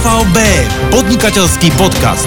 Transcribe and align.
OVB, 0.00 0.38
podnikateľský 0.96 1.76
podcast. 1.76 2.24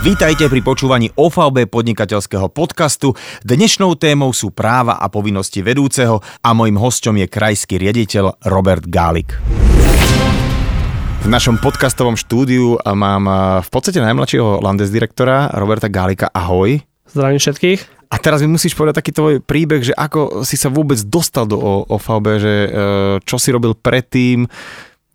Vítajte 0.00 0.48
pri 0.48 0.64
počúvaní 0.64 1.12
OVB 1.12 1.68
podnikateľského 1.68 2.48
podcastu. 2.48 3.12
Dnešnou 3.44 4.00
témou 4.00 4.32
sú 4.32 4.48
práva 4.48 4.96
a 4.96 5.12
povinnosti 5.12 5.60
vedúceho 5.60 6.24
a 6.40 6.56
mojim 6.56 6.80
hosťom 6.80 7.20
je 7.20 7.26
krajský 7.28 7.76
riaditeľ 7.76 8.48
Robert 8.48 8.88
Gálik. 8.88 9.36
V 11.20 11.28
našom 11.28 11.60
podcastovom 11.60 12.16
štúdiu 12.16 12.80
mám 12.80 13.28
v 13.60 13.68
podstate 13.68 14.00
najmladšieho 14.00 14.64
landesdirektora 14.64 15.52
Roberta 15.52 15.92
Gálika. 15.92 16.32
Ahoj. 16.32 16.80
Zdravím 17.12 17.36
všetkých. 17.36 18.08
A 18.08 18.16
teraz 18.16 18.40
mi 18.40 18.48
musíš 18.48 18.72
povedať 18.72 19.04
taký 19.04 19.12
tvoj 19.12 19.34
príbeh, 19.44 19.84
že 19.84 19.94
ako 19.94 20.48
si 20.48 20.56
sa 20.56 20.72
vôbec 20.72 20.96
dostal 21.06 21.44
do 21.44 21.60
OVB, 21.92 22.26
že 22.42 22.54
e, 22.66 22.68
čo 23.22 23.36
si 23.38 23.54
robil 23.54 23.76
predtým, 23.78 24.50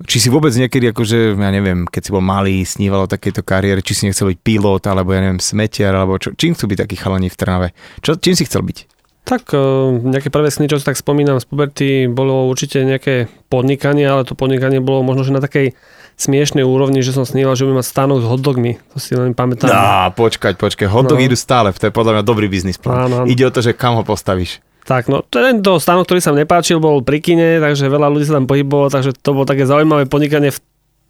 či 0.04 0.20
si 0.20 0.28
vôbec 0.28 0.52
niekedy, 0.52 0.92
akože, 0.92 1.40
ja 1.40 1.52
neviem, 1.56 1.88
keď 1.88 2.02
si 2.04 2.12
bol 2.12 2.20
malý, 2.20 2.68
sníval 2.68 3.08
o 3.08 3.12
takejto 3.12 3.48
kariére, 3.48 3.80
či 3.80 3.96
si 3.96 4.04
nechcel 4.04 4.28
byť 4.28 4.40
pilot, 4.44 4.84
alebo 4.92 5.16
ja 5.16 5.24
neviem, 5.24 5.40
smetiar, 5.40 5.96
alebo 5.96 6.20
čo, 6.20 6.36
čím 6.36 6.52
chcú 6.52 6.68
byť 6.68 6.80
takí 6.84 6.96
chalani 7.00 7.32
v 7.32 7.40
Trnave? 7.40 7.68
Čo, 8.04 8.20
čím 8.20 8.36
si 8.36 8.44
chcel 8.44 8.68
byť? 8.68 8.78
Tak 9.26 9.56
e, 9.56 9.60
nejaké 10.04 10.28
prvé 10.28 10.52
sny, 10.52 10.68
čo 10.68 10.78
si 10.78 10.86
tak 10.86 11.00
spomínam 11.00 11.40
z 11.40 11.48
puberty, 11.48 11.88
bolo 12.12 12.52
určite 12.52 12.84
nejaké 12.84 13.32
podnikanie, 13.48 14.04
ale 14.04 14.28
to 14.28 14.36
podnikanie 14.36 14.84
bolo 14.84 15.02
možno, 15.02 15.24
že 15.24 15.34
na 15.34 15.42
takej 15.42 15.74
smiešnej 16.20 16.64
úrovni, 16.68 17.00
že 17.00 17.16
som 17.16 17.24
sníval, 17.24 17.56
že 17.56 17.64
budem 17.64 17.80
mať 17.80 17.88
stánok 17.88 18.20
s 18.24 18.28
hotdogmi. 18.28 18.80
To 18.96 18.98
si 19.00 19.16
len 19.16 19.32
pamätám. 19.36 19.72
Á, 19.72 20.12
počkať, 20.12 20.56
počkať. 20.60 20.88
Hotdogy 20.88 21.26
no. 21.26 21.28
idú 21.32 21.38
stále, 21.40 21.72
to 21.76 21.88
je 21.88 21.94
podľa 21.96 22.20
mňa 22.20 22.24
dobrý 22.24 22.48
biznis 22.52 22.80
plán. 22.80 23.10
Áno, 23.10 23.16
áno. 23.24 23.28
Ide 23.28 23.44
o 23.48 23.52
to, 23.52 23.64
že 23.64 23.76
kam 23.76 24.00
ho 24.00 24.04
postavíš. 24.04 24.64
Tak, 24.86 25.10
no 25.10 25.26
ten 25.26 25.66
to 25.66 25.82
stánok, 25.82 26.06
ktorý 26.06 26.22
sa 26.22 26.30
mi 26.30 26.46
nepáčil, 26.46 26.78
bol 26.78 27.02
pri 27.02 27.18
kine, 27.18 27.58
takže 27.58 27.90
veľa 27.90 28.06
ľudí 28.06 28.30
sa 28.30 28.38
tam 28.38 28.46
pohybovalo, 28.46 28.94
takže 28.94 29.18
to 29.18 29.34
bolo 29.34 29.50
také 29.50 29.66
zaujímavé 29.66 30.06
podnikanie 30.06 30.54
v 30.54 30.62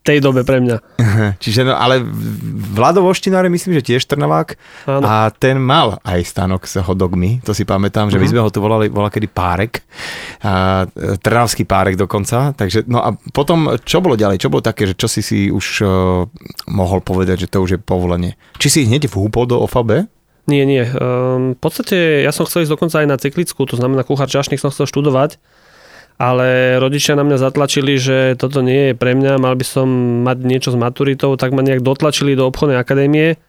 tej 0.06 0.22
dobe 0.22 0.46
pre 0.46 0.62
mňa. 0.62 0.78
Čiže 1.44 1.66
no, 1.66 1.74
ale 1.74 2.00
Vlado 2.72 3.02
Voštináre 3.02 3.50
myslím, 3.50 3.82
že 3.82 3.92
tiež 3.92 4.06
Trnavák 4.06 4.54
ano. 4.86 5.02
a 5.02 5.34
ten 5.34 5.58
mal 5.58 5.98
aj 6.06 6.22
stánok 6.22 6.70
s 6.70 6.78
hodogmi, 6.78 7.42
to 7.42 7.58
si 7.58 7.66
pamätám, 7.66 8.14
že 8.14 8.22
uh-huh. 8.22 8.24
my 8.24 8.28
mhm. 8.30 8.34
sme 8.38 8.44
ho 8.46 8.50
tu 8.54 8.60
volali, 8.62 8.86
volali 8.88 9.12
kedy 9.12 9.28
Párek, 9.28 9.82
a, 10.46 10.86
Trnavský 11.20 11.66
Párek 11.66 11.98
dokonca, 11.98 12.54
takže 12.54 12.86
no 12.86 13.02
a 13.02 13.18
potom 13.34 13.82
čo 13.82 14.00
bolo 14.00 14.14
ďalej, 14.14 14.38
čo 14.38 14.54
bolo 14.54 14.62
také, 14.62 14.86
že 14.86 14.96
čo 14.96 15.10
si 15.10 15.26
si 15.26 15.50
už 15.50 15.66
uh, 15.82 15.90
mohol 16.70 17.02
povedať, 17.02 17.50
že 17.50 17.52
to 17.52 17.66
už 17.66 17.70
je 17.76 17.80
povolenie. 17.82 18.38
Či 18.62 18.68
si 18.70 18.80
hneď 18.86 19.10
vhúpol 19.10 19.50
do 19.50 19.58
OFAB? 19.66 20.06
Nie, 20.46 20.62
nie. 20.62 20.86
Um, 20.86 21.58
v 21.58 21.60
podstate 21.60 22.22
ja 22.22 22.30
som 22.30 22.46
chcel 22.46 22.70
ísť 22.70 22.74
dokonca 22.78 23.02
aj 23.02 23.08
na 23.10 23.18
cyklickú, 23.18 23.66
to 23.66 23.82
znamená 23.82 24.06
kuchár 24.06 24.30
čašník 24.30 24.62
som 24.62 24.70
chcel 24.70 24.86
študovať, 24.86 25.42
ale 26.22 26.78
rodičia 26.78 27.18
na 27.18 27.26
mňa 27.26 27.42
zatlačili, 27.42 27.98
že 27.98 28.38
toto 28.38 28.62
nie 28.62 28.92
je 28.92 28.94
pre 28.94 29.18
mňa, 29.18 29.42
mal 29.42 29.58
by 29.58 29.66
som 29.66 29.88
mať 30.22 30.38
niečo 30.46 30.70
s 30.70 30.78
maturitou, 30.78 31.34
tak 31.34 31.50
ma 31.50 31.66
nejak 31.66 31.82
dotlačili 31.82 32.38
do 32.38 32.46
obchodnej 32.46 32.78
akadémie, 32.78 33.42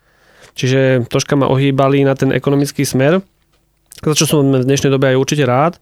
čiže 0.57 1.05
troška 1.13 1.37
ma 1.37 1.53
ohýbali 1.53 2.01
na 2.01 2.17
ten 2.17 2.33
ekonomický 2.33 2.89
smer, 2.89 3.21
za 4.01 4.15
čo 4.17 4.25
som 4.25 4.49
v 4.49 4.65
dnešnej 4.65 4.89
dobe 4.89 5.13
aj 5.13 5.21
určite 5.21 5.45
rád. 5.45 5.77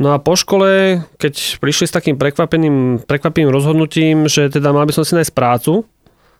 No 0.00 0.16
a 0.16 0.18
po 0.18 0.34
škole, 0.34 1.04
keď 1.20 1.60
prišli 1.60 1.86
s 1.86 1.94
takým 1.94 2.16
prekvapeným, 2.18 3.06
prekvapivým 3.06 3.52
rozhodnutím, 3.52 4.26
že 4.26 4.48
teda 4.48 4.72
mal 4.72 4.88
by 4.88 4.96
som 4.96 5.04
si 5.04 5.12
nájsť 5.12 5.36
prácu, 5.36 5.84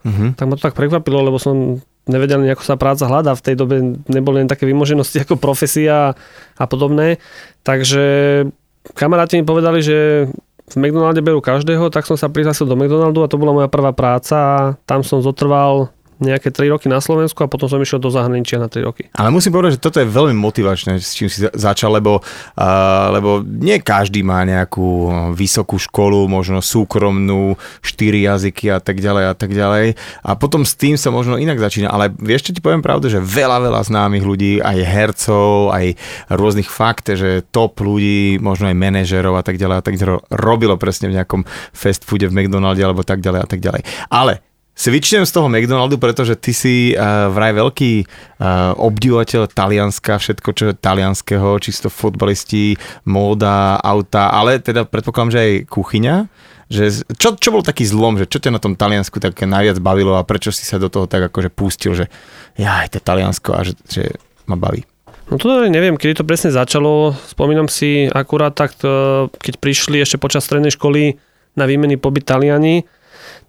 uh-huh. 0.03 0.29
tak 0.33 0.45
ma 0.49 0.57
to 0.57 0.65
tak 0.65 0.75
prekvapilo, 0.75 1.21
lebo 1.21 1.37
som 1.37 1.77
nevedel 2.09 2.41
nejako 2.41 2.63
sa 2.65 2.75
práca 2.79 3.05
hľadá. 3.05 3.37
V 3.37 3.45
tej 3.45 3.55
dobe 3.57 4.01
neboli 4.09 4.41
len 4.41 4.49
také 4.49 4.65
vymoženosti 4.65 5.21
ako 5.25 5.37
profesia 5.37 6.17
a 6.57 6.65
podobné. 6.65 7.21
Takže 7.61 8.03
kamaráti 8.97 9.37
mi 9.37 9.45
povedali, 9.45 9.85
že 9.85 10.29
v 10.71 10.75
McDonalde 10.79 11.19
berú 11.19 11.43
každého, 11.43 11.91
tak 11.91 12.07
som 12.07 12.15
sa 12.15 12.31
prihlásil 12.31 12.63
do 12.63 12.79
McDonaldu 12.79 13.21
a 13.21 13.31
to 13.31 13.35
bola 13.35 13.51
moja 13.51 13.67
prvá 13.67 13.91
práca 13.91 14.73
tam 14.87 15.03
som 15.03 15.19
zotrval 15.19 15.91
nejaké 16.21 16.53
3 16.53 16.69
roky 16.69 16.87
na 16.87 17.01
Slovensku 17.01 17.41
a 17.41 17.49
potom 17.49 17.65
som 17.65 17.81
išiel 17.81 17.97
do 17.97 18.13
zahraničia 18.13 18.61
na 18.61 18.69
3 18.69 18.85
roky. 18.85 19.09
Ale 19.17 19.33
musím 19.33 19.57
povedať, 19.57 19.81
že 19.81 19.83
toto 19.83 19.97
je 19.97 20.07
veľmi 20.07 20.37
motivačné, 20.37 21.01
s 21.01 21.17
čím 21.17 21.27
si 21.27 21.41
začal, 21.49 21.97
lebo, 21.97 22.21
uh, 22.21 23.07
lebo 23.09 23.41
nie 23.41 23.81
každý 23.81 24.21
má 24.21 24.45
nejakú 24.45 25.09
vysokú 25.33 25.81
školu, 25.81 26.29
možno 26.29 26.61
súkromnú, 26.61 27.57
4 27.81 28.29
jazyky 28.29 28.69
a 28.69 28.77
tak 28.77 29.01
ďalej 29.01 29.23
a 29.25 29.35
tak 29.35 29.51
ďalej. 29.51 29.97
A 30.21 30.31
potom 30.37 30.61
s 30.61 30.77
tým 30.77 30.95
sa 30.95 31.09
možno 31.09 31.41
inak 31.41 31.57
začína. 31.57 31.89
Ale 31.89 32.13
vieš, 32.13 32.49
čo 32.49 32.55
ti 32.55 32.61
poviem 32.61 32.85
pravdu, 32.85 33.09
že 33.09 33.17
veľa, 33.17 33.57
veľa 33.65 33.81
známych 33.81 34.23
ľudí, 34.23 34.61
aj 34.61 34.77
hercov, 34.85 35.73
aj 35.73 35.97
rôznych 36.29 36.69
fakt, 36.69 37.09
že 37.09 37.41
top 37.49 37.81
ľudí, 37.81 38.37
možno 38.37 38.69
aj 38.69 38.77
manažerov 38.77 39.33
a 39.35 39.43
tak 39.43 39.57
ďalej 39.57 39.75
a 39.81 39.83
tak 39.83 39.95
ďalej, 39.97 40.21
robilo 40.29 40.77
presne 40.77 41.09
v 41.09 41.17
nejakom 41.17 41.41
fast 41.73 42.05
foode 42.05 42.29
v 42.29 42.35
McDonalde 42.35 42.83
alebo 42.85 43.01
tak 43.01 43.23
ďalej 43.23 43.39
a 43.41 43.47
tak 43.47 43.59
ďalej. 43.59 43.81
Ale 44.13 44.50
Svičnem 44.81 45.29
z 45.29 45.31
toho 45.37 45.45
McDonaldu, 45.45 46.01
pretože 46.01 46.33
ty 46.33 46.57
si 46.57 46.97
uh, 46.97 47.29
vraj 47.29 47.53
veľký 47.53 47.91
uh, 48.01 48.73
obdivovateľ 48.81 49.45
Talianska, 49.53 50.17
všetko 50.17 50.49
čo 50.57 50.63
je 50.73 50.73
talianského, 50.73 51.61
čisto 51.61 51.93
futbalisti, 51.93 52.81
móda, 53.05 53.77
auta, 53.77 54.33
ale 54.33 54.57
teda 54.57 54.89
predpokladám, 54.89 55.37
že 55.37 55.39
aj 55.39 55.53
kuchyňa. 55.69 56.15
Že, 56.71 57.13
čo, 57.13 57.37
čo 57.37 57.49
bol 57.53 57.61
taký 57.61 57.85
zlom, 57.85 58.17
že 58.17 58.25
čo 58.25 58.41
ťa 58.41 58.57
na 58.57 58.63
tom 58.63 58.73
Taliansku 58.73 59.21
tak 59.21 59.37
najviac 59.37 59.77
bavilo 59.83 60.17
a 60.17 60.25
prečo 60.25 60.49
si 60.49 60.65
sa 60.65 60.81
do 60.81 60.89
toho 60.89 61.05
tak 61.05 61.29
akože 61.29 61.53
pustil, 61.53 61.93
že 61.93 62.09
ja 62.57 62.81
aj 62.81 62.97
to 62.97 63.03
Taliansko 63.03 63.49
a 63.53 63.61
že, 63.61 63.77
že 63.85 64.17
ma 64.49 64.57
baví? 64.57 64.81
No 65.29 65.37
to 65.37 65.67
neviem, 65.69 65.93
kedy 65.93 66.23
to 66.23 66.25
presne 66.25 66.49
začalo. 66.49 67.13
Spomínam 67.29 67.69
si 67.69 68.09
akurát 68.09 68.57
tak, 68.57 68.73
keď 69.29 69.53
prišli 69.61 70.01
ešte 70.01 70.17
počas 70.17 70.47
strednej 70.47 70.73
školy 70.73 71.21
na 71.59 71.67
výmeny 71.67 71.99
pobyt 71.99 72.25
Taliani, 72.25 72.87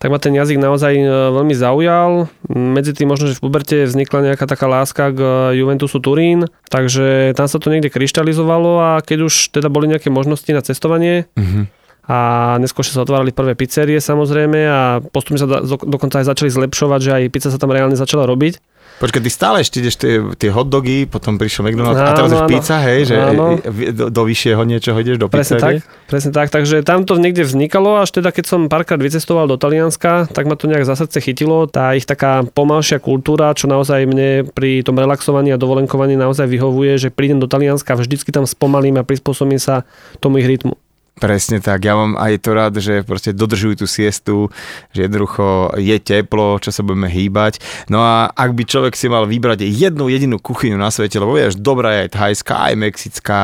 tak 0.03 0.11
ma 0.11 0.19
ten 0.19 0.35
jazyk 0.35 0.59
naozaj 0.59 0.99
e, 0.99 1.07
veľmi 1.07 1.55
zaujal. 1.55 2.27
Medzi 2.51 2.91
tým 2.91 3.07
možno, 3.07 3.31
že 3.31 3.39
v 3.39 3.47
puberte 3.47 3.87
vznikla 3.87 4.35
nejaká 4.35 4.51
taká 4.51 4.67
láska 4.67 5.15
k 5.15 5.21
e, 5.23 5.63
Juventusu 5.63 6.03
Turín, 6.03 6.51
takže 6.67 7.39
tam 7.39 7.47
sa 7.47 7.63
to 7.63 7.71
niekde 7.71 7.95
kryštalizovalo 7.95 8.83
a 8.83 8.91
keď 8.99 9.31
už 9.31 9.55
teda 9.55 9.71
boli 9.71 9.87
nejaké 9.87 10.11
možnosti 10.11 10.51
na 10.51 10.59
cestovanie, 10.59 11.31
mm-hmm. 11.39 11.65
a 12.11 12.19
neskôr 12.59 12.83
sa 12.83 13.07
otvárali 13.07 13.31
prvé 13.31 13.55
pizzerie 13.55 14.03
samozrejme 14.03 14.59
a 14.67 14.99
postupne 15.07 15.39
sa 15.39 15.47
dokonca 15.63 16.19
aj 16.19 16.35
začali 16.35 16.51
zlepšovať, 16.51 16.99
že 16.99 17.11
aj 17.23 17.31
pizza 17.31 17.55
sa 17.55 17.63
tam 17.63 17.71
reálne 17.71 17.95
začala 17.95 18.27
robiť. 18.27 18.59
Počkaj, 19.01 19.21
ty 19.25 19.31
stále 19.33 19.57
ešte 19.65 19.83
ideš 19.83 19.97
tie, 19.99 20.21
tie 20.39 20.51
hotdogy, 20.53 21.11
potom 21.11 21.35
prišiel 21.41 21.67
McDonald's 21.67 21.99
áno, 21.99 22.11
a 22.11 22.17
teraz 22.17 22.31
už 22.33 22.43
pizza, 22.47 22.77
hej, 22.83 23.01
že 23.11 23.17
áno. 23.19 23.59
do, 23.95 24.05
do 24.13 24.23
vyššieho 24.23 24.63
niečoho 24.63 24.97
ideš, 25.01 25.17
do 25.19 25.27
presne 25.27 25.59
tak, 25.59 25.83
presne 26.07 26.31
tak, 26.31 26.55
takže 26.55 26.87
tam 26.87 27.03
to 27.03 27.19
niekde 27.19 27.43
vznikalo, 27.43 27.99
až 27.99 28.15
teda 28.15 28.31
keď 28.31 28.45
som 28.47 28.61
párkrát 28.71 29.03
vycestoval 29.03 29.51
do 29.51 29.59
Talianska, 29.59 30.31
tak 30.31 30.47
ma 30.47 30.55
to 30.55 30.71
nejak 30.71 30.87
za 30.87 30.95
srdce 30.95 31.19
chytilo, 31.19 31.67
tá 31.67 31.97
ich 31.99 32.07
taká 32.07 32.47
pomalšia 32.47 33.03
kultúra, 33.03 33.51
čo 33.59 33.67
naozaj 33.67 34.07
mne 34.07 34.47
pri 34.47 34.87
tom 34.87 34.95
relaxovaní 34.95 35.51
a 35.51 35.59
dovolenkovaní 35.59 36.15
naozaj 36.15 36.47
vyhovuje, 36.47 36.99
že 37.03 37.09
prídem 37.11 37.43
do 37.43 37.51
Talianska, 37.51 37.99
vždycky 37.99 38.31
tam 38.31 38.47
spomalím 38.47 39.03
a 39.03 39.07
prispôsobím 39.07 39.59
sa 39.59 39.83
tomu 40.23 40.39
ich 40.39 40.47
rytmu. 40.47 40.79
Presne 41.23 41.63
tak, 41.63 41.87
ja 41.87 41.95
mám 41.95 42.19
aj 42.19 42.35
to 42.43 42.51
rád, 42.51 42.75
že 42.83 43.07
proste 43.07 43.31
dodržujú 43.31 43.79
tú 43.79 43.87
siestu, 43.87 44.51
že 44.91 45.07
jednoducho 45.07 45.71
je 45.79 45.95
teplo, 46.03 46.59
čo 46.59 46.75
sa 46.75 46.83
budeme 46.83 47.07
hýbať. 47.07 47.63
No 47.87 48.03
a 48.03 48.27
ak 48.35 48.51
by 48.59 48.67
človek 48.67 48.99
si 48.99 49.07
mal 49.07 49.31
vybrať 49.31 49.63
jednu 49.63 50.11
jedinú 50.11 50.43
kuchyňu 50.43 50.75
na 50.75 50.91
svete, 50.91 51.23
lebo 51.23 51.39
vieš, 51.39 51.55
dobrá 51.55 51.95
je 51.95 52.01
aj 52.03 52.11
thajská, 52.11 52.55
aj 52.67 52.75
mexická, 52.75 53.41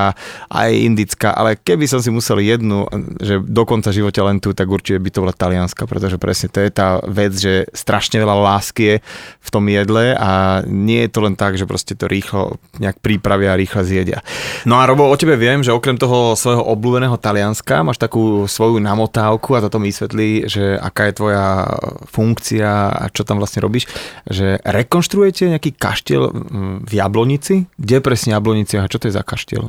aj 0.50 0.70
indická, 0.74 1.30
ale 1.30 1.54
keby 1.54 1.86
som 1.86 2.02
si 2.02 2.10
musel 2.10 2.42
jednu, 2.42 2.90
že 3.22 3.38
do 3.46 3.62
konca 3.62 3.94
života 3.94 4.26
len 4.26 4.42
tu, 4.42 4.50
tak 4.50 4.66
určite 4.66 4.98
by 4.98 5.10
to 5.14 5.22
bola 5.22 5.30
talianska, 5.30 5.86
pretože 5.86 6.18
presne 6.18 6.50
to 6.50 6.58
je 6.58 6.74
tá 6.74 6.98
vec, 7.06 7.30
že 7.38 7.70
strašne 7.70 8.18
veľa 8.18 8.58
lásky 8.58 8.82
je 8.82 8.96
v 9.38 9.48
tom 9.54 9.62
jedle 9.70 10.18
a 10.18 10.66
nie 10.66 11.06
je 11.06 11.14
to 11.14 11.22
len 11.22 11.38
tak, 11.38 11.54
že 11.54 11.62
proste 11.62 11.94
to 11.94 12.10
rýchlo 12.10 12.58
nejak 12.82 12.98
prípravia 12.98 13.54
a 13.54 13.60
rýchlo 13.60 13.86
zjedia. 13.86 14.18
No 14.66 14.82
a 14.82 14.88
Robo, 14.90 15.06
o 15.06 15.14
tebe 15.14 15.38
viem, 15.38 15.62
že 15.62 15.70
okrem 15.70 15.94
toho 15.94 16.34
svojho 16.34 16.66
obľúbeného 16.74 17.14
Talianska 17.22 17.67
Slovenska, 17.68 17.84
máš 17.84 18.00
takú 18.00 18.48
svoju 18.48 18.80
namotávku 18.80 19.52
a 19.52 19.60
to 19.68 19.76
mi 19.76 19.92
vysvetlí, 19.92 20.48
že 20.48 20.80
aká 20.80 21.12
je 21.12 21.20
tvoja 21.20 21.68
funkcia 22.08 22.64
a 22.96 23.12
čo 23.12 23.28
tam 23.28 23.36
vlastne 23.36 23.60
robíš, 23.60 23.84
že 24.24 24.56
rekonštruujete 24.64 25.52
nejaký 25.52 25.76
kaštiel 25.76 26.32
v 26.80 26.92
Jablonici? 26.96 27.68
Kde 27.76 28.00
presne 28.00 28.40
Jablonici 28.40 28.80
a 28.80 28.88
čo 28.88 28.96
to 28.96 29.12
je 29.12 29.16
za 29.16 29.20
kaštiel? 29.20 29.68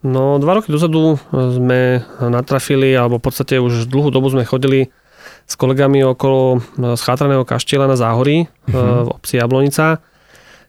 No, 0.00 0.40
dva 0.40 0.56
roky 0.56 0.72
dozadu 0.72 1.20
sme 1.28 2.00
natrafili, 2.16 2.96
alebo 2.96 3.20
v 3.20 3.28
podstate 3.28 3.60
už 3.60 3.92
dlhú 3.92 4.08
dobu 4.08 4.32
sme 4.32 4.48
chodili 4.48 4.88
s 5.44 5.52
kolegami 5.60 6.00
okolo 6.16 6.64
schátraného 6.96 7.44
kaštieľa 7.44 7.92
na 7.92 7.96
Záhorí 8.00 8.48
uh-huh. 8.72 9.04
v 9.04 9.08
obci 9.20 9.36
Jablonica 9.36 10.00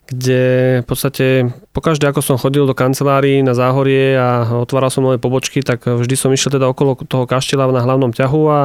kde 0.03 0.43
v 0.83 0.85
podstate 0.85 1.25
pokaždé, 1.71 2.11
ako 2.11 2.19
som 2.19 2.35
chodil 2.35 2.67
do 2.67 2.75
kancelárií 2.75 3.39
na 3.39 3.55
záhorie 3.55 4.19
a 4.19 4.43
otváral 4.59 4.91
som 4.91 5.03
nové 5.03 5.15
pobočky, 5.15 5.63
tak 5.63 5.87
vždy 5.87 6.15
som 6.19 6.33
išiel 6.35 6.59
teda 6.59 6.67
okolo 6.67 6.99
toho 7.07 7.23
kaštieľa 7.23 7.71
na 7.71 7.81
hlavnom 7.81 8.11
ťahu 8.11 8.41
a 8.51 8.59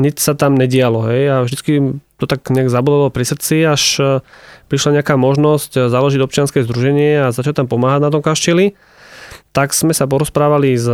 nič 0.00 0.20
sa 0.20 0.32
tam 0.32 0.56
nedialo. 0.56 1.08
Hej? 1.12 1.22
A 1.28 1.36
vždycky 1.44 2.00
to 2.16 2.24
tak 2.24 2.48
nejak 2.48 2.72
zabolelo 2.72 3.12
pri 3.12 3.28
srdci, 3.28 3.64
až 3.68 3.82
e, 4.00 4.04
prišla 4.72 5.00
nejaká 5.00 5.20
možnosť 5.20 5.92
založiť 5.92 6.20
občianske 6.24 6.64
združenie 6.64 7.28
a 7.28 7.32
začať 7.32 7.64
tam 7.64 7.68
pomáhať 7.68 8.08
na 8.08 8.10
tom 8.12 8.24
kaštieli. 8.24 8.72
tak 9.52 9.72
sme 9.72 9.96
sa 9.96 10.04
porozprávali 10.04 10.76
s 10.76 10.84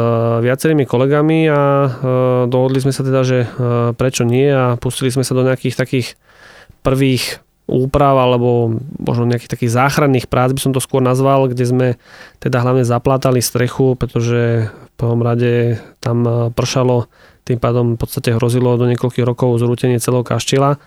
viacerými 0.42 0.86
kolegami 0.86 1.50
a 1.50 1.60
dohodli 2.46 2.78
sme 2.78 2.94
sa 2.94 3.02
teda, 3.02 3.26
že 3.26 3.38
prečo 3.98 4.22
nie 4.22 4.46
a 4.46 4.78
pustili 4.78 5.10
sme 5.10 5.26
sa 5.26 5.34
do 5.34 5.42
nejakých 5.42 5.74
takých 5.74 6.14
prvých 6.86 7.42
úprav 7.70 8.18
alebo 8.18 8.74
možno 8.98 9.24
nejakých 9.24 9.52
takých 9.52 9.72
záchranných 9.72 10.26
prác 10.26 10.50
by 10.50 10.60
som 10.60 10.72
to 10.74 10.82
skôr 10.82 10.98
nazval, 10.98 11.46
kde 11.46 11.64
sme 11.64 11.88
teda 12.42 12.58
hlavne 12.60 12.82
zaplátali 12.82 13.38
strechu, 13.38 13.94
pretože 13.94 14.68
v 14.68 14.90
prvom 14.98 15.22
rade 15.22 15.78
tam 16.02 16.26
e, 16.26 16.32
pršalo, 16.52 17.06
tým 17.42 17.58
pádom 17.58 17.94
v 17.94 17.98
podstate 17.98 18.34
hrozilo 18.34 18.78
do 18.78 18.86
niekoľkých 18.86 19.26
rokov 19.26 19.58
zrútenie 19.58 20.02
celého 20.02 20.22
kaštila. 20.22 20.78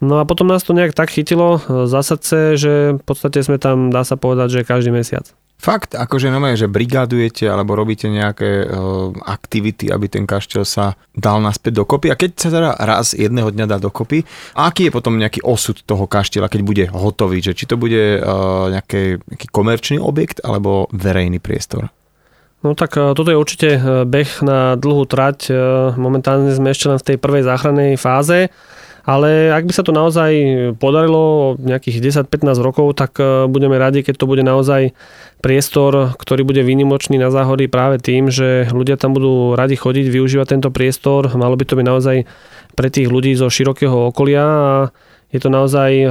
No 0.00 0.20
a 0.20 0.28
potom 0.28 0.44
nás 0.44 0.60
to 0.60 0.76
nejak 0.76 0.92
tak 0.92 1.08
chytilo 1.12 1.60
e, 1.60 1.88
za 1.88 2.00
srdce, 2.00 2.56
že 2.60 2.72
v 2.96 3.02
podstate 3.04 3.40
sme 3.44 3.56
tam, 3.60 3.88
dá 3.92 4.04
sa 4.04 4.16
povedať, 4.16 4.60
že 4.60 4.68
každý 4.68 4.92
mesiac. 4.92 5.32
Fakt, 5.56 5.96
akože 5.96 6.28
no 6.28 6.38
že 6.52 6.68
brigádujete 6.68 7.48
alebo 7.48 7.72
robíte 7.72 8.12
nejaké 8.12 8.68
uh, 8.68 9.08
aktivity, 9.24 9.88
aby 9.88 10.04
ten 10.04 10.28
kaštiel 10.28 10.68
sa 10.68 11.00
dal 11.16 11.40
naspäť 11.40 11.80
dokopy. 11.80 12.12
A 12.12 12.14
keď 12.14 12.30
sa 12.36 12.48
teda 12.52 12.70
raz 12.76 13.16
jedného 13.16 13.48
dňa 13.48 13.64
dá 13.64 13.80
dokopy, 13.80 14.20
aký 14.52 14.88
je 14.88 14.94
potom 14.94 15.16
nejaký 15.16 15.40
osud 15.40 15.80
toho 15.80 16.04
kaštieľa, 16.04 16.52
keď 16.52 16.60
bude 16.60 16.84
hotový? 16.92 17.40
Že 17.40 17.52
či 17.56 17.64
to 17.64 17.80
bude 17.80 18.20
uh, 18.20 18.68
nejaký, 18.68 19.16
nejaký 19.24 19.46
komerčný 19.48 19.96
objekt 19.96 20.44
alebo 20.44 20.92
verejný 20.92 21.40
priestor? 21.40 21.88
No 22.60 22.76
tak 22.76 22.92
uh, 23.00 23.16
toto 23.16 23.32
je 23.32 23.40
určite 23.40 23.68
beh 24.04 24.44
na 24.44 24.76
dlhú 24.76 25.08
trať. 25.08 25.50
Momentálne 25.96 26.52
sme 26.52 26.76
ešte 26.76 26.92
len 26.92 27.00
v 27.00 27.06
tej 27.10 27.16
prvej 27.16 27.48
záchrannej 27.48 27.96
fáze 27.96 28.52
ale 29.06 29.54
ak 29.54 29.70
by 29.70 29.72
sa 29.72 29.86
to 29.86 29.94
naozaj 29.94 30.34
podarilo 30.82 31.54
nejakých 31.62 32.26
10-15 32.26 32.58
rokov, 32.58 32.98
tak 32.98 33.14
e, 33.22 33.46
budeme 33.46 33.78
radi, 33.78 34.02
keď 34.02 34.18
to 34.18 34.26
bude 34.26 34.42
naozaj 34.42 34.98
priestor, 35.38 36.18
ktorý 36.18 36.42
bude 36.42 36.66
výnimočný 36.66 37.14
na 37.14 37.30
záhody 37.30 37.70
práve 37.70 38.02
tým, 38.02 38.34
že 38.34 38.66
ľudia 38.74 38.98
tam 38.98 39.14
budú 39.14 39.54
radi 39.54 39.78
chodiť, 39.78 40.10
využívať 40.10 40.58
tento 40.58 40.74
priestor. 40.74 41.30
Malo 41.38 41.54
by 41.54 41.62
to 41.62 41.78
byť 41.78 41.86
naozaj 41.86 42.16
pre 42.74 42.88
tých 42.90 43.06
ľudí 43.06 43.30
zo 43.38 43.46
širokého 43.46 44.10
okolia 44.10 44.42
a 44.42 44.72
je 45.30 45.38
to 45.38 45.54
naozaj 45.54 45.90
e, 45.94 46.10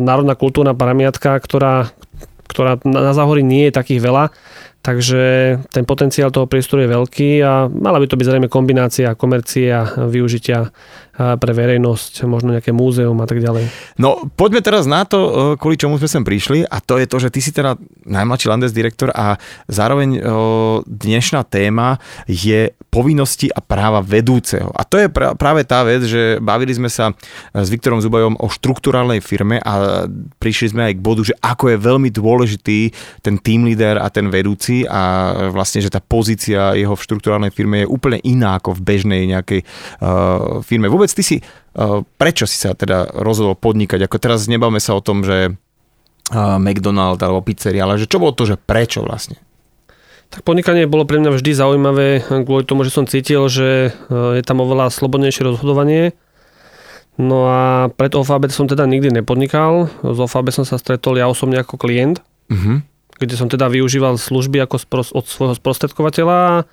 národná 0.00 0.32
kultúrna 0.32 0.72
pamiatka, 0.72 1.36
ktorá, 1.36 1.92
ktorá 2.48 2.80
na 2.80 3.12
záhory 3.12 3.44
nie 3.44 3.68
je 3.68 3.76
takých 3.76 4.00
veľa 4.00 4.24
Takže 4.82 5.22
ten 5.70 5.86
potenciál 5.86 6.34
toho 6.34 6.50
priestoru 6.50 6.82
je 6.82 6.90
veľký 6.90 7.30
a 7.46 7.70
mala 7.70 8.02
by 8.02 8.10
to 8.10 8.18
byť 8.18 8.26
zrejme 8.26 8.48
kombinácia 8.50 9.14
komercie 9.14 9.70
a 9.70 9.86
využitia 10.10 10.74
pre 11.12 11.52
verejnosť, 11.52 12.24
možno 12.24 12.56
nejaké 12.56 12.72
múzeum 12.72 13.20
a 13.20 13.28
tak 13.28 13.44
ďalej. 13.44 13.68
No 14.00 14.26
poďme 14.32 14.64
teraz 14.64 14.88
na 14.88 15.04
to, 15.04 15.20
e, 15.20 15.30
kvôli 15.60 15.76
čomu 15.76 16.00
sme 16.00 16.08
sem 16.08 16.24
prišli 16.24 16.64
a 16.64 16.80
to 16.80 16.96
je 16.96 17.04
to, 17.04 17.20
že 17.20 17.28
ty 17.28 17.44
si 17.44 17.52
teda 17.52 17.76
najmladší 18.08 18.48
Landes 18.48 18.72
direktor 18.72 19.12
a 19.12 19.36
zároveň 19.68 20.16
e, 20.16 20.20
dnešná 20.88 21.44
téma 21.44 22.00
je 22.24 22.72
povinnosti 22.88 23.52
a 23.52 23.60
práva 23.60 24.00
vedúceho. 24.00 24.72
A 24.72 24.88
to 24.88 24.96
je 24.96 25.12
práve 25.12 25.68
tá 25.68 25.84
vec, 25.84 26.00
že 26.08 26.40
bavili 26.40 26.72
sme 26.72 26.88
sa 26.88 27.12
s 27.52 27.68
Viktorom 27.68 28.00
Zubajom 28.00 28.40
o 28.40 28.48
štruktúrálnej 28.48 29.20
firme 29.20 29.60
a 29.60 30.04
prišli 30.40 30.72
sme 30.72 30.82
aj 30.88 30.96
k 30.96 31.04
bodu, 31.04 31.22
že 31.28 31.36
ako 31.44 31.72
je 31.72 31.76
veľmi 31.76 32.08
dôležitý 32.08 32.80
ten 33.20 33.36
team 33.36 33.68
leader 33.68 34.00
a 34.00 34.08
ten 34.08 34.32
vedúci 34.32 34.71
veci 34.72 34.88
a 34.88 35.02
vlastne, 35.52 35.84
že 35.84 35.92
tá 35.92 36.00
pozícia 36.00 36.72
jeho 36.72 36.96
v 36.96 37.04
štruktúrálnej 37.04 37.52
firme 37.52 37.84
je 37.84 37.90
úplne 37.90 38.18
iná 38.24 38.56
ako 38.56 38.80
v 38.80 38.80
bežnej 38.80 39.22
nejakej 39.28 39.60
uh, 40.00 40.64
firme. 40.64 40.88
Vôbec 40.88 41.12
ty 41.12 41.22
si, 41.22 41.36
uh, 41.40 42.00
prečo 42.16 42.48
si 42.48 42.56
sa 42.56 42.72
teda 42.72 43.20
rozhodol 43.20 43.54
podnikať? 43.54 44.08
Ako 44.08 44.16
teraz 44.16 44.48
nebavme 44.48 44.80
sa 44.80 44.96
o 44.96 45.04
tom, 45.04 45.22
že 45.22 45.52
uh, 45.52 46.56
McDonald 46.56 47.20
alebo 47.20 47.44
pizzeria, 47.44 47.84
ale 47.84 48.00
že 48.00 48.08
čo 48.08 48.18
bolo 48.18 48.32
to, 48.32 48.48
že 48.48 48.56
prečo 48.56 49.04
vlastne? 49.04 49.36
Tak 50.32 50.48
podnikanie 50.48 50.88
bolo 50.88 51.04
pre 51.04 51.20
mňa 51.20 51.28
vždy 51.36 51.50
zaujímavé 51.52 52.24
kvôli 52.48 52.64
tomu, 52.64 52.88
že 52.88 52.94
som 52.96 53.04
cítil, 53.04 53.52
že 53.52 53.92
je 54.08 54.42
tam 54.48 54.64
oveľa 54.64 54.88
slobodnejšie 54.88 55.44
rozhodovanie. 55.44 56.16
No 57.20 57.44
a 57.52 57.92
pred 57.92 58.16
OFAB 58.16 58.48
som 58.48 58.64
teda 58.64 58.88
nikdy 58.88 59.12
nepodnikal. 59.12 59.92
Z 60.00 60.16
OFAB 60.24 60.48
som 60.48 60.64
sa 60.64 60.80
stretol 60.80 61.20
ja 61.20 61.28
osobne 61.28 61.60
ako 61.60 61.76
klient. 61.76 62.24
Uh-huh 62.48 62.80
kde 63.22 63.38
som 63.38 63.48
teda 63.48 63.70
využíval 63.70 64.18
služby 64.18 64.62
ako 64.66 64.76
spros- 64.82 65.14
od 65.14 65.24
svojho 65.24 65.54
sprostredkovateľa. 65.54 66.66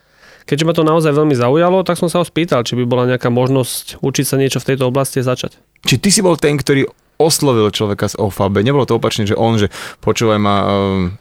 Keďže 0.49 0.65
ma 0.65 0.73
to 0.73 0.81
naozaj 0.81 1.13
veľmi 1.13 1.37
zaujalo, 1.37 1.85
tak 1.85 2.01
som 2.01 2.09
sa 2.09 2.21
ho 2.21 2.25
spýtal, 2.25 2.65
či 2.65 2.73
by 2.73 2.83
bola 2.89 3.05
nejaká 3.05 3.29
možnosť 3.29 4.01
učiť 4.01 4.25
sa 4.25 4.35
niečo 4.41 4.57
v 4.57 4.73
tejto 4.73 4.89
oblasti 4.89 5.21
a 5.21 5.27
začať. 5.29 5.61
Či 5.85 6.01
ty 6.01 6.09
si 6.09 6.25
bol 6.25 6.41
ten, 6.41 6.57
ktorý 6.57 6.89
oslovil 7.21 7.69
človeka 7.69 8.09
z 8.09 8.17
OFAB? 8.17 8.65
Nebolo 8.65 8.89
to 8.89 8.97
opačne, 8.97 9.29
že 9.29 9.37
on, 9.37 9.61
že 9.61 9.69
počúvaj 10.01 10.39
ma, 10.41 10.55
um, 10.65 11.13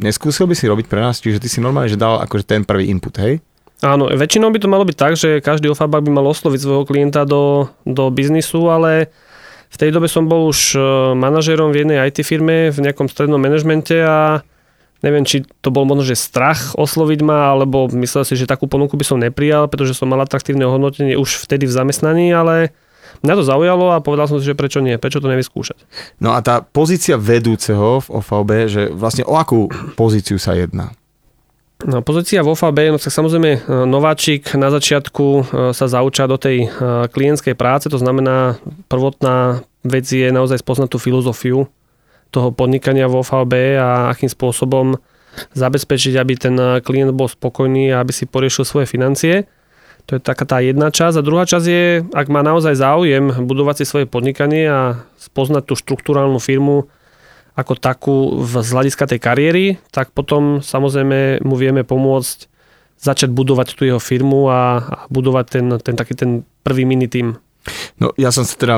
neskúsil 0.00 0.48
by 0.48 0.56
si 0.56 0.70
robiť 0.70 0.86
pre 0.88 1.04
nás, 1.04 1.20
čiže 1.20 1.42
ty 1.42 1.52
si 1.52 1.60
normálne, 1.60 1.92
že 1.92 2.00
dal 2.00 2.22
akože 2.24 2.48
ten 2.48 2.62
prvý 2.64 2.88
input, 2.88 3.12
hej? 3.20 3.44
Áno, 3.82 4.06
väčšinou 4.06 4.54
by 4.54 4.58
to 4.62 4.70
malo 4.70 4.86
byť 4.86 4.96
tak, 4.96 5.18
že 5.18 5.42
každý 5.42 5.66
OFAB 5.74 6.06
by 6.06 6.10
mal 6.14 6.26
osloviť 6.30 6.60
svojho 6.62 6.86
klienta 6.86 7.26
do, 7.26 7.66
do 7.82 8.14
biznisu, 8.14 8.70
ale 8.70 9.10
v 9.72 9.76
tej 9.76 9.90
dobe 9.90 10.06
som 10.06 10.30
bol 10.30 10.46
už 10.48 10.78
uh, 10.78 10.82
manažérom 11.18 11.74
v 11.74 11.82
jednej 11.82 11.98
IT 12.06 12.22
firme 12.22 12.70
v 12.70 12.78
nejakom 12.78 13.10
strednom 13.10 13.42
manažmente 13.42 13.98
a 13.98 14.46
Neviem, 15.02 15.26
či 15.26 15.42
to 15.60 15.74
bol 15.74 15.82
možno, 15.82 16.06
že 16.06 16.14
strach 16.14 16.78
osloviť 16.78 17.20
ma, 17.26 17.50
alebo 17.50 17.90
myslel 17.90 18.22
si, 18.22 18.38
že 18.38 18.46
takú 18.46 18.70
ponuku 18.70 18.94
by 18.94 19.04
som 19.04 19.18
neprijal, 19.18 19.66
pretože 19.66 19.98
som 19.98 20.06
mal 20.06 20.22
atraktívne 20.22 20.62
hodnotenie 20.62 21.18
už 21.18 21.42
vtedy 21.42 21.66
v 21.66 21.74
zamestnaní, 21.74 22.30
ale 22.30 22.70
mňa 23.26 23.34
to 23.34 23.44
zaujalo 23.44 23.98
a 23.98 24.02
povedal 24.02 24.30
som 24.30 24.38
si, 24.38 24.46
že 24.46 24.54
prečo 24.54 24.78
nie, 24.78 24.94
prečo 25.02 25.18
to 25.18 25.26
nevyskúšať. 25.26 25.82
No 26.22 26.38
a 26.38 26.38
tá 26.38 26.62
pozícia 26.62 27.18
vedúceho 27.18 27.98
v 27.98 28.08
OVB, 28.08 28.50
že 28.70 28.82
vlastne 28.94 29.26
o 29.26 29.34
akú 29.34 29.66
pozíciu 29.98 30.38
sa 30.38 30.54
jedná? 30.54 30.94
No, 31.82 31.98
pozícia 31.98 32.46
v 32.46 32.54
OFAB, 32.54 32.94
no 32.94 32.98
tak 33.02 33.10
samozrejme 33.10 33.50
e, 33.50 33.60
nováčik 33.90 34.54
na 34.54 34.70
začiatku 34.70 35.26
e, 35.26 35.42
sa 35.74 35.90
zauča 35.90 36.30
do 36.30 36.38
tej 36.38 36.66
e, 36.66 36.68
klientskej 37.10 37.58
práce, 37.58 37.90
to 37.90 37.98
znamená 37.98 38.62
prvotná 38.86 39.66
vec 39.82 40.06
je 40.06 40.30
naozaj 40.30 40.62
spoznať 40.62 40.94
tú 40.94 40.98
filozofiu 41.02 41.66
toho 42.32 42.48
podnikania 42.50 43.06
vo 43.06 43.20
VB 43.20 43.76
a 43.76 44.08
akým 44.10 44.32
spôsobom 44.32 44.96
zabezpečiť, 45.52 46.16
aby 46.16 46.32
ten 46.36 46.56
klient 46.80 47.12
bol 47.12 47.28
spokojný 47.28 47.92
a 47.92 48.00
aby 48.00 48.12
si 48.12 48.24
poriešil 48.24 48.64
svoje 48.64 48.88
financie. 48.88 49.44
To 50.10 50.18
je 50.18 50.20
taká 50.20 50.44
tá 50.48 50.58
jedna 50.58 50.90
časť. 50.90 51.20
A 51.20 51.26
druhá 51.26 51.46
časť 51.46 51.66
je, 51.68 51.84
ak 52.10 52.26
má 52.26 52.42
naozaj 52.42 52.74
záujem 52.74 53.46
budovať 53.46 53.82
si 53.82 53.84
svoje 53.86 54.06
podnikanie 54.10 54.66
a 54.66 55.06
spoznať 55.20 55.62
tú 55.70 55.74
štruktúrálnu 55.78 56.42
firmu 56.42 56.90
ako 57.52 57.72
takú 57.76 58.16
z 58.48 58.72
hľadiska 58.72 59.04
tej 59.04 59.20
kariéry, 59.20 59.64
tak 59.92 60.10
potom 60.16 60.64
samozrejme 60.64 61.44
mu 61.44 61.54
vieme 61.54 61.84
pomôcť 61.84 62.48
začať 62.96 63.28
budovať 63.28 63.76
tú 63.76 63.84
jeho 63.84 64.00
firmu 64.00 64.48
a, 64.48 64.80
a 64.80 64.96
budovať 65.12 65.44
ten, 65.50 65.66
ten 65.82 65.94
taký 65.98 66.14
ten 66.16 66.30
prvý 66.64 66.88
mini 66.88 67.12
tým. 67.12 67.36
No 68.02 68.10
ja 68.18 68.34
som 68.34 68.42
sa 68.42 68.58
teda 68.58 68.76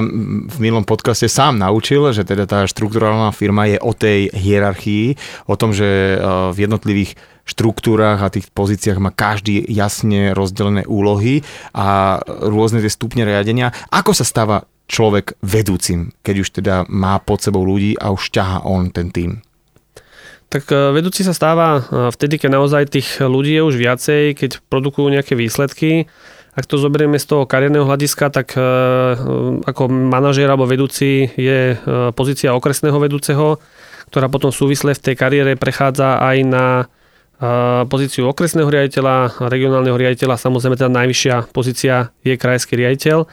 v 0.51 0.57
minulom 0.61 0.85
podcaste 0.85 1.25
sám 1.25 1.57
naučil, 1.57 2.05
že 2.13 2.27
teda 2.27 2.45
tá 2.45 2.69
štruktúrálna 2.69 3.33
firma 3.33 3.65
je 3.65 3.81
o 3.81 3.97
tej 3.97 4.29
hierarchii, 4.37 5.17
o 5.49 5.55
tom, 5.57 5.73
že 5.73 5.87
e, 5.87 6.17
v 6.53 6.57
jednotlivých 6.69 7.17
štruktúrach 7.45 8.21
a 8.25 8.33
tých 8.33 8.49
pozíciách 8.53 9.01
má 9.01 9.13
každý 9.13 9.65
jasne 9.69 10.33
rozdelené 10.33 10.89
úlohy 10.89 11.45
a 11.77 12.21
rôzne 12.25 12.81
tie 12.81 12.93
stupne 12.93 13.25
riadenia. 13.25 13.73
Ako 13.93 14.17
sa 14.17 14.25
stáva 14.25 14.65
človek 14.89 15.37
vedúcim, 15.41 16.13
keď 16.21 16.35
už 16.41 16.49
teda 16.61 16.75
má 16.93 17.17
pod 17.21 17.41
sebou 17.41 17.65
ľudí 17.65 17.97
a 17.97 18.13
už 18.13 18.33
ťaha 18.33 18.69
on 18.69 18.93
ten 18.93 19.09
tým? 19.09 19.41
Tak 20.53 20.69
e, 20.69 20.93
vedúci 20.93 21.25
sa 21.25 21.33
stáva 21.33 21.81
e, 21.81 22.13
vtedy, 22.13 22.37
keď 22.37 22.51
naozaj 22.61 22.93
tých 22.93 23.09
ľudí 23.25 23.57
je 23.57 23.65
už 23.65 23.77
viacej, 23.81 24.37
keď 24.37 24.51
produkujú 24.69 25.09
nejaké 25.09 25.33
výsledky 25.37 26.05
ak 26.55 26.71
to 26.71 26.79
zoberieme 26.79 27.19
z 27.19 27.27
toho 27.27 27.51
kariérneho 27.51 27.83
hľadiska, 27.83 28.31
tak 28.31 28.55
e, 28.55 28.63
ako 29.67 29.91
manažér 29.91 30.47
alebo 30.47 30.71
vedúci 30.71 31.27
je 31.35 31.75
e, 31.75 31.77
pozícia 32.15 32.55
okresného 32.55 32.95
vedúceho, 33.03 33.59
ktorá 34.15 34.31
potom 34.31 34.55
súvisle 34.55 34.95
v 34.95 35.03
tej 35.03 35.15
kariére 35.19 35.59
prechádza 35.59 36.23
aj 36.23 36.37
na 36.47 36.67
e, 36.79 36.85
pozíciu 37.91 38.31
okresného 38.31 38.71
riaditeľa, 38.71 39.43
regionálneho 39.51 39.99
riaditeľa, 39.99 40.39
samozrejme 40.39 40.79
teda 40.79 40.95
najvyššia 40.95 41.51
pozícia 41.51 42.15
je 42.23 42.39
krajský 42.39 42.79
riaditeľ. 42.79 43.27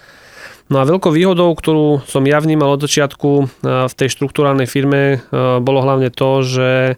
No 0.72 0.80
a 0.82 0.88
veľkou 0.88 1.14
výhodou, 1.14 1.54
ktorú 1.54 2.02
som 2.10 2.26
ja 2.26 2.42
vnímal 2.42 2.80
od 2.80 2.82
začiatku 2.88 3.30
v 3.92 3.94
tej 3.94 4.08
štruktúrálnej 4.08 4.72
firme, 4.72 5.20
bolo 5.60 5.84
hlavne 5.84 6.08
to, 6.16 6.48
že 6.48 6.96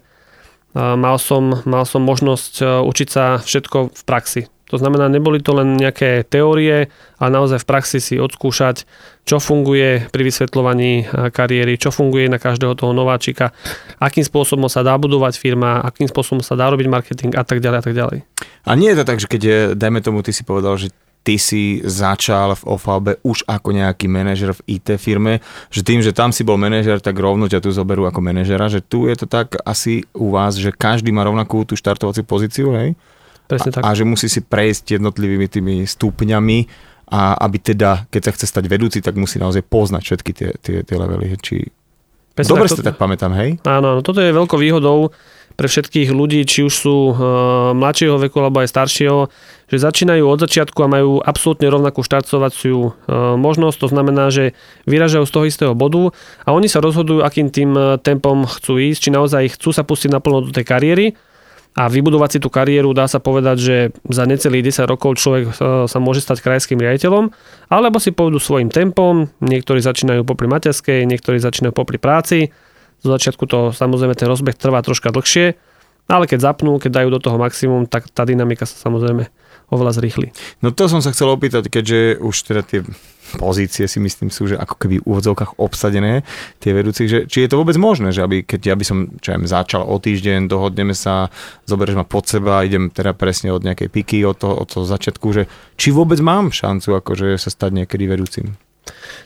mal 0.78 1.18
som, 1.18 1.58
mal 1.66 1.82
som 1.82 2.06
možnosť 2.06 2.62
učiť 2.62 3.08
sa 3.10 3.42
všetko 3.42 3.90
v 3.90 4.02
praxi. 4.06 4.53
To 4.72 4.80
znamená, 4.80 5.12
neboli 5.12 5.44
to 5.44 5.52
len 5.52 5.76
nejaké 5.76 6.24
teórie, 6.24 6.88
ale 7.20 7.30
naozaj 7.30 7.60
v 7.60 7.68
praxi 7.68 7.98
si 8.00 8.16
odskúšať, 8.16 8.88
čo 9.28 9.36
funguje 9.36 10.08
pri 10.08 10.22
vysvetľovaní 10.24 10.92
e, 11.00 11.04
kariéry, 11.28 11.76
čo 11.76 11.92
funguje 11.92 12.32
na 12.32 12.40
každého 12.40 12.72
toho 12.72 12.96
nováčika, 12.96 13.52
akým 14.00 14.24
spôsobom 14.24 14.72
sa 14.72 14.80
dá 14.80 14.96
budovať 14.96 15.36
firma, 15.36 15.84
akým 15.84 16.08
spôsobom 16.08 16.40
sa 16.40 16.56
dá 16.56 16.72
robiť 16.72 16.86
marketing 16.88 17.32
a 17.36 17.44
tak 17.44 17.60
ďalej 17.60 17.78
a 17.80 17.84
tak 17.84 17.94
ďalej. 17.96 18.18
A 18.64 18.70
nie 18.72 18.88
je 18.88 18.98
to 19.00 19.08
tak, 19.08 19.20
že 19.20 19.28
keď 19.28 19.40
je, 19.44 19.58
dajme 19.76 20.00
tomu, 20.00 20.24
ty 20.24 20.32
si 20.32 20.40
povedal, 20.44 20.80
že 20.80 20.88
ty 21.24 21.40
si 21.40 21.80
začal 21.80 22.52
v 22.52 22.62
OVB 22.68 23.06
už 23.24 23.48
ako 23.48 23.72
nejaký 23.72 24.06
manažer 24.12 24.52
v 24.52 24.76
IT 24.76 25.00
firme, 25.00 25.40
že 25.72 25.80
tým, 25.80 26.04
že 26.04 26.12
tam 26.12 26.30
si 26.30 26.44
bol 26.44 26.60
manažer, 26.60 27.00
tak 27.00 27.16
rovno 27.16 27.48
ťa 27.48 27.64
tu 27.64 27.72
zoberú 27.72 28.04
ako 28.04 28.20
manažera, 28.20 28.68
že 28.68 28.84
tu 28.84 29.08
je 29.08 29.16
to 29.16 29.26
tak 29.26 29.56
asi 29.64 30.04
u 30.12 30.28
vás, 30.36 30.60
že 30.60 30.68
každý 30.68 31.10
má 31.16 31.24
rovnakú 31.24 31.64
tú 31.64 31.80
štartovaciu 31.80 32.28
pozíciu, 32.28 32.76
hej? 32.76 32.92
Presne 33.44 33.70
tak. 33.70 33.82
A, 33.84 33.92
a 33.92 33.96
že 33.96 34.08
musí 34.08 34.26
si 34.32 34.40
prejsť 34.40 34.96
jednotlivými 35.00 35.46
tými 35.48 35.74
stupňami 35.84 36.58
a 37.12 37.36
aby 37.44 37.60
teda, 37.60 38.08
keď 38.08 38.22
sa 38.24 38.32
chce 38.32 38.46
stať 38.48 38.64
vedúci, 38.66 39.04
tak 39.04 39.20
musí 39.20 39.36
naozaj 39.36 39.60
poznať 39.68 40.02
všetky 40.02 40.30
tie, 40.32 40.50
tie, 40.56 40.76
tie 40.80 40.96
levely. 40.96 41.36
Či... 41.36 41.68
Presne 42.32 42.50
Dobre 42.56 42.66
tak, 42.72 42.80
to... 42.80 42.88
tak 42.88 42.96
pamätám, 42.96 43.32
hej? 43.36 43.60
Áno, 43.68 44.00
toto 44.00 44.24
je 44.24 44.32
veľkou 44.32 44.56
výhodou 44.56 45.12
pre 45.54 45.70
všetkých 45.70 46.10
ľudí, 46.10 46.42
či 46.42 46.66
už 46.66 46.74
sú 46.74 46.96
uh, 47.14 47.16
mladšieho 47.78 48.18
veku 48.18 48.42
alebo 48.42 48.58
aj 48.58 48.74
staršieho, 48.74 49.30
že 49.70 49.76
začínajú 49.78 50.26
od 50.26 50.42
začiatku 50.42 50.82
a 50.82 50.90
majú 50.90 51.22
absolútne 51.22 51.70
rovnakú 51.70 52.02
štartovaciu 52.02 52.90
uh, 52.90 53.38
možnosť. 53.38 53.76
To 53.86 53.88
znamená, 53.92 54.34
že 54.34 54.58
vyražajú 54.90 55.22
z 55.22 55.30
toho 55.30 55.44
istého 55.46 55.74
bodu 55.78 56.10
a 56.42 56.50
oni 56.50 56.66
sa 56.66 56.82
rozhodujú, 56.82 57.22
akým 57.22 57.54
tým 57.54 57.70
tempom 58.02 58.50
chcú 58.50 58.82
ísť, 58.82 58.98
či 58.98 59.10
naozaj 59.14 59.54
chcú 59.54 59.70
sa 59.70 59.86
pustiť 59.86 60.10
naplno 60.10 60.42
do 60.42 60.50
tej 60.50 60.66
kariéry 60.66 61.06
a 61.74 61.90
vybudovať 61.90 62.30
si 62.30 62.38
tú 62.38 62.54
kariéru, 62.54 62.94
dá 62.94 63.10
sa 63.10 63.18
povedať, 63.18 63.56
že 63.58 63.76
za 64.06 64.24
necelých 64.30 64.70
10 64.70 64.86
rokov 64.86 65.18
človek 65.18 65.50
sa 65.90 65.98
môže 65.98 66.22
stať 66.22 66.38
krajským 66.38 66.78
riaditeľom, 66.78 67.34
alebo 67.66 67.98
si 67.98 68.14
pôjdu 68.14 68.38
svojim 68.38 68.70
tempom, 68.70 69.26
niektorí 69.42 69.82
začínajú 69.82 70.22
popri 70.22 70.46
materskej, 70.46 71.02
niektorí 71.02 71.42
začínajú 71.42 71.74
popri 71.74 71.98
práci, 71.98 72.54
zo 73.02 73.10
začiatku 73.10 73.44
to 73.50 73.74
samozrejme 73.74 74.14
ten 74.14 74.30
rozbeh 74.30 74.54
trvá 74.54 74.80
troška 74.86 75.10
dlhšie, 75.10 75.58
ale 76.06 76.24
keď 76.30 76.54
zapnú, 76.54 76.78
keď 76.78 77.02
dajú 77.02 77.08
do 77.10 77.20
toho 77.20 77.36
maximum, 77.36 77.90
tak 77.90 78.06
tá 78.08 78.22
dynamika 78.22 78.64
sa 78.64 78.78
samozrejme 78.78 79.28
oveľa 79.72 79.92
zrýchli. 79.98 80.30
No 80.62 80.70
to 80.70 80.86
som 80.86 81.02
sa 81.02 81.10
chcel 81.10 81.32
opýtať, 81.32 81.68
keďže 81.68 82.22
už 82.22 82.36
teda 82.44 82.62
tie 82.62 82.80
pozície 83.36 83.84
si 83.90 83.98
myslím 84.00 84.30
sú, 84.30 84.48
že 84.48 84.56
ako 84.56 84.74
keby 84.78 85.02
v 85.02 85.06
úvodzovkách 85.06 85.58
obsadené 85.60 86.22
tie 86.62 86.72
vedúci, 86.72 87.10
že 87.10 87.26
či 87.28 87.44
je 87.44 87.50
to 87.50 87.60
vôbec 87.60 87.76
možné, 87.76 88.14
že 88.14 88.24
aby, 88.24 88.46
keď 88.46 88.60
ja 88.72 88.74
by 88.74 88.84
som 88.86 88.98
čo 89.18 89.34
ja 89.34 89.38
začal 89.44 89.84
o 89.84 89.96
týždeň, 89.98 90.48
dohodneme 90.48 90.96
sa, 90.96 91.28
zoberieš 91.68 91.98
ma 92.00 92.06
pod 92.06 92.30
seba, 92.30 92.64
idem 92.64 92.88
teda 92.88 93.12
presne 93.12 93.50
od 93.50 93.62
nejakej 93.62 93.88
piky, 93.90 94.22
od 94.24 94.38
toho, 94.38 94.54
od 94.56 94.68
toho 94.70 94.84
začiatku, 94.86 95.26
že 95.34 95.42
či 95.74 95.90
vôbec 95.90 96.18
mám 96.22 96.54
šancu 96.54 96.98
akože 97.02 97.36
sa 97.36 97.50
stať 97.50 97.84
niekedy 97.84 98.06
vedúcim? 98.06 98.54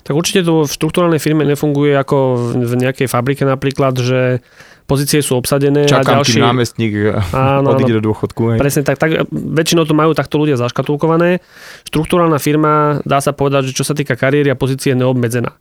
Tak 0.07 0.15
určite 0.15 0.47
to 0.47 0.65
v 0.65 0.71
štruktúralnej 0.71 1.19
firme 1.19 1.43
nefunguje 1.43 1.93
ako 1.99 2.17
v 2.55 2.75
nejakej 2.79 3.11
fabrike 3.11 3.43
napríklad, 3.43 3.99
že 3.99 4.41
pozície 4.89 5.21
sú 5.21 5.37
obsadené 5.37 5.85
Čakám, 5.85 6.25
a 6.25 6.25
ďalší... 6.25 6.41
námestník 6.41 6.93
áno, 7.37 7.77
odíde 7.77 8.01
do 8.01 8.09
dôchodku. 8.09 8.57
Hej. 8.57 8.59
Presne 8.59 8.83
tak, 8.89 8.97
tak. 8.97 9.29
Väčšinou 9.29 9.85
to 9.85 9.93
majú 9.93 10.17
takto 10.17 10.41
ľudia 10.41 10.57
zaškatulkované. 10.57 11.45
Štruktúrálna 11.85 12.41
firma, 12.41 13.05
dá 13.05 13.21
sa 13.21 13.37
povedať, 13.37 13.69
že 13.69 13.77
čo 13.77 13.85
sa 13.85 13.93
týka 13.93 14.17
kariéry 14.17 14.49
a 14.49 14.57
pozície 14.57 14.97
je 14.97 14.99
neobmedzená. 14.99 15.53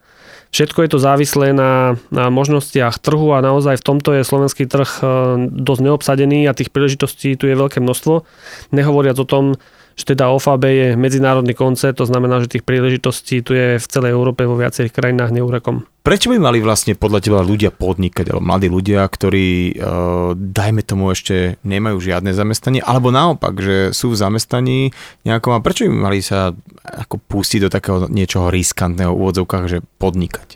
Všetko 0.56 0.80
je 0.88 0.90
to 0.96 1.04
závislé 1.04 1.52
na, 1.52 2.00
na 2.08 2.32
možnostiach 2.32 3.04
trhu 3.04 3.36
a 3.36 3.44
naozaj 3.44 3.84
v 3.84 3.88
tomto 3.92 4.16
je 4.16 4.24
slovenský 4.24 4.64
trh 4.64 4.88
e, 4.88 5.04
dosť 5.52 5.82
neobsadený 5.84 6.48
a 6.48 6.56
tých 6.56 6.72
príležitostí 6.72 7.36
tu 7.36 7.52
je 7.52 7.56
veľké 7.60 7.84
množstvo. 7.84 8.24
Nehovoriac 8.72 9.20
o 9.20 9.28
tom, 9.28 9.60
že 10.00 10.14
teda 10.16 10.32
OFAB 10.32 10.64
je 10.72 10.88
medzinárodný 10.96 11.52
koncert, 11.52 12.00
to 12.00 12.08
znamená, 12.08 12.40
že 12.40 12.54
tých 12.54 12.64
príležitostí 12.64 13.44
tu 13.44 13.58
je 13.58 13.76
v 13.76 13.88
celej 13.92 14.16
Európe 14.16 14.48
vo 14.48 14.56
viacerých 14.56 14.96
krajinách 14.96 15.36
neúrekom. 15.36 15.84
Prečo 16.08 16.32
by 16.32 16.40
mali 16.40 16.64
vlastne 16.64 16.96
podľa 16.96 17.20
teba 17.20 17.44
ľudia 17.44 17.68
podnikať, 17.68 18.32
alebo 18.32 18.48
mladí 18.48 18.72
ľudia, 18.72 19.04
ktorí, 19.04 19.76
uh, 19.76 20.32
dajme 20.40 20.80
tomu, 20.80 21.12
ešte 21.12 21.60
nemajú 21.68 22.00
žiadne 22.00 22.32
zamestnanie, 22.32 22.80
alebo 22.80 23.12
naopak, 23.12 23.60
že 23.60 23.92
sú 23.92 24.16
v 24.16 24.20
zamestnaní 24.24 24.96
nejakom 25.28 25.52
a 25.52 25.60
prečo 25.60 25.84
by 25.84 25.92
mali 25.92 26.24
sa 26.24 26.56
ako 26.88 27.20
pustiť 27.20 27.68
do 27.68 27.70
takého 27.70 28.08
niečoho 28.08 28.48
riskantného 28.48 29.12
v 29.12 29.20
úvodzovkách, 29.20 29.66
že 29.68 29.84
podnikať? 30.00 30.56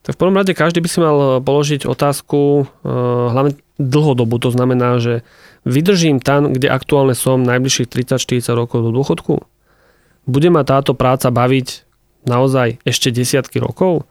Tak 0.00 0.16
v 0.16 0.20
prvom 0.20 0.36
rade 0.40 0.56
každý 0.56 0.80
by 0.80 0.88
si 0.88 0.98
mal 1.04 1.44
položiť 1.44 1.84
otázku, 1.84 2.64
uh, 2.64 3.36
hlavne 3.36 3.60
dlhodobu, 3.76 4.40
to 4.40 4.48
znamená, 4.48 4.96
že 4.96 5.28
Vydržím 5.64 6.20
tam, 6.20 6.52
kde 6.52 6.68
aktuálne 6.68 7.16
som 7.16 7.40
najbližších 7.40 7.88
30-40 7.88 8.52
rokov 8.52 8.84
do 8.84 8.92
dôchodku? 8.92 9.40
Bude 10.28 10.48
ma 10.52 10.60
táto 10.60 10.92
práca 10.92 11.32
baviť 11.32 11.88
naozaj 12.28 12.84
ešte 12.84 13.08
desiatky 13.08 13.64
rokov? 13.64 14.04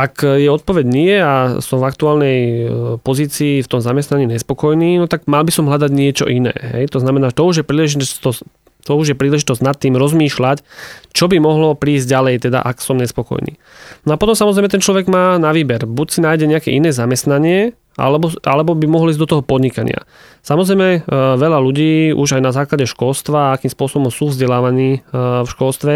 Ak 0.00 0.24
je 0.24 0.48
odpoveď 0.48 0.86
nie 0.88 1.12
a 1.20 1.60
som 1.60 1.76
v 1.76 1.88
aktuálnej 1.92 2.38
e, 2.40 2.64
pozícii 3.04 3.60
v 3.60 3.68
tom 3.68 3.84
zamestnaní 3.84 4.24
nespokojný, 4.32 4.96
no 4.96 5.04
tak 5.04 5.28
mal 5.28 5.44
by 5.44 5.52
som 5.52 5.68
hľadať 5.68 5.92
niečo 5.92 6.24
iné. 6.24 6.56
Hej? 6.56 6.96
To 6.96 7.04
znamená, 7.04 7.28
to 7.36 7.44
už 7.44 7.60
je 7.60 7.64
príležitosť 7.68 8.40
to 8.80 8.96
už 8.96 9.12
je 9.12 9.16
príležitosť 9.20 9.60
nad 9.60 9.76
tým 9.76 9.92
rozmýšľať, 10.00 10.64
čo 11.12 11.28
by 11.28 11.36
mohlo 11.36 11.76
prísť 11.76 12.16
ďalej, 12.16 12.48
teda 12.48 12.64
ak 12.64 12.80
som 12.80 12.96
nespokojný. 12.96 13.60
No 14.08 14.16
a 14.16 14.20
potom 14.20 14.32
samozrejme 14.32 14.72
ten 14.72 14.80
človek 14.80 15.04
má 15.04 15.36
na 15.36 15.52
výber. 15.52 15.84
Buď 15.84 16.06
si 16.08 16.20
nájde 16.24 16.48
nejaké 16.48 16.72
iné 16.72 16.88
zamestnanie, 16.88 17.76
alebo, 18.00 18.32
alebo 18.40 18.72
by 18.72 18.86
mohli 18.88 19.12
ísť 19.12 19.20
do 19.20 19.28
toho 19.28 19.42
podnikania. 19.44 20.08
Samozrejme, 20.40 20.88
e, 20.88 21.00
veľa 21.36 21.58
ľudí 21.60 22.16
už 22.16 22.40
aj 22.40 22.42
na 22.42 22.52
základe 22.56 22.88
školstva, 22.88 23.52
akým 23.52 23.68
spôsobom 23.68 24.08
sú 24.08 24.32
vzdelávaní 24.32 25.04
e, 25.04 25.12
v 25.44 25.48
školstve, 25.48 25.94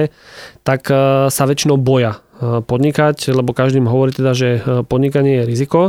tak 0.60 0.92
sa 1.32 1.42
väčšinou 1.48 1.80
boja 1.80 2.23
podnikať, 2.40 3.30
lebo 3.34 3.54
každý 3.54 3.78
im 3.78 3.90
hovorí 3.90 4.10
teda, 4.14 4.32
že 4.34 4.64
podnikanie 4.88 5.42
je 5.42 5.48
riziko. 5.48 5.80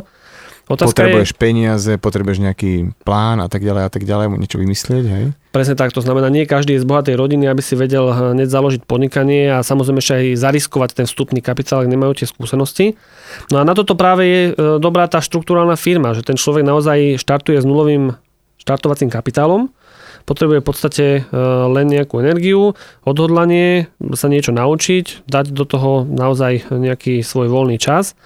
Otázka 0.65 1.05
potrebuješ 1.05 1.29
je, 1.29 1.37
peniaze, 1.37 1.91
potrebuješ 2.01 2.41
nejaký 2.41 2.97
plán 3.05 3.37
a 3.37 3.45
tak 3.45 3.61
ďalej 3.61 3.85
a 3.85 3.89
tak 3.93 4.01
ďalej, 4.01 4.33
niečo 4.33 4.57
vymyslieť, 4.57 5.05
hej? 5.05 5.25
Presne 5.53 5.77
tak, 5.77 5.93
to 5.93 6.01
znamená, 6.01 6.25
nie 6.33 6.49
každý 6.49 6.73
je 6.73 6.81
z 6.81 6.89
bohatej 6.89 7.13
rodiny, 7.13 7.45
aby 7.45 7.61
si 7.61 7.77
vedel 7.77 8.09
hneď 8.09 8.49
založiť 8.49 8.81
podnikanie 8.81 9.45
a 9.53 9.61
samozrejme 9.61 10.01
ešte 10.01 10.13
aj 10.17 10.25
zariskovať 10.41 10.89
ten 10.97 11.05
vstupný 11.05 11.45
kapitál, 11.45 11.85
ak 11.85 11.93
nemajú 11.93 12.17
tie 12.17 12.25
skúsenosti. 12.25 12.97
No 13.53 13.61
a 13.61 13.63
na 13.63 13.77
toto 13.77 13.93
práve 13.93 14.23
je 14.25 14.41
dobrá 14.81 15.05
tá 15.05 15.21
štruktúrálna 15.21 15.77
firma, 15.77 16.17
že 16.17 16.25
ten 16.25 16.33
človek 16.33 16.65
naozaj 16.65 17.21
štartuje 17.21 17.61
s 17.61 17.65
nulovým 17.69 18.17
štartovacím 18.57 19.13
kapitálom, 19.13 19.69
potrebuje 20.25 20.59
v 20.61 20.67
podstate 20.67 21.05
e, 21.05 21.21
len 21.69 21.85
nejakú 21.87 22.19
energiu, 22.19 22.73
odhodlanie, 23.05 23.87
sa 24.17 24.27
niečo 24.27 24.51
naučiť, 24.51 25.29
dať 25.29 25.45
do 25.53 25.63
toho 25.63 26.03
naozaj 26.05 26.69
nejaký 26.73 27.21
svoj 27.21 27.47
voľný 27.47 27.77
čas 27.77 28.17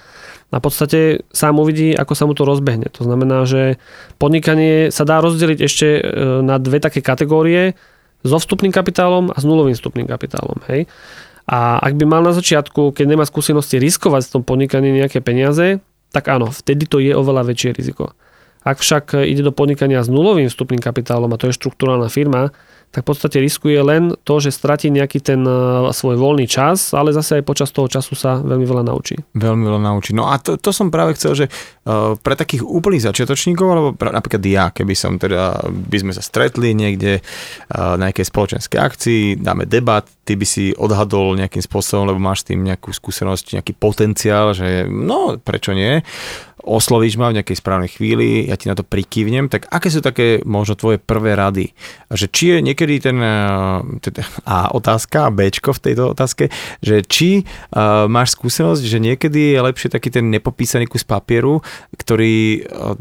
a 0.50 0.58
podstate 0.58 1.22
sám 1.30 1.62
uvidí, 1.62 1.94
ako 1.94 2.14
sa 2.18 2.26
mu 2.26 2.34
to 2.34 2.42
rozbehne. 2.42 2.90
To 2.98 3.06
znamená, 3.06 3.46
že 3.46 3.78
podnikanie 4.18 4.90
sa 4.90 5.06
dá 5.06 5.22
rozdeliť 5.22 5.60
ešte 5.62 5.88
e, 6.00 6.02
na 6.42 6.58
dve 6.58 6.82
také 6.82 7.06
kategórie, 7.06 7.78
so 8.24 8.36
vstupným 8.36 8.76
kapitálom 8.76 9.32
a 9.32 9.38
s 9.40 9.48
nulovým 9.48 9.76
vstupným 9.76 10.08
kapitálom. 10.08 10.60
Hej? 10.68 10.92
A 11.50 11.80
ak 11.80 11.96
by 11.96 12.06
mal 12.06 12.22
na 12.22 12.36
začiatku, 12.36 12.92
keď 12.94 13.06
nemá 13.16 13.24
skúsenosti, 13.26 13.82
riskovať 13.82 14.28
v 14.28 14.34
tom 14.38 14.44
podnikaní 14.44 14.92
nejaké 14.92 15.24
peniaze, 15.24 15.80
tak 16.12 16.28
áno, 16.28 16.52
vtedy 16.52 16.90
to 16.90 17.00
je 17.00 17.14
oveľa 17.14 17.48
väčšie 17.48 17.74
riziko. 17.74 18.14
Ak 18.64 18.84
však 18.84 19.16
ide 19.24 19.44
do 19.46 19.56
podnikania 19.56 20.04
s 20.04 20.12
nulovým 20.12 20.52
vstupným 20.52 20.84
kapitálom, 20.84 21.32
a 21.32 21.40
to 21.40 21.48
je 21.48 21.58
štruktúrálna 21.58 22.12
firma, 22.12 22.52
tak 22.90 23.06
v 23.06 23.10
podstate 23.14 23.38
riskuje 23.38 23.78
len 23.86 24.18
to, 24.26 24.42
že 24.42 24.50
stratí 24.50 24.90
nejaký 24.90 25.22
ten 25.22 25.46
e, 25.46 25.94
svoj 25.94 26.18
voľný 26.18 26.50
čas, 26.50 26.90
ale 26.98 27.14
zase 27.14 27.38
aj 27.38 27.44
počas 27.46 27.70
toho 27.70 27.86
času 27.86 28.18
sa 28.18 28.42
veľmi 28.42 28.66
veľa 28.66 28.82
naučí. 28.90 29.14
Veľmi 29.38 29.62
veľa 29.70 29.82
naučí. 29.86 30.18
No 30.18 30.26
a 30.34 30.42
to, 30.42 30.58
to 30.58 30.74
som 30.74 30.90
práve 30.90 31.14
chcel, 31.14 31.38
že 31.38 31.46
uh, 31.46 32.18
pre 32.18 32.34
takých 32.34 32.66
úplných 32.66 33.06
začiatočníkov, 33.06 33.68
alebo 33.70 33.90
pra, 33.94 34.10
napríklad 34.10 34.42
ja, 34.42 34.66
keby 34.74 34.98
som 34.98 35.22
teda, 35.22 35.70
by 35.70 35.98
sme 36.02 36.12
sa 36.18 36.26
stretli 36.26 36.74
niekde 36.74 37.22
uh, 37.22 37.94
na 37.94 38.10
nejakej 38.10 38.26
spoločenskej 38.26 38.80
akcii, 38.82 39.24
dáme 39.38 39.70
debat, 39.70 40.02
ty 40.26 40.34
by 40.34 40.46
si 40.50 40.74
odhadol 40.74 41.38
nejakým 41.38 41.62
spôsobom, 41.62 42.10
lebo 42.10 42.18
máš 42.18 42.42
tým 42.42 42.66
nejakú 42.66 42.90
skúsenosť, 42.90 43.62
nejaký 43.62 43.78
potenciál, 43.78 44.58
že 44.58 44.90
no, 44.90 45.38
prečo 45.38 45.78
nie? 45.78 46.02
Oslovíš 46.64 47.16
ma 47.16 47.32
v 47.32 47.40
nejakej 47.40 47.60
správnej 47.60 47.92
chvíli, 47.92 48.48
ja 48.48 48.60
ti 48.60 48.68
na 48.68 48.76
to 48.76 48.84
prikývnem, 48.84 49.48
tak 49.48 49.68
aké 49.72 49.88
sú 49.88 50.04
také 50.04 50.44
možno 50.44 50.76
tvoje 50.76 51.00
prvé 51.00 51.36
rady? 51.36 51.72
Že 52.12 52.26
či 52.30 52.44
je 52.54 52.58
niekedy 52.60 52.96
ten, 53.00 53.18
teda 54.04 54.22
A 54.46 54.72
otázka 54.74 55.32
Bčko 55.32 55.76
v 55.76 55.84
tejto 55.92 56.04
otázke, 56.14 56.52
že 56.84 57.02
či 57.06 57.44
uh, 57.44 58.06
máš 58.10 58.36
skúsenosť, 58.36 58.84
že 58.84 58.98
niekedy 59.00 59.56
je 59.56 59.60
lepšie 59.62 59.90
taký 59.90 60.10
ten 60.12 60.28
nepopísaný 60.28 60.86
kus 60.86 61.06
papieru, 61.06 61.64
ktorý 61.96 62.66
uh, 62.66 62.96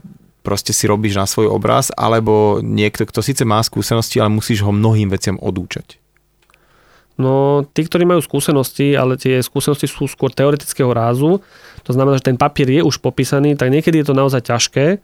proste 0.46 0.72
si 0.72 0.88
robíš 0.88 1.18
na 1.18 1.26
svoj 1.28 1.52
obraz, 1.52 1.92
alebo 1.92 2.64
niekto, 2.64 3.04
kto 3.04 3.20
síce 3.20 3.44
má 3.44 3.60
skúsenosti, 3.60 4.16
ale 4.16 4.32
musíš 4.32 4.64
ho 4.64 4.72
mnohým 4.72 5.12
veciam 5.12 5.36
odúčať. 5.36 6.00
No, 7.18 7.66
tí, 7.74 7.82
ktorí 7.82 8.06
majú 8.06 8.22
skúsenosti, 8.22 8.94
ale 8.94 9.18
tie 9.18 9.42
skúsenosti 9.42 9.90
sú 9.90 10.06
skôr 10.06 10.30
teoretického 10.30 10.94
rázu, 10.94 11.42
to 11.88 11.96
znamená, 11.96 12.20
že 12.20 12.28
ten 12.28 12.36
papier 12.36 12.68
je 12.68 12.84
už 12.84 13.00
popísaný, 13.00 13.56
tak 13.56 13.72
niekedy 13.72 14.04
je 14.04 14.12
to 14.12 14.14
naozaj 14.14 14.44
ťažké, 14.44 15.00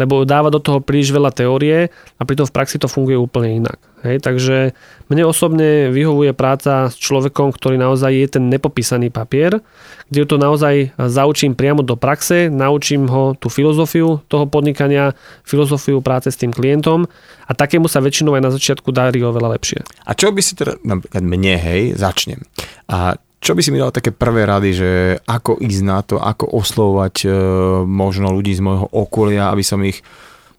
lebo 0.00 0.24
dáva 0.24 0.48
do 0.48 0.64
toho 0.64 0.80
príliš 0.80 1.12
veľa 1.12 1.28
teórie 1.28 1.92
a 2.16 2.22
pritom 2.24 2.48
v 2.48 2.56
praxi 2.56 2.80
to 2.80 2.88
funguje 2.88 3.20
úplne 3.20 3.60
inak. 3.60 3.76
Hej, 4.00 4.24
takže 4.24 4.72
mne 5.12 5.28
osobne 5.28 5.92
vyhovuje 5.92 6.32
práca 6.32 6.88
s 6.90 6.96
človekom, 6.96 7.52
ktorý 7.52 7.78
naozaj 7.78 8.10
je 8.10 8.26
ten 8.32 8.48
nepopísaný 8.48 9.12
papier, 9.12 9.60
kde 10.08 10.24
to 10.26 10.40
naozaj 10.40 10.90
zaučím 10.96 11.52
priamo 11.52 11.84
do 11.84 11.94
praxe, 12.00 12.48
naučím 12.48 13.06
ho 13.12 13.36
tú 13.36 13.52
filozofiu 13.52 14.24
toho 14.26 14.48
podnikania, 14.48 15.12
filozofiu 15.44 16.00
práce 16.00 16.32
s 16.32 16.40
tým 16.40 16.50
klientom 16.50 17.06
a 17.44 17.52
takému 17.52 17.86
sa 17.92 18.00
väčšinou 18.00 18.34
aj 18.34 18.42
na 18.42 18.50
začiatku 18.50 18.88
darí 18.88 19.20
oveľa 19.20 19.60
lepšie. 19.60 19.84
A 20.08 20.16
čo 20.16 20.32
by 20.32 20.40
si 20.40 20.56
teda, 20.56 20.80
napríklad 20.80 21.22
mne, 21.22 21.54
hej, 21.60 21.82
začnem. 21.94 22.40
A 22.88 23.20
čo 23.42 23.58
by 23.58 23.60
si 23.60 23.74
mi 23.74 23.82
dal 23.82 23.90
také 23.90 24.14
prvé 24.14 24.46
rady, 24.46 24.70
že 24.70 24.90
ako 25.26 25.58
ísť 25.58 25.82
na 25.82 25.98
to, 26.06 26.22
ako 26.22 26.46
oslovovať 26.46 27.26
e, 27.26 27.28
možno 27.82 28.30
ľudí 28.30 28.54
z 28.54 28.62
môjho 28.62 28.86
okolia, 28.94 29.50
aby 29.50 29.66
som 29.66 29.82
ich 29.82 29.98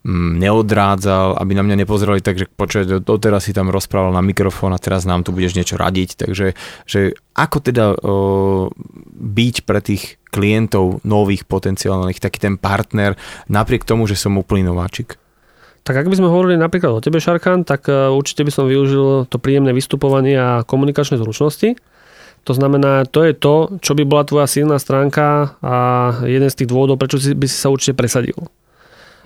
Mm, 0.04 0.36
neodrádzal, 0.36 1.40
aby 1.40 1.56
na 1.56 1.64
mňa 1.64 1.88
nepozerali 1.88 2.20
tak, 2.20 2.36
že 2.36 2.52
počuť, 2.52 3.08
doteraz 3.08 3.48
si 3.48 3.56
tam 3.56 3.72
rozprával 3.72 4.12
na 4.12 4.20
mikrofón 4.20 4.76
a 4.76 4.80
teraz 4.84 5.08
nám 5.08 5.24
tu 5.24 5.32
budeš 5.32 5.56
niečo 5.56 5.80
radiť. 5.80 6.28
Takže 6.28 6.60
že 6.84 7.16
ako 7.32 7.58
teda 7.64 7.86
o, 7.96 8.14
byť 9.16 9.56
pre 9.64 9.80
tých 9.80 10.20
klientov 10.28 11.00
nových 11.08 11.48
potenciálnych 11.48 12.20
taký 12.20 12.36
ten 12.44 12.60
partner 12.60 13.16
napriek 13.48 13.88
tomu, 13.88 14.04
že 14.04 14.20
som 14.20 14.36
úplný 14.36 14.68
nováčik? 14.68 15.16
Tak 15.88 15.96
ak 15.96 16.12
by 16.12 16.20
sme 16.20 16.28
hovorili 16.28 16.60
napríklad 16.60 17.00
o 17.00 17.04
tebe, 17.04 17.24
Šarkan, 17.24 17.64
tak 17.64 17.88
e, 17.88 18.12
určite 18.12 18.44
by 18.44 18.52
som 18.52 18.68
využil 18.68 19.32
to 19.32 19.40
príjemné 19.40 19.72
vystupovanie 19.72 20.36
a 20.36 20.68
komunikačné 20.68 21.16
zručnosti. 21.16 21.80
To 22.44 22.52
znamená, 22.52 23.08
to 23.08 23.24
je 23.24 23.32
to, 23.32 23.80
čo 23.80 23.96
by 23.96 24.04
bola 24.04 24.28
tvoja 24.28 24.52
silná 24.52 24.76
stránka 24.76 25.56
a 25.64 25.76
jeden 26.28 26.52
z 26.52 26.64
tých 26.64 26.70
dôvodov, 26.70 27.00
prečo 27.00 27.16
by 27.16 27.46
si 27.48 27.56
sa 27.56 27.72
určite 27.72 27.96
presadil. 27.96 28.36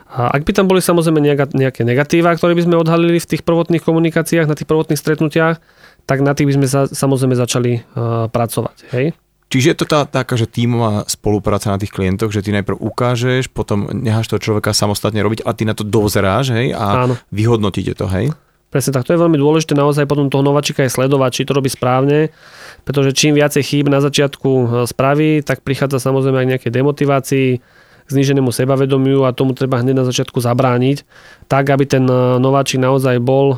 A 0.08 0.32
ak 0.32 0.46
by 0.48 0.52
tam 0.54 0.70
boli 0.70 0.80
samozrejme 0.80 1.20
nejaké 1.52 1.82
negatíva, 1.84 2.32
ktoré 2.38 2.56
by 2.56 2.64
sme 2.64 2.80
odhalili 2.80 3.20
v 3.20 3.30
tých 3.30 3.44
prvotných 3.44 3.84
komunikáciách, 3.84 4.48
na 4.48 4.56
tých 4.56 4.70
prvotných 4.70 5.02
stretnutiach, 5.02 5.60
tak 6.08 6.24
na 6.24 6.32
tých 6.32 6.48
by 6.48 6.54
sme 6.62 6.68
sa 6.70 6.88
samozrejme 6.88 7.36
začali 7.36 7.72
uh, 7.84 8.32
pracovať. 8.32 8.78
Hej? 8.96 9.06
Čiže 9.48 9.68
je 9.72 9.78
to 9.80 9.86
tá 9.88 10.04
taká, 10.04 10.36
že 10.36 10.48
tímová 10.48 11.08
spolupráca 11.08 11.72
na 11.72 11.80
tých 11.80 11.92
klientoch, 11.92 12.32
že 12.32 12.44
ty 12.44 12.52
najprv 12.52 12.80
ukážeš, 12.80 13.48
potom 13.52 13.88
necháš 13.92 14.28
toho 14.28 14.44
človeka 14.44 14.76
samostatne 14.76 15.24
robiť 15.24 15.44
a 15.44 15.56
ty 15.56 15.64
na 15.64 15.72
to 15.72 15.88
dozeráš, 15.88 16.52
hej, 16.52 16.76
a 16.76 17.08
Áno. 17.08 17.16
vyhodnotíte 17.32 17.96
to, 17.96 18.12
hej? 18.12 18.32
Presne 18.68 18.92
tak, 18.92 19.08
to 19.08 19.16
je 19.16 19.24
veľmi 19.24 19.40
dôležité 19.40 19.80
naozaj 19.80 20.04
potom 20.12 20.28
toho 20.28 20.44
nováčika 20.44 20.84
je 20.84 20.92
sledovať, 20.92 21.32
či 21.32 21.48
to 21.48 21.56
robí 21.56 21.72
správne, 21.72 22.36
pretože 22.84 23.16
čím 23.16 23.40
viacej 23.40 23.64
chýb 23.64 23.88
na 23.88 24.04
začiatku 24.04 24.50
e, 24.52 24.66
spraví, 24.84 25.40
tak 25.40 25.64
prichádza 25.64 26.04
samozrejme 26.04 26.44
aj 26.44 26.48
nejaké 26.52 26.68
demotivácii, 26.68 27.64
k 28.08 28.16
zníženému 28.16 28.56
sebavedomiu 28.56 29.28
a 29.28 29.36
tomu 29.36 29.52
treba 29.52 29.84
hneď 29.84 30.00
na 30.00 30.08
začiatku 30.08 30.40
zabrániť, 30.40 31.04
tak 31.52 31.68
aby 31.68 31.84
ten 31.84 32.08
e, 32.08 32.40
nováčik 32.40 32.80
naozaj 32.80 33.20
bol 33.20 33.56
e, 33.56 33.58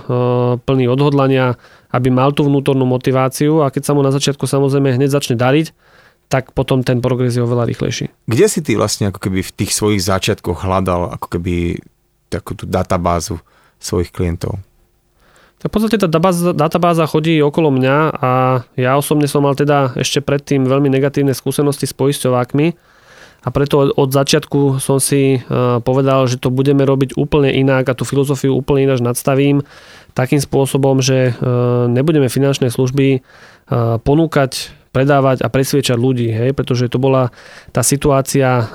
plný 0.57 0.89
odhodlania, 0.89 1.61
aby 1.93 2.09
mal 2.09 2.33
tú 2.33 2.49
vnútornú 2.49 2.85
motiváciu 2.89 3.61
a 3.61 3.69
keď 3.69 3.81
sa 3.85 3.93
mu 3.93 4.01
na 4.01 4.09
začiatku 4.09 4.49
samozrejme 4.49 4.97
hneď 4.97 5.13
začne 5.13 5.37
dariť, 5.37 5.69
tak 6.29 6.53
potom 6.53 6.85
ten 6.85 7.01
progres 7.01 7.37
je 7.37 7.45
oveľa 7.45 7.69
rýchlejší. 7.69 8.09
Kde 8.29 8.45
si 8.49 8.61
ty 8.61 8.77
vlastne 8.77 9.09
ako 9.09 9.21
keby 9.21 9.41
v 9.41 9.53
tých 9.53 9.73
svojich 9.73 10.01
začiatkoch 10.01 10.65
hľadal 10.65 11.13
ako 11.17 11.37
keby 11.37 11.81
takú 12.29 12.53
tú 12.53 12.69
databázu 12.69 13.41
svojich 13.81 14.13
klientov? 14.13 14.61
Tak 15.59 15.67
v 15.67 15.73
podstate 15.75 15.99
tá 15.99 16.07
databáza, 16.07 16.55
databáza 16.55 17.03
chodí 17.03 17.35
okolo 17.43 17.67
mňa 17.67 17.97
a 18.15 18.31
ja 18.79 18.95
osobne 18.95 19.27
som 19.27 19.43
mal 19.43 19.59
teda 19.59 19.91
ešte 19.99 20.23
predtým 20.23 20.63
veľmi 20.63 20.87
negatívne 20.87 21.35
skúsenosti 21.35 21.83
s 21.83 21.91
poisťovákmi, 21.91 22.79
a 23.39 23.47
preto 23.55 23.87
od 23.95 24.09
začiatku 24.11 24.83
som 24.83 24.99
si 24.99 25.39
e, 25.39 25.79
povedal, 25.79 26.27
že 26.27 26.35
to 26.35 26.51
budeme 26.51 26.83
robiť 26.83 27.15
úplne 27.15 27.47
inak 27.47 27.87
a 27.87 27.95
tú 27.95 28.03
filozofiu 28.03 28.51
úplne 28.51 28.91
ináč 28.91 28.99
nadstavím 28.99 29.63
takým 30.11 30.43
spôsobom, 30.43 30.99
že 30.99 31.31
e, 31.31 31.47
nebudeme 31.87 32.27
finančné 32.27 32.67
služby 32.67 33.07
e, 33.15 33.19
ponúkať 34.03 34.75
predávať 34.89 35.45
a 35.45 35.51
presviečať 35.53 35.97
ľudí, 35.97 36.33
hej, 36.33 36.51
pretože 36.57 36.89
to 36.89 36.97
bola 36.97 37.29
tá 37.69 37.85
situácia 37.85 38.65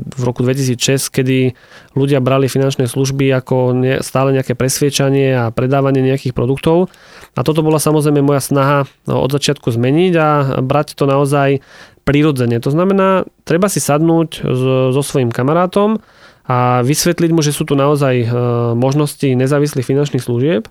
v 0.00 0.22
roku 0.24 0.40
2006, 0.40 1.12
kedy 1.12 1.52
ľudia 1.92 2.24
brali 2.24 2.48
finančné 2.48 2.88
služby 2.88 3.28
ako 3.36 3.76
stále 4.00 4.32
nejaké 4.32 4.56
presviečanie 4.56 5.36
a 5.36 5.44
predávanie 5.52 6.00
nejakých 6.00 6.32
produktov. 6.32 6.88
A 7.36 7.44
toto 7.44 7.60
bola 7.60 7.76
samozrejme 7.76 8.24
moja 8.24 8.40
snaha 8.40 8.78
od 9.04 9.30
začiatku 9.30 9.68
zmeniť 9.68 10.12
a 10.16 10.28
brať 10.64 10.96
to 10.96 11.04
naozaj 11.04 11.60
prirodzene. 12.08 12.56
To 12.64 12.72
znamená, 12.72 13.28
treba 13.44 13.68
si 13.68 13.78
sadnúť 13.78 14.40
so, 14.40 14.90
so 14.90 15.02
svojím 15.04 15.30
kamarátom 15.30 16.00
a 16.48 16.82
vysvetliť 16.82 17.30
mu, 17.30 17.44
že 17.44 17.54
sú 17.54 17.62
tu 17.68 17.78
naozaj 17.78 18.14
e, 18.24 18.26
možnosti 18.74 19.28
nezávislých 19.28 19.86
finančných 19.86 20.24
služieb 20.24 20.66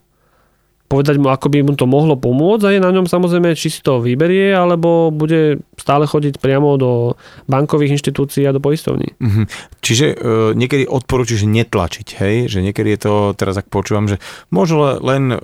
povedať 0.89 1.21
mu, 1.21 1.29
ako 1.29 1.53
by 1.53 1.61
mu 1.61 1.77
to 1.77 1.85
mohlo 1.85 2.17
pomôcť 2.17 2.65
a 2.65 2.73
je 2.73 2.81
na 2.81 2.89
ňom 2.89 3.05
samozrejme, 3.05 3.53
či 3.53 3.69
si 3.69 3.85
to 3.85 4.01
vyberie, 4.01 4.49
alebo 4.49 5.13
bude 5.13 5.61
stále 5.77 6.09
chodiť 6.09 6.41
priamo 6.41 6.75
do 6.81 7.13
bankových 7.45 8.01
inštitúcií 8.01 8.49
a 8.49 8.51
do 8.51 8.57
poistovní. 8.57 9.13
Mm-hmm. 9.21 9.45
Čiže 9.85 10.05
e, 10.09 10.15
niekedy 10.57 10.89
odporúčiš 10.89 11.45
netlačiť, 11.45 12.07
hej? 12.25 12.35
Že 12.49 12.59
niekedy 12.65 12.97
je 12.97 12.99
to, 13.05 13.13
teraz 13.37 13.61
ak 13.61 13.69
počúvam, 13.69 14.09
že 14.09 14.17
možno 14.49 14.97
len 14.97 15.29
e, 15.29 15.37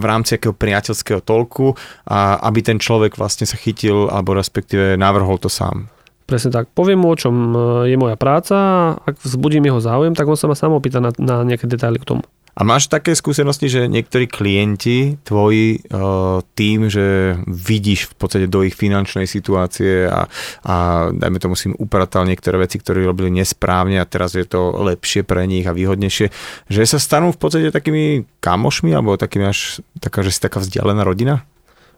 v 0.00 0.04
rámci 0.08 0.40
akého 0.40 0.56
priateľského 0.56 1.20
tolku, 1.20 1.76
a 2.08 2.40
aby 2.48 2.64
ten 2.64 2.80
človek 2.80 3.20
vlastne 3.20 3.44
sa 3.44 3.60
chytil, 3.60 4.08
alebo 4.08 4.32
respektíve 4.32 4.96
navrhol 4.96 5.36
to 5.36 5.52
sám. 5.52 5.92
Presne 6.26 6.50
tak. 6.50 6.72
Poviem 6.74 7.06
mu, 7.06 7.12
o 7.12 7.20
čom 7.20 7.34
e, 7.54 7.56
je 7.92 7.96
moja 8.00 8.16
práca 8.16 8.56
a 8.56 8.74
ak 9.04 9.20
vzbudím 9.22 9.68
jeho 9.68 9.78
záujem, 9.78 10.16
tak 10.16 10.26
on 10.26 10.34
sa 10.34 10.48
ma 10.48 10.56
sám 10.56 10.74
opýta 10.74 10.98
na, 10.98 11.12
na 11.20 11.44
nejaké 11.44 11.68
detaily 11.70 12.00
k 12.00 12.16
tomu. 12.16 12.24
A 12.56 12.64
máš 12.64 12.88
také 12.88 13.12
skúsenosti, 13.12 13.68
že 13.68 13.84
niektorí 13.84 14.24
klienti 14.24 15.20
tvoji 15.20 15.84
uh, 15.92 16.40
tým, 16.56 16.88
že 16.88 17.36
vidíš 17.44 18.08
v 18.08 18.14
podstate 18.16 18.46
do 18.48 18.64
ich 18.64 18.72
finančnej 18.72 19.28
situácie 19.28 20.08
a, 20.08 20.24
a 20.64 20.74
dajme 21.12 21.36
tomu 21.36 21.52
si 21.52 21.68
upratal 21.76 22.24
niektoré 22.24 22.64
veci, 22.64 22.80
ktoré 22.80 23.04
robili 23.04 23.28
nesprávne 23.28 24.00
a 24.00 24.08
teraz 24.08 24.32
je 24.32 24.48
to 24.48 24.72
lepšie 24.72 25.20
pre 25.28 25.44
nich 25.44 25.68
a 25.68 25.76
výhodnejšie, 25.76 26.32
že 26.72 26.82
sa 26.88 26.96
stanú 26.96 27.28
v 27.36 27.40
podstate 27.44 27.68
takými 27.68 28.24
kamošmi 28.40 28.88
alebo 28.88 29.20
takými 29.20 29.52
až 29.52 29.84
taká, 30.00 30.24
že 30.24 30.32
si 30.32 30.40
taká 30.40 30.64
vzdialená 30.64 31.04
rodina? 31.04 31.44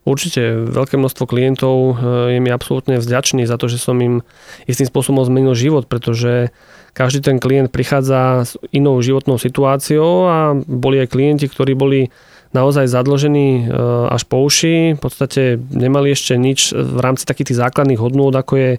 Určite 0.08 0.64
veľké 0.72 0.96
množstvo 0.96 1.28
klientov 1.28 1.76
eh, 1.76 1.94
je 2.36 2.38
mi 2.40 2.48
absolútne 2.48 2.96
vďačný 2.96 3.44
za 3.44 3.60
to, 3.60 3.68
že 3.68 3.76
som 3.76 4.00
im 4.00 4.24
istým 4.64 4.88
spôsobom 4.88 5.20
zmenil 5.20 5.52
život, 5.52 5.84
pretože 5.84 6.48
každý 6.96 7.20
ten 7.20 7.36
klient 7.36 7.68
prichádza 7.68 8.48
s 8.48 8.56
inou 8.72 8.96
životnou 9.04 9.36
situáciou 9.36 10.26
a 10.26 10.36
boli 10.56 11.04
aj 11.04 11.12
klienti, 11.12 11.46
ktorí 11.46 11.76
boli 11.76 12.08
naozaj 12.56 12.88
zadlžení 12.88 13.68
e, 13.68 13.76
až 14.08 14.24
po 14.24 14.40
uši. 14.40 14.96
V 14.96 15.00
podstate 15.00 15.60
nemali 15.60 16.16
ešte 16.16 16.40
nič 16.40 16.72
v 16.72 16.98
rámci 16.98 17.28
takých 17.28 17.52
tých 17.52 17.60
základných 17.60 18.00
hodnôt, 18.00 18.32
ako 18.32 18.52
je 18.56 18.70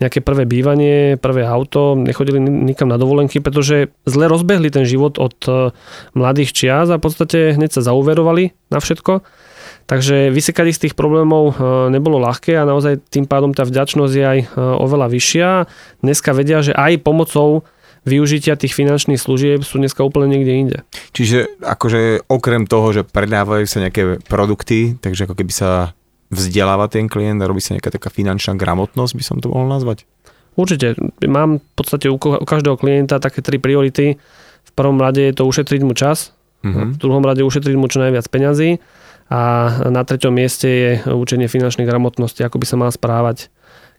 nejaké 0.00 0.24
prvé 0.24 0.48
bývanie, 0.48 1.20
prvé 1.20 1.44
auto, 1.44 2.00
nechodili 2.00 2.40
nikam 2.40 2.88
na 2.88 2.96
dovolenky, 2.96 3.44
pretože 3.44 3.92
zle 4.08 4.24
rozbehli 4.24 4.72
ten 4.72 4.88
život 4.88 5.20
od 5.20 5.36
e, 5.44 5.52
mladých 6.16 6.56
čias 6.56 6.88
a 6.88 6.96
v 6.96 7.04
podstate 7.04 7.60
hneď 7.60 7.76
sa 7.76 7.84
zauverovali 7.84 8.56
na 8.72 8.80
všetko. 8.80 9.20
Takže 9.86 10.30
vysekať 10.30 10.66
z 10.70 10.82
tých 10.86 10.94
problémov 10.94 11.54
e, 11.54 11.54
nebolo 11.90 12.22
ľahké 12.22 12.54
a 12.54 12.68
naozaj 12.68 13.02
tým 13.10 13.26
pádom 13.26 13.50
tá 13.50 13.66
vďačnosť 13.66 14.14
je 14.14 14.24
aj 14.24 14.38
e, 14.38 14.46
oveľa 14.56 15.06
vyššia. 15.10 15.48
Dneska 16.04 16.30
vedia, 16.30 16.62
že 16.62 16.70
aj 16.76 17.02
pomocou 17.02 17.66
využitia 18.06 18.56
tých 18.56 18.72
finančných 18.72 19.20
služieb 19.20 19.60
sú 19.60 19.76
dneska 19.76 20.00
úplne 20.00 20.32
niekde 20.32 20.52
inde. 20.52 20.78
Čiže 21.12 21.60
akože 21.60 22.30
okrem 22.30 22.64
toho, 22.64 22.96
že 22.96 23.02
predávajú 23.04 23.66
sa 23.68 23.84
nejaké 23.84 24.24
produkty, 24.24 24.96
takže 24.96 25.28
ako 25.28 25.34
keby 25.36 25.52
sa 25.52 25.92
vzdeláva 26.30 26.86
ten 26.86 27.10
klient 27.10 27.42
a 27.42 27.50
robí 27.50 27.60
sa 27.60 27.76
nejaká 27.76 27.90
taká 27.92 28.08
finančná 28.08 28.54
gramotnosť, 28.54 29.12
by 29.18 29.24
som 29.26 29.36
to 29.42 29.50
mohol 29.50 29.66
nazvať? 29.66 30.06
Určite. 30.54 30.96
Mám 31.26 31.60
v 31.60 31.72
podstate 31.74 32.06
u 32.10 32.16
každého 32.18 32.78
klienta 32.78 33.22
také 33.22 33.42
tri 33.42 33.58
priority. 33.58 34.18
V 34.60 34.72
prvom 34.74 34.98
rade 35.02 35.20
je 35.20 35.34
to 35.34 35.46
ušetriť 35.46 35.80
mu 35.82 35.92
čas, 35.98 36.32
mm-hmm. 36.62 36.94
v 36.94 36.98
druhom 37.00 37.24
rade 37.26 37.42
ušetriť 37.42 37.74
mu 37.74 37.90
čo 37.90 38.00
najviac 38.00 38.26
peňazí 38.30 38.78
a 39.30 39.40
na 39.86 40.02
treťom 40.02 40.34
mieste 40.34 40.66
je 40.66 40.90
učenie 41.06 41.46
finančnej 41.46 41.86
gramotnosti, 41.86 42.42
ako 42.42 42.58
by 42.58 42.66
sa 42.66 42.76
mal 42.76 42.90
správať, 42.90 43.46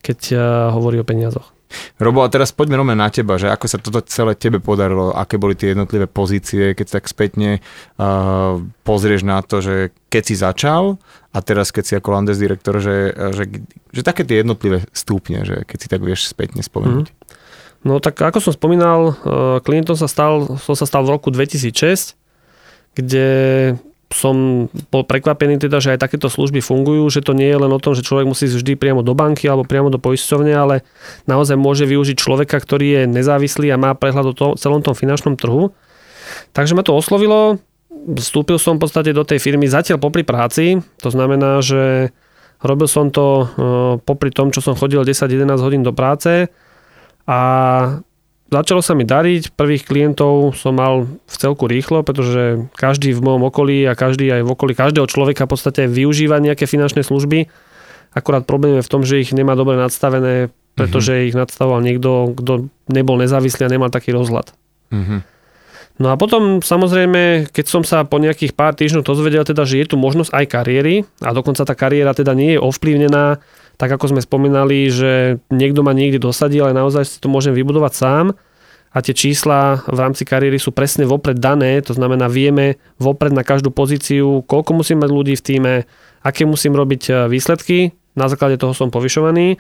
keď 0.03 0.19
eh, 0.35 0.39
hovorí 0.75 0.99
o 0.99 1.07
peniazoch. 1.07 1.55
Robo, 2.03 2.19
a 2.19 2.27
teraz 2.27 2.51
poďme 2.51 2.83
rovno 2.83 2.91
na 2.91 3.07
teba, 3.07 3.39
že 3.39 3.47
ako 3.47 3.65
sa 3.71 3.79
toto 3.79 4.03
celé 4.03 4.35
tebe 4.35 4.59
podarilo, 4.59 5.15
aké 5.15 5.39
boli 5.39 5.55
tie 5.55 5.71
jednotlivé 5.71 6.03
pozície, 6.03 6.75
keď 6.75 6.99
tak 6.99 7.07
spätne 7.07 7.63
uh, 7.95 8.59
pozrieš 8.83 9.23
na 9.23 9.39
to, 9.39 9.63
že 9.63 9.95
keď 10.11 10.23
si 10.27 10.35
začal 10.35 10.99
a 11.31 11.39
teraz 11.39 11.71
keď 11.71 11.83
si 11.87 11.93
ako 11.95 12.11
Landes 12.11 12.43
direktor, 12.43 12.83
že, 12.83 13.15
že, 13.31 13.63
že 13.95 14.01
také 14.03 14.27
tie 14.27 14.43
jednotlivé 14.43 14.83
stupne, 14.91 15.47
že 15.47 15.63
keď 15.63 15.77
si 15.79 15.87
tak 15.87 16.03
vieš 16.03 16.27
spätne 16.27 16.59
spomenúť. 16.59 17.07
Mm. 17.07 17.17
No 17.87 18.03
tak 18.03 18.19
ako 18.19 18.43
som 18.43 18.53
spomínal, 18.53 19.15
klientom 19.65 19.95
sa 19.95 20.05
stal, 20.05 20.59
som 20.61 20.75
sa 20.77 20.85
stal 20.85 21.01
v 21.07 21.17
roku 21.17 21.33
2006, 21.33 22.13
kde 22.93 23.27
som 24.11 24.67
bol 24.91 25.03
prekvapený 25.07 25.57
teda, 25.57 25.79
že 25.79 25.95
aj 25.95 26.03
takéto 26.03 26.27
služby 26.27 26.59
fungujú, 26.59 27.07
že 27.07 27.23
to 27.23 27.31
nie 27.31 27.47
je 27.47 27.57
len 27.57 27.71
o 27.71 27.79
tom, 27.79 27.95
že 27.95 28.03
človek 28.03 28.27
musí 28.27 28.47
vždy 28.47 28.75
priamo 28.75 29.01
do 29.01 29.15
banky 29.15 29.47
alebo 29.47 29.63
priamo 29.63 29.87
do 29.87 29.97
poisťovne, 29.97 30.51
ale 30.51 30.83
naozaj 31.25 31.55
môže 31.55 31.87
využiť 31.87 32.19
človeka, 32.19 32.59
ktorý 32.59 32.87
je 32.87 33.01
nezávislý 33.07 33.71
a 33.71 33.79
má 33.79 33.95
prehľad 33.95 34.31
o 34.31 34.33
to, 34.35 34.47
celom 34.59 34.83
tom 34.83 34.93
finančnom 34.93 35.39
trhu. 35.39 35.71
Takže 36.51 36.75
ma 36.75 36.83
to 36.83 36.95
oslovilo, 36.95 37.59
vstúpil 37.91 38.59
som 38.59 38.75
v 38.75 38.83
podstate 38.87 39.11
do 39.15 39.23
tej 39.23 39.39
firmy 39.39 39.67
zatiaľ 39.67 39.99
popri 39.99 40.27
práci, 40.27 40.79
to 40.99 41.09
znamená, 41.11 41.63
že 41.63 42.11
robil 42.61 42.87
som 42.87 43.09
to 43.09 43.25
uh, 43.25 43.47
popri 44.03 44.29
tom, 44.29 44.51
čo 44.53 44.61
som 44.61 44.77
chodil 44.77 45.01
10-11 45.01 45.59
hodín 45.59 45.81
do 45.81 45.91
práce 45.95 46.51
a 47.25 47.39
začalo 48.51 48.83
sa 48.83 48.93
mi 48.93 49.07
dariť, 49.07 49.55
prvých 49.55 49.87
klientov 49.87 50.53
som 50.59 50.75
mal 50.75 51.07
v 51.07 51.35
celku 51.39 51.65
rýchlo, 51.65 52.03
pretože 52.03 52.67
každý 52.75 53.15
v 53.15 53.23
mojom 53.23 53.47
okolí 53.47 53.87
a 53.87 53.95
každý 53.95 54.27
aj 54.27 54.43
v 54.43 54.51
okolí 54.51 54.75
každého 54.75 55.07
človeka 55.07 55.47
v 55.47 55.51
podstate 55.55 55.81
využíva 55.87 56.43
nejaké 56.43 56.67
finančné 56.67 57.01
služby. 57.07 57.47
Akurát 58.11 58.43
problém 58.43 58.77
je 58.77 58.85
v 58.85 58.91
tom, 58.91 59.07
že 59.07 59.23
ich 59.23 59.31
nemá 59.31 59.55
dobre 59.55 59.79
nadstavené, 59.79 60.51
pretože 60.75 61.15
mm-hmm. 61.15 61.27
ich 61.31 61.35
nadstavoval 61.39 61.79
niekto, 61.79 62.35
kto 62.35 62.67
nebol 62.91 63.15
nezávislý 63.15 63.65
a 63.65 63.73
nemal 63.73 63.87
taký 63.87 64.11
rozhľad. 64.11 64.51
Mm-hmm. 64.91 65.19
No 66.01 66.09
a 66.11 66.15
potom 66.17 66.65
samozrejme, 66.65 67.53
keď 67.53 67.65
som 67.69 67.83
sa 67.85 68.03
po 68.03 68.17
nejakých 68.17 68.57
pár 68.57 68.73
týždňoch 68.73 69.05
dozvedel 69.05 69.45
teda, 69.45 69.63
že 69.63 69.79
je 69.79 69.85
tu 69.85 69.95
možnosť 70.01 70.33
aj 70.33 70.45
kariéry 70.49 70.95
a 71.23 71.29
dokonca 71.31 71.61
tá 71.61 71.77
kariéra 71.77 72.11
teda 72.17 72.33
nie 72.33 72.57
je 72.57 72.59
ovplyvnená, 72.59 73.37
tak 73.81 73.89
ako 73.97 74.13
sme 74.13 74.21
spomínali, 74.21 74.93
že 74.93 75.41
niekto 75.49 75.81
ma 75.81 75.97
niekde 75.97 76.21
dosadil, 76.21 76.69
ale 76.69 76.77
naozaj 76.77 77.01
si 77.01 77.17
to 77.17 77.25
môžem 77.33 77.57
vybudovať 77.57 77.93
sám 77.97 78.25
a 78.93 78.97
tie 79.01 79.17
čísla 79.17 79.81
v 79.89 79.97
rámci 79.97 80.21
kariéry 80.21 80.61
sú 80.61 80.69
presne 80.69 81.09
vopred 81.09 81.41
dané, 81.41 81.81
to 81.81 81.97
znamená 81.97 82.29
vieme 82.29 82.77
vopred 83.01 83.33
na 83.33 83.41
každú 83.41 83.73
pozíciu, 83.73 84.45
koľko 84.45 84.77
musím 84.77 85.01
mať 85.01 85.09
ľudí 85.09 85.33
v 85.33 85.45
týme, 85.49 85.73
aké 86.21 86.45
musím 86.45 86.77
robiť 86.77 87.01
e, 87.09 87.11
výsledky, 87.25 87.97
na 88.13 88.29
základe 88.29 88.61
toho 88.61 88.77
som 88.77 88.93
povyšovaný. 88.93 89.57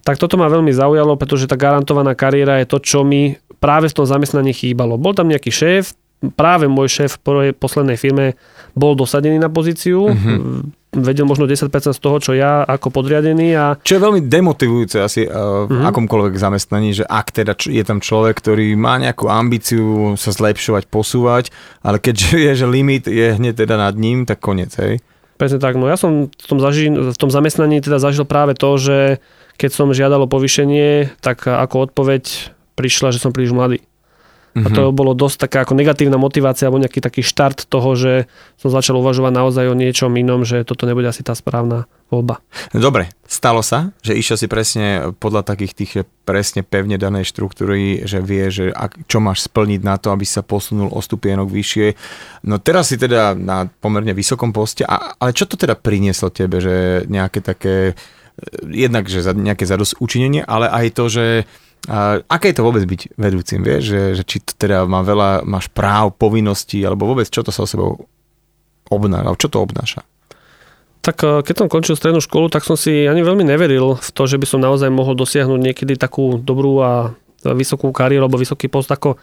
Tak 0.00 0.16
toto 0.16 0.40
ma 0.40 0.48
veľmi 0.48 0.72
zaujalo, 0.72 1.20
pretože 1.20 1.50
tá 1.50 1.58
garantovaná 1.58 2.16
kariéra 2.16 2.62
je 2.64 2.70
to, 2.72 2.78
čo 2.80 3.04
mi 3.04 3.36
práve 3.60 3.92
v 3.92 3.96
tom 4.00 4.06
zamestnaní 4.08 4.54
chýbalo. 4.56 4.96
Bol 4.96 5.12
tam 5.12 5.28
nejaký 5.28 5.50
šéf, 5.52 5.92
práve 6.38 6.70
môj 6.70 6.88
šéf 6.88 7.20
v 7.20 7.52
poslednej 7.52 7.98
firme 7.98 8.38
bol 8.78 8.94
dosadený 8.94 9.42
na 9.42 9.50
pozíciu, 9.50 10.08
mm-hmm. 10.08 10.87
Vedel 10.92 11.28
možno 11.28 11.44
10% 11.44 11.68
z 11.68 12.00
toho, 12.00 12.16
čo 12.16 12.32
ja 12.32 12.64
ako 12.64 12.88
podriadený. 12.88 13.48
A... 13.54 13.64
Čo 13.80 14.00
je 14.00 14.04
veľmi 14.04 14.20
demotivujúce 14.24 14.96
asi 15.04 15.28
uh, 15.28 15.68
v 15.68 15.72
mm-hmm. 15.72 15.88
akomkoľvek 15.92 16.34
zamestnaní, 16.36 16.96
že 16.96 17.04
ak 17.04 17.28
teda 17.32 17.52
je 17.54 17.84
tam 17.84 18.00
človek, 18.00 18.40
ktorý 18.40 18.72
má 18.74 18.96
nejakú 18.96 19.28
ambíciu 19.28 20.16
sa 20.16 20.32
zlepšovať, 20.32 20.88
posúvať, 20.88 21.52
ale 21.84 22.00
keďže 22.00 22.30
je, 22.48 22.52
že 22.64 22.66
limit 22.66 23.04
je 23.04 23.36
hneď 23.36 23.68
teda 23.68 23.76
nad 23.76 23.94
ním, 23.94 24.24
tak 24.24 24.40
koniec, 24.40 24.72
hej? 24.80 25.00
Presne 25.38 25.62
tak. 25.62 25.78
No 25.78 25.86
ja 25.86 25.94
som 25.94 26.26
v 26.32 26.46
tom, 26.50 26.58
zaži- 26.58 26.90
v 26.90 27.18
tom 27.18 27.30
zamestnaní 27.30 27.78
teda 27.78 28.02
zažil 28.02 28.26
práve 28.26 28.58
to, 28.58 28.74
že 28.74 29.22
keď 29.54 29.70
som 29.70 29.94
žiadal 29.94 30.26
o 30.26 30.30
povýšenie, 30.30 31.18
tak 31.22 31.46
ako 31.46 31.90
odpoveď 31.90 32.54
prišla, 32.74 33.14
že 33.14 33.22
som 33.22 33.30
príliš 33.34 33.54
mladý. 33.54 33.78
Mm-hmm. 34.58 34.66
A 34.66 34.74
to 34.74 34.82
mhm. 34.90 34.94
bolo 34.94 35.12
dosť 35.14 35.46
taká 35.46 35.58
ako 35.62 35.78
negatívna 35.78 36.18
motivácia 36.18 36.66
alebo 36.66 36.82
nejaký 36.82 36.98
taký 36.98 37.22
štart 37.22 37.70
toho, 37.70 37.94
že 37.94 38.26
som 38.58 38.74
začal 38.74 38.98
uvažovať 38.98 39.30
naozaj 39.30 39.70
o 39.70 39.78
niečom 39.78 40.10
inom, 40.18 40.42
že 40.42 40.66
toto 40.66 40.82
nebude 40.82 41.06
asi 41.06 41.22
tá 41.22 41.30
správna 41.38 41.86
voľba. 42.08 42.40
Dobre, 42.72 43.12
stalo 43.28 43.60
sa, 43.60 43.92
že 44.00 44.16
išiel 44.16 44.40
si 44.40 44.48
presne 44.48 45.12
podľa 45.20 45.44
takých 45.44 45.72
tých 45.76 45.92
presne 46.24 46.64
pevne 46.64 46.96
danej 46.96 47.28
štruktúry, 47.28 48.08
že 48.08 48.24
vie, 48.24 48.48
že 48.48 48.72
ak, 48.72 49.06
čo 49.06 49.20
máš 49.20 49.46
splniť 49.46 49.80
na 49.84 50.00
to, 50.00 50.10
aby 50.10 50.24
sa 50.24 50.40
posunul 50.40 50.88
o 50.88 51.00
stupienok 51.04 51.52
vyššie. 51.52 51.86
No 52.48 52.56
teraz 52.58 52.90
si 52.90 52.96
teda 52.96 53.36
na 53.36 53.68
pomerne 53.68 54.16
vysokom 54.16 54.56
poste, 54.56 54.88
a, 54.88 55.14
ale 55.20 55.36
čo 55.36 55.44
to 55.44 55.60
teda 55.60 55.76
prinieslo 55.76 56.32
tebe, 56.32 56.64
že 56.64 57.04
nejaké 57.06 57.44
také, 57.44 57.92
jednak, 58.64 59.04
že 59.06 59.20
za 59.20 59.36
nejaké 59.36 59.68
zadosť 59.68 60.00
učinenie, 60.00 60.40
ale 60.48 60.72
aj 60.72 60.86
to, 60.96 61.04
že 61.12 61.26
a 61.86 62.18
aké 62.26 62.50
je 62.50 62.56
to 62.58 62.66
vôbec 62.66 62.82
byť 62.82 63.14
vedúcim, 63.14 63.62
vieš? 63.62 63.94
Že, 63.94 64.02
že 64.18 64.22
či 64.26 64.36
to 64.42 64.52
teda 64.58 64.84
má 64.90 65.06
veľa, 65.06 65.46
máš 65.46 65.70
práv, 65.70 66.18
povinností, 66.18 66.82
alebo 66.82 67.06
vôbec 67.06 67.30
čo 67.30 67.46
to 67.46 67.54
sa 67.54 67.62
o 67.62 67.70
sebou 67.70 68.10
obnáša, 68.90 69.38
čo 69.38 69.48
to 69.48 69.62
obnáša? 69.62 70.02
Tak 71.00 71.16
eh, 71.22 71.40
keď 71.46 71.54
som 71.54 71.68
končil 71.70 71.94
strednú 71.94 72.20
školu, 72.20 72.50
tak 72.50 72.66
som 72.66 72.74
si 72.74 73.06
ani 73.06 73.22
veľmi 73.22 73.46
neveril 73.46 73.96
v 73.96 74.10
to, 74.12 74.22
že 74.26 74.36
by 74.36 74.46
som 74.48 74.60
naozaj 74.60 74.90
mohol 74.90 75.14
dosiahnuť 75.14 75.60
niekedy 75.60 75.94
takú 75.94 76.36
dobrú 76.36 76.82
a 76.82 76.92
vysokú 77.38 77.94
kariéru 77.94 78.26
alebo 78.26 78.42
vysoký 78.42 78.66
post, 78.66 78.90
ako 78.90 79.14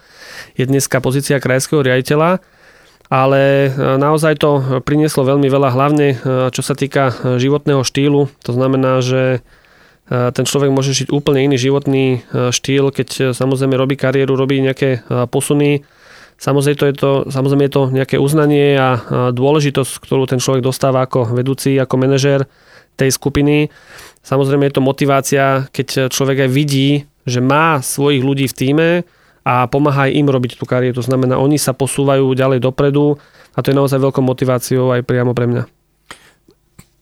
je 0.56 0.64
dneska 0.64 1.04
pozícia 1.04 1.38
krajského 1.44 1.84
riaditeľa. 1.84 2.40
Ale 3.06 3.70
eh, 3.70 3.98
naozaj 4.02 4.42
to 4.42 4.82
prinieslo 4.82 5.28
veľmi 5.28 5.46
veľa, 5.46 5.70
hlavne 5.76 6.08
eh, 6.16 6.50
čo 6.50 6.66
sa 6.66 6.74
týka 6.74 7.38
životného 7.38 7.86
štýlu. 7.86 8.32
To 8.48 8.52
znamená, 8.56 9.04
že 9.04 9.46
ten 10.06 10.46
človek 10.46 10.70
môže 10.70 10.94
žiť 10.94 11.10
úplne 11.10 11.50
iný 11.50 11.58
životný 11.58 12.06
e, 12.06 12.54
štýl, 12.54 12.94
keď 12.94 13.10
e, 13.18 13.24
samozrejme 13.34 13.74
robí 13.74 13.98
kariéru, 13.98 14.38
robí 14.38 14.62
nejaké 14.62 15.02
posuny. 15.34 15.82
Samozrejme, 16.38 16.78
to 16.78 16.86
je 16.86 16.96
to, 16.96 17.12
samozrejme 17.32 17.64
je 17.66 17.74
to 17.74 17.84
nejaké 17.90 18.16
uznanie 18.22 18.76
a 18.76 19.00
dôležitosť, 19.32 20.04
ktorú 20.04 20.28
ten 20.28 20.38
človek 20.38 20.62
dostáva 20.62 21.08
ako 21.08 21.32
vedúci, 21.32 21.80
ako 21.80 21.96
manažér 21.96 22.44
tej 23.00 23.10
skupiny. 23.16 23.72
Samozrejme 24.20 24.68
je 24.68 24.76
to 24.76 24.84
motivácia, 24.84 25.66
keď 25.72 26.12
človek 26.12 26.44
aj 26.44 26.50
vidí, 26.52 27.08
že 27.24 27.40
má 27.40 27.80
svojich 27.80 28.20
ľudí 28.20 28.46
v 28.52 28.58
týme 28.58 28.90
a 29.48 29.70
pomáha 29.72 30.12
aj 30.12 30.18
im 30.18 30.28
robiť 30.28 30.60
tú 30.60 30.68
kariéru. 30.68 31.00
To 31.00 31.08
znamená, 31.08 31.40
oni 31.40 31.56
sa 31.56 31.72
posúvajú 31.72 32.36
ďalej 32.36 32.60
dopredu 32.60 33.16
a 33.56 33.64
to 33.64 33.72
je 33.72 33.78
naozaj 33.78 34.04
veľkou 34.04 34.22
motiváciou 34.22 34.92
aj 34.92 35.08
priamo 35.08 35.32
pre 35.32 35.48
mňa. 35.48 35.75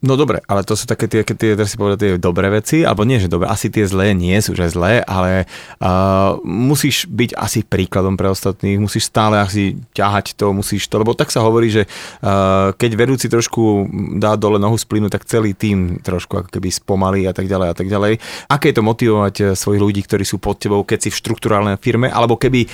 No 0.04 0.20
dobre, 0.20 0.44
ale 0.44 0.68
to 0.68 0.76
sú 0.76 0.84
také 0.84 1.08
tie, 1.08 1.24
tie 1.24 1.56
teraz 1.56 1.72
si 1.72 1.80
povedal, 1.80 1.96
tie 1.96 2.20
dobré 2.20 2.52
veci, 2.52 2.84
alebo 2.84 3.08
nie, 3.08 3.16
že 3.16 3.32
dobre, 3.32 3.48
asi 3.48 3.72
tie 3.72 3.88
zlé 3.88 4.12
nie 4.12 4.36
sú, 4.36 4.52
že 4.52 4.68
zlé, 4.68 5.00
ale 5.00 5.48
uh, 5.80 6.36
musíš 6.44 7.08
byť 7.08 7.32
asi 7.32 7.64
príkladom 7.64 8.12
pre 8.12 8.28
ostatných, 8.28 8.76
musíš 8.76 9.08
stále 9.08 9.40
asi 9.40 9.80
ťahať 9.96 10.36
to, 10.36 10.52
musíš 10.52 10.92
to, 10.92 11.00
lebo 11.00 11.16
tak 11.16 11.32
sa 11.32 11.40
hovorí, 11.40 11.72
že 11.72 11.88
uh, 11.88 12.76
keď 12.76 12.90
vedúci 13.00 13.32
trošku 13.32 13.88
dá 14.20 14.36
dole 14.36 14.60
nohu 14.60 14.76
z 14.76 14.84
plynu, 14.84 15.08
tak 15.08 15.24
celý 15.24 15.56
tým 15.56 16.04
trošku 16.04 16.36
ako 16.36 16.52
keby 16.52 16.68
spomalí 16.68 17.24
a 17.24 17.32
tak 17.32 17.48
ďalej 17.48 17.68
a 17.72 17.74
tak 17.74 17.88
ďalej. 17.88 18.20
Aké 18.52 18.70
je 18.70 18.76
to 18.76 18.84
motivovať 18.84 19.34
eh, 19.40 19.46
svojich 19.56 19.80
ľudí, 19.80 20.04
ktorí 20.04 20.28
sú 20.28 20.36
pod 20.36 20.60
tebou, 20.60 20.84
keď 20.84 21.08
si 21.08 21.08
v 21.08 21.20
štruktúrálnej 21.24 21.80
firme, 21.80 22.12
alebo 22.12 22.36
keby 22.36 22.68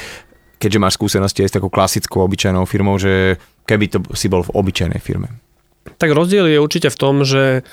keďže 0.60 0.82
máš 0.82 0.98
skúsenosti 0.98 1.46
aj 1.46 1.48
s 1.48 1.56
takou 1.56 1.70
klasickou 1.70 2.20
obyčajnou 2.26 2.66
firmou, 2.66 2.98
že 3.00 3.38
keby 3.64 3.86
to 3.86 3.98
si 4.12 4.26
bol 4.26 4.42
v 4.44 4.52
obyčajnej 4.52 4.98
firme. 5.00 5.49
Tak 5.84 6.10
rozdiel 6.12 6.48
je 6.48 6.58
určite 6.60 6.88
v 6.92 7.00
tom, 7.00 7.24
že 7.24 7.64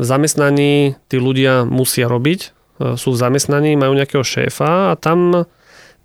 v 0.00 0.04
zamestnaní 0.04 0.96
tí 1.12 1.16
ľudia 1.20 1.68
musia 1.68 2.08
robiť, 2.08 2.40
e, 2.40 2.48
sú 2.96 3.12
v 3.12 3.20
zamestnaní, 3.20 3.76
majú 3.76 3.92
nejakého 3.92 4.24
šéfa 4.24 4.92
a 4.92 4.94
tam 4.96 5.44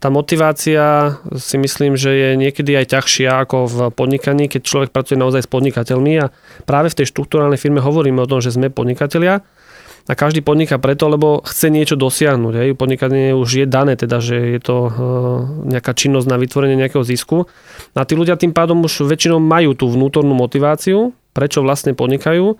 tá 0.03 0.11
motivácia 0.11 1.17
si 1.39 1.55
myslím, 1.55 1.95
že 1.95 2.11
je 2.11 2.29
niekedy 2.35 2.75
aj 2.75 2.93
ťažšia 2.93 3.41
ako 3.47 3.57
v 3.65 3.77
podnikaní, 3.95 4.51
keď 4.51 4.61
človek 4.61 4.89
pracuje 4.91 5.17
naozaj 5.17 5.47
s 5.47 5.49
podnikateľmi. 5.49 6.13
A 6.19 6.29
práve 6.67 6.91
v 6.91 7.01
tej 7.01 7.09
štruktúrálnej 7.09 7.57
firme 7.57 7.79
hovoríme 7.79 8.19
o 8.21 8.29
tom, 8.29 8.43
že 8.43 8.53
sme 8.53 8.69
podnikatelia 8.69 9.41
a 10.05 10.13
každý 10.13 10.45
podniká 10.45 10.77
preto, 10.77 11.09
lebo 11.09 11.41
chce 11.41 11.73
niečo 11.73 11.97
dosiahnuť. 11.97 12.53
Hej. 12.53 12.69
Podnikanie 12.77 13.33
už 13.33 13.49
je 13.61 13.65
dané, 13.65 13.97
teda, 13.97 14.21
že 14.21 14.37
je 14.37 14.59
to 14.61 14.77
e, 14.85 14.89
nejaká 15.73 15.97
činnosť 15.97 16.27
na 16.29 16.37
vytvorenie 16.37 16.77
nejakého 16.77 17.01
zisku. 17.01 17.49
A 17.97 18.05
tí 18.05 18.13
ľudia 18.13 18.37
tým 18.37 18.53
pádom 18.53 18.85
už 18.85 19.09
väčšinou 19.09 19.41
majú 19.41 19.73
tú 19.73 19.89
vnútornú 19.89 20.37
motiváciu, 20.37 21.17
prečo 21.33 21.65
vlastne 21.65 21.97
podnikajú. 21.97 22.53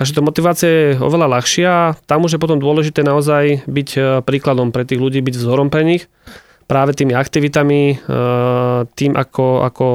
Takže 0.00 0.16
tá 0.16 0.20
motivácia 0.24 0.70
je 0.70 0.88
oveľa 0.96 1.36
ľahšia. 1.36 1.72
Tam 2.08 2.24
už 2.24 2.38
je 2.38 2.40
potom 2.40 2.56
dôležité 2.56 3.04
naozaj 3.04 3.68
byť 3.68 3.88
e, 3.92 4.00
príkladom 4.24 4.72
pre 4.72 4.88
tých 4.88 5.02
ľudí, 5.02 5.20
byť 5.20 5.34
vzorom 5.36 5.68
pre 5.68 5.84
nich 5.84 6.08
práve 6.68 6.92
tými 6.92 7.16
aktivitami, 7.16 7.96
e, 7.96 8.16
tým, 8.92 9.16
ako, 9.16 9.64
ako 9.64 9.86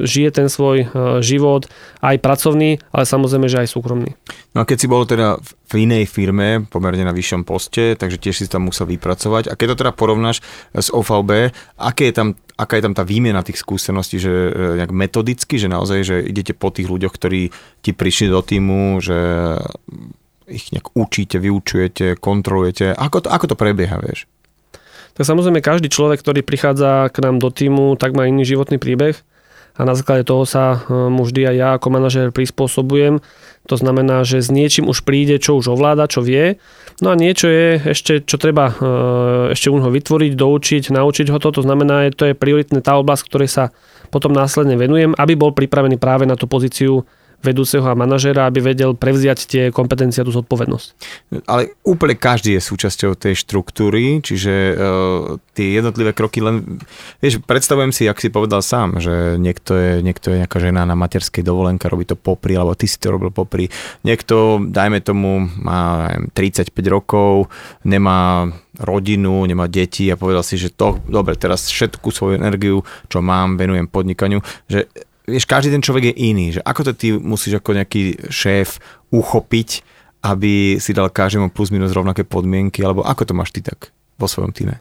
žije 0.00 0.30
ten 0.32 0.48
svoj 0.48 0.78
e, 0.82 0.86
život, 1.20 1.68
aj 2.00 2.16
pracovný, 2.24 2.80
ale 2.96 3.04
samozrejme, 3.04 3.44
že 3.44 3.60
aj 3.60 3.68
súkromný. 3.68 4.16
No 4.56 4.64
a 4.64 4.68
keď 4.68 4.76
si 4.80 4.88
bol 4.88 5.04
teda 5.04 5.36
v 5.68 5.84
inej 5.84 6.08
firme, 6.08 6.64
pomerne 6.64 7.04
na 7.04 7.12
vyššom 7.12 7.44
poste, 7.44 7.92
takže 7.92 8.16
tiež 8.16 8.40
si 8.40 8.48
tam 8.48 8.72
musel 8.72 8.88
vypracovať. 8.88 9.52
A 9.52 9.54
keď 9.54 9.76
to 9.76 9.80
teda 9.84 9.92
porovnáš 9.92 10.40
s 10.72 10.88
OVB, 10.88 11.52
aké 11.76 12.08
je 12.08 12.14
tam, 12.16 12.28
aká 12.56 12.80
je 12.80 12.84
tam 12.88 12.96
tá 12.96 13.04
výmena 13.04 13.44
tých 13.44 13.60
skúseností, 13.60 14.16
že 14.16 14.32
e, 14.32 14.80
nejak 14.80 14.96
metodicky, 14.96 15.60
že 15.60 15.68
naozaj, 15.68 15.98
že 16.08 16.16
idete 16.24 16.56
po 16.56 16.72
tých 16.72 16.88
ľuďoch, 16.88 17.12
ktorí 17.12 17.52
ti 17.84 17.92
prišli 17.92 18.32
do 18.32 18.40
týmu, 18.40 19.04
že 19.04 19.18
ich 20.48 20.72
nejak 20.72 20.96
učíte, 20.96 21.36
vyučujete, 21.36 22.16
kontrolujete. 22.16 22.96
Ako 22.96 23.20
to, 23.20 23.28
ako 23.28 23.52
to 23.52 23.56
prebieha, 23.60 24.00
vieš? 24.00 24.24
Tak 25.14 25.24
samozrejme 25.24 25.64
každý 25.64 25.88
človek, 25.92 26.20
ktorý 26.20 26.42
prichádza 26.42 27.08
k 27.12 27.22
nám 27.22 27.38
do 27.38 27.48
týmu, 27.48 27.94
tak 27.96 28.12
má 28.12 28.26
iný 28.26 28.44
životný 28.44 28.76
príbeh 28.76 29.18
a 29.78 29.86
na 29.86 29.94
základe 29.94 30.26
toho 30.26 30.42
sa 30.42 30.74
e, 30.74 30.78
mu 30.90 31.22
vždy 31.22 31.54
aj 31.54 31.56
ja 31.56 31.68
ako 31.78 31.86
manažer 31.94 32.34
prispôsobujem. 32.34 33.22
To 33.70 33.74
znamená, 33.78 34.26
že 34.26 34.42
s 34.42 34.50
niečím 34.50 34.90
už 34.90 35.06
príde, 35.06 35.38
čo 35.38 35.54
už 35.54 35.70
ovláda, 35.70 36.10
čo 36.10 36.18
vie. 36.18 36.58
No 36.98 37.14
a 37.14 37.18
niečo 37.18 37.46
je 37.46 37.94
ešte, 37.94 38.26
čo 38.26 38.42
treba 38.42 38.74
e, 38.74 39.54
ešte 39.54 39.70
u 39.70 39.78
ho 39.78 39.86
vytvoriť, 39.86 40.34
doučiť, 40.34 40.84
naučiť 40.90 41.30
ho 41.30 41.38
to. 41.38 41.48
To 41.54 41.62
znamená, 41.62 42.10
že 42.10 42.18
to 42.18 42.24
je 42.26 42.34
prioritne 42.34 42.82
tá 42.82 42.98
oblasť, 42.98 43.22
ktorej 43.30 43.50
sa 43.54 43.64
potom 44.10 44.34
následne 44.34 44.74
venujem, 44.74 45.14
aby 45.14 45.38
bol 45.38 45.54
pripravený 45.54 45.94
práve 46.02 46.26
na 46.26 46.34
tú 46.34 46.50
pozíciu 46.50 47.06
vedúceho 47.38 47.86
a 47.86 47.94
manažera, 47.94 48.50
aby 48.50 48.58
vedel 48.58 48.98
prevziať 48.98 49.38
tie 49.46 49.62
kompetencie 49.70 50.22
a 50.22 50.26
tú 50.26 50.34
zodpovednosť. 50.34 50.86
Ale 51.46 51.78
úplne 51.86 52.18
každý 52.18 52.58
je 52.58 52.62
súčasťou 52.66 53.14
tej 53.14 53.38
štruktúry, 53.38 54.18
čiže 54.18 54.74
uh, 54.74 55.38
tie 55.54 55.78
jednotlivé 55.78 56.10
kroky 56.10 56.42
len, 56.42 56.82
vieš, 57.22 57.38
predstavujem 57.46 57.94
si, 57.94 58.10
ak 58.10 58.18
si 58.18 58.34
povedal 58.34 58.58
sám, 58.58 58.98
že 58.98 59.38
niekto 59.38 59.78
je, 59.78 59.92
niekto 60.02 60.34
je 60.34 60.42
nejaká 60.42 60.58
žena 60.58 60.82
na 60.82 60.98
materskej 60.98 61.46
dovolenke, 61.46 61.86
robí 61.86 62.10
to 62.10 62.18
popri, 62.18 62.58
alebo 62.58 62.74
ty 62.74 62.90
si 62.90 62.98
to 62.98 63.14
robil 63.14 63.30
popri. 63.30 63.70
Niekto, 64.02 64.58
dajme 64.66 64.98
tomu, 64.98 65.46
má 65.62 66.10
35 66.34 66.74
rokov, 66.90 67.50
nemá 67.86 68.50
rodinu, 68.78 69.42
nemá 69.46 69.66
deti 69.66 70.06
a 70.10 70.18
povedal 70.18 70.46
si, 70.46 70.54
že 70.54 70.70
to, 70.70 71.02
dobre, 71.10 71.34
teraz 71.34 71.66
všetku 71.66 72.14
svoju 72.14 72.38
energiu, 72.38 72.86
čo 73.10 73.18
mám, 73.18 73.58
venujem 73.58 73.90
podnikaniu, 73.90 74.38
že 74.70 74.86
vieš, 75.28 75.44
každý 75.44 75.68
ten 75.68 75.84
človek 75.84 76.10
je 76.10 76.14
iný, 76.32 76.46
že 76.56 76.60
ako 76.64 76.80
to 76.88 76.92
ty 76.96 77.08
musíš 77.12 77.60
ako 77.60 77.76
nejaký 77.76 78.32
šéf 78.32 78.80
uchopiť, 79.12 79.84
aby 80.24 80.80
si 80.80 80.96
dal 80.96 81.12
každému 81.12 81.52
plus 81.52 81.68
minus 81.68 81.92
rovnaké 81.92 82.24
podmienky, 82.24 82.80
alebo 82.82 83.04
ako 83.04 83.22
to 83.28 83.32
máš 83.36 83.52
ty 83.52 83.60
tak 83.60 83.92
vo 84.16 84.26
svojom 84.26 84.50
týme? 84.50 84.80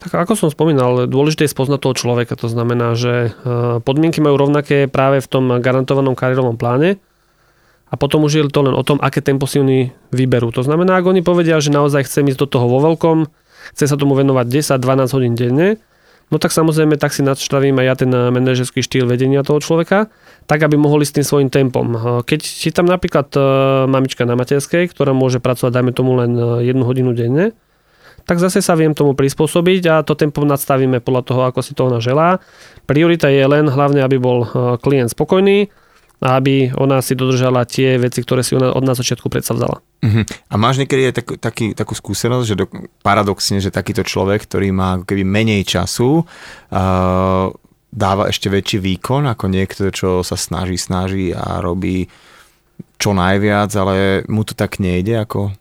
Tak 0.00 0.14
ako 0.14 0.34
som 0.36 0.48
spomínal, 0.50 1.06
dôležité 1.06 1.46
je 1.46 1.54
spoznať 1.54 1.80
toho 1.80 1.94
človeka. 1.94 2.34
To 2.36 2.50
znamená, 2.50 2.92
že 2.98 3.30
e, 3.30 3.80
podmienky 3.80 4.20
majú 4.20 4.36
rovnaké 4.36 4.90
práve 4.90 5.22
v 5.22 5.30
tom 5.30 5.44
garantovanom 5.62 6.18
kariérovom 6.18 6.58
pláne 6.58 7.00
a 7.88 7.94
potom 7.94 8.26
už 8.26 8.32
je 8.34 8.42
to 8.50 8.66
len 8.66 8.74
o 8.74 8.82
tom, 8.82 8.98
aké 8.98 9.22
tempo 9.22 9.46
si 9.46 9.62
oni 9.62 9.94
vyberú. 10.10 10.50
To 10.58 10.66
znamená, 10.66 10.98
ak 10.98 11.06
oni 11.06 11.22
povedia, 11.22 11.62
že 11.62 11.70
naozaj 11.70 12.10
chcem 12.10 12.26
ísť 12.26 12.42
do 12.42 12.48
toho 12.50 12.66
vo 12.66 12.82
veľkom, 12.82 13.30
chce 13.76 13.84
sa 13.86 13.96
tomu 13.96 14.18
venovať 14.18 14.76
10-12 14.76 15.14
hodín 15.14 15.34
denne, 15.38 15.78
no 16.30 16.36
tak 16.40 16.52
samozrejme 16.52 16.96
tak 16.96 17.12
si 17.12 17.20
nadštravím 17.24 17.80
aj 17.82 17.86
ja 17.86 17.94
ten 17.98 18.10
eh, 18.12 18.30
manažerský 18.32 18.80
štýl 18.80 19.04
vedenia 19.08 19.44
toho 19.44 19.60
človeka, 19.60 20.08
tak 20.44 20.64
aby 20.64 20.76
mohli 20.76 21.04
s 21.04 21.12
tým 21.12 21.24
svojim 21.26 21.50
tempom. 21.52 21.86
Eh, 21.92 22.00
keď 22.24 22.40
si 22.44 22.70
tam 22.72 22.86
napríklad 22.88 23.28
eh, 23.36 23.42
mamička 23.88 24.24
na 24.24 24.38
materskej, 24.38 24.92
ktorá 24.92 25.12
môže 25.12 25.42
pracovať, 25.42 25.72
dajme 25.72 25.92
tomu 25.92 26.16
len 26.20 26.32
jednu 26.64 26.84
hodinu 26.86 27.12
denne, 27.12 27.52
tak 28.24 28.40
zase 28.40 28.64
sa 28.64 28.72
viem 28.72 28.96
tomu 28.96 29.12
prispôsobiť 29.12 29.82
a 29.92 29.94
to 30.00 30.16
tempo 30.16 30.40
nadstavíme 30.48 31.04
podľa 31.04 31.22
toho, 31.28 31.40
ako 31.44 31.60
si 31.60 31.76
to 31.76 31.92
ona 31.92 32.00
želá. 32.00 32.40
Priorita 32.88 33.28
je 33.28 33.44
len 33.44 33.68
hlavne, 33.68 34.00
aby 34.00 34.16
bol 34.16 34.48
klient 34.80 35.12
spokojný, 35.12 35.68
a 36.22 36.38
aby 36.38 36.72
ona 36.78 37.02
si 37.02 37.18
dodržala 37.18 37.66
tie 37.66 37.98
veci, 37.98 38.22
ktoré 38.22 38.46
si 38.46 38.54
ona 38.54 38.72
od 38.72 38.84
nás 38.86 38.96
začiatku 38.96 39.26
predsavzala. 39.28 39.82
Uh-huh. 40.02 40.24
A 40.50 40.54
máš 40.54 40.80
niekedy 40.80 41.10
aj 41.10 41.14
tak, 41.20 41.26
taký, 41.40 41.66
takú 41.74 41.92
skúsenosť, 41.96 42.46
že 42.46 42.56
do, 42.56 42.66
paradoxne, 43.02 43.58
že 43.58 43.74
takýto 43.74 44.06
človek, 44.06 44.46
ktorý 44.46 44.70
má 44.70 45.02
keby 45.02 45.24
menej 45.26 45.66
času, 45.66 46.24
uh, 46.24 47.46
dáva 47.94 48.22
ešte 48.30 48.50
väčší 48.50 48.78
výkon 48.82 49.26
ako 49.30 49.44
niekto, 49.50 49.90
čo 49.94 50.22
sa 50.26 50.34
snaží, 50.34 50.78
snaží 50.78 51.30
a 51.30 51.62
robí 51.62 52.10
čo 52.98 53.14
najviac, 53.14 53.70
ale 53.74 54.26
mu 54.26 54.42
to 54.42 54.54
tak 54.54 54.82
nejde 54.82 55.18
ako 55.18 55.54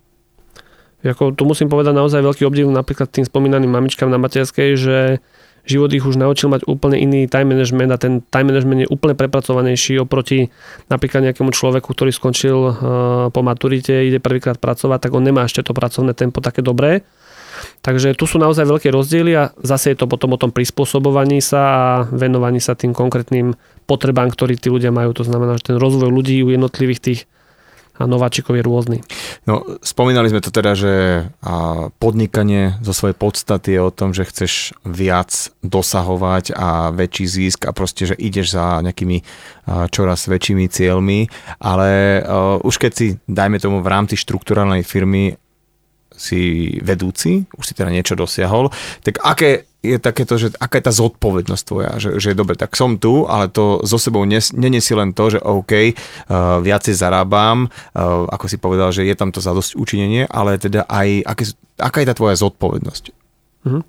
Jako, 1.04 1.36
tu 1.36 1.44
musím 1.44 1.68
povedať 1.68 2.00
naozaj 2.00 2.24
veľký 2.24 2.48
obdiv 2.48 2.72
napríklad 2.72 3.12
tým 3.12 3.28
spomínaným 3.28 3.68
mamičkám 3.68 4.08
na 4.08 4.16
materskej, 4.16 4.80
že 4.80 5.20
život 5.63 5.91
ich 5.95 6.04
už 6.04 6.19
naučil 6.19 6.52
mať 6.52 6.67
úplne 6.67 6.99
iný 6.99 7.26
time 7.32 7.56
management 7.56 7.91
a 7.95 7.97
ten 7.97 8.19
time 8.28 8.52
management 8.52 8.88
je 8.88 8.91
úplne 8.91 9.15
prepracovanejší 9.15 10.04
oproti 10.04 10.52
napríklad 10.91 11.32
nejakému 11.32 11.56
človeku, 11.56 11.88
ktorý 11.88 12.12
skončil 12.12 12.58
uh, 12.60 12.73
po 13.32 13.41
maturite, 13.41 13.95
ide 14.04 14.19
prvýkrát 14.19 14.60
pracovať, 14.60 15.08
tak 15.08 15.12
on 15.15 15.23
nemá 15.23 15.47
ešte 15.47 15.63
to 15.63 15.71
pracovné 15.71 16.12
tempo 16.12 16.43
také 16.43 16.60
dobré. 16.60 17.08
Takže 17.80 18.17
tu 18.17 18.28
sú 18.28 18.41
naozaj 18.41 18.65
veľké 18.65 18.89
rozdiely 18.91 19.32
a 19.39 19.54
zase 19.62 19.93
je 19.93 20.04
to 20.04 20.10
potom 20.10 20.36
o 20.36 20.41
tom 20.41 20.52
prispôsobovaní 20.52 21.39
sa 21.39 21.62
a 21.63 21.84
venovaní 22.12 22.60
sa 22.60 22.76
tým 22.76 22.91
konkrétnym 22.91 23.56
potrebám, 23.88 24.28
ktorý 24.34 24.60
tí 24.60 24.67
ľudia 24.67 24.91
majú. 24.91 25.15
To 25.15 25.23
znamená, 25.23 25.56
že 25.62 25.71
ten 25.71 25.78
rozvoj 25.80 26.10
ľudí 26.12 26.43
u 26.43 26.52
jednotlivých 26.52 26.99
tých 26.99 27.19
nováčikov 28.02 28.58
je 28.58 28.64
rôzny. 28.66 28.98
No, 29.46 29.62
spomínali 29.86 30.34
sme 30.34 30.42
to 30.42 30.50
teda, 30.50 30.74
že 30.74 30.94
podnikanie 32.02 32.82
zo 32.82 32.90
svojej 32.90 33.14
podstaty 33.14 33.78
je 33.78 33.82
o 33.86 33.94
tom, 33.94 34.18
že 34.18 34.26
chceš 34.26 34.74
viac 34.82 35.30
dosahovať 35.62 36.58
a 36.58 36.90
väčší 36.90 37.26
zisk 37.30 37.70
a 37.70 37.76
proste, 37.76 38.10
že 38.10 38.18
ideš 38.18 38.58
za 38.58 38.82
nejakými 38.82 39.22
čoraz 39.94 40.26
väčšími 40.26 40.66
cieľmi, 40.68 41.30
ale 41.62 42.22
už 42.66 42.76
keď 42.82 42.92
si, 42.92 43.08
dajme 43.30 43.62
tomu, 43.62 43.86
v 43.86 43.92
rámci 43.94 44.18
štruktúralnej 44.18 44.82
firmy 44.82 45.38
si 46.14 46.74
vedúci, 46.82 47.46
už 47.58 47.64
si 47.66 47.74
teda 47.74 47.90
niečo 47.90 48.14
dosiahol, 48.14 48.70
tak 49.02 49.18
aké 49.26 49.66
je 49.84 50.00
takéto, 50.00 50.39
že 50.39 50.56
aká 50.56 50.80
je 50.80 50.88
tá 50.88 50.93
zodpovednosť 50.96 51.63
tvoja, 51.67 51.91
že, 52.00 52.15
že 52.15 52.32
dobre, 52.32 52.56
tak 52.56 52.72
som 52.80 52.96
tu, 52.96 53.28
ale 53.28 53.52
to 53.52 53.84
so 53.84 54.00
sebou 54.00 54.24
nes, 54.24 54.56
nenesie 54.56 54.96
len 54.96 55.12
to, 55.12 55.36
že 55.36 55.43
OK, 55.43 55.91
uh, 55.91 56.63
viacej 56.63 56.96
zarábam, 56.96 57.67
uh, 57.67 58.24
ako 58.32 58.46
si 58.48 58.56
povedal, 58.56 58.96
že 58.96 59.04
je 59.04 59.12
tam 59.12 59.36
to 59.36 59.43
zadosť 59.43 59.76
učinenie, 59.76 60.24
ale 60.32 60.56
teda 60.56 60.88
aj, 60.88 61.28
aké, 61.28 61.43
aká 61.76 61.98
je 62.00 62.08
tá 62.08 62.15
tvoja 62.15 62.39
zodpovednosť? 62.39 63.04
Mhm. 63.67 63.80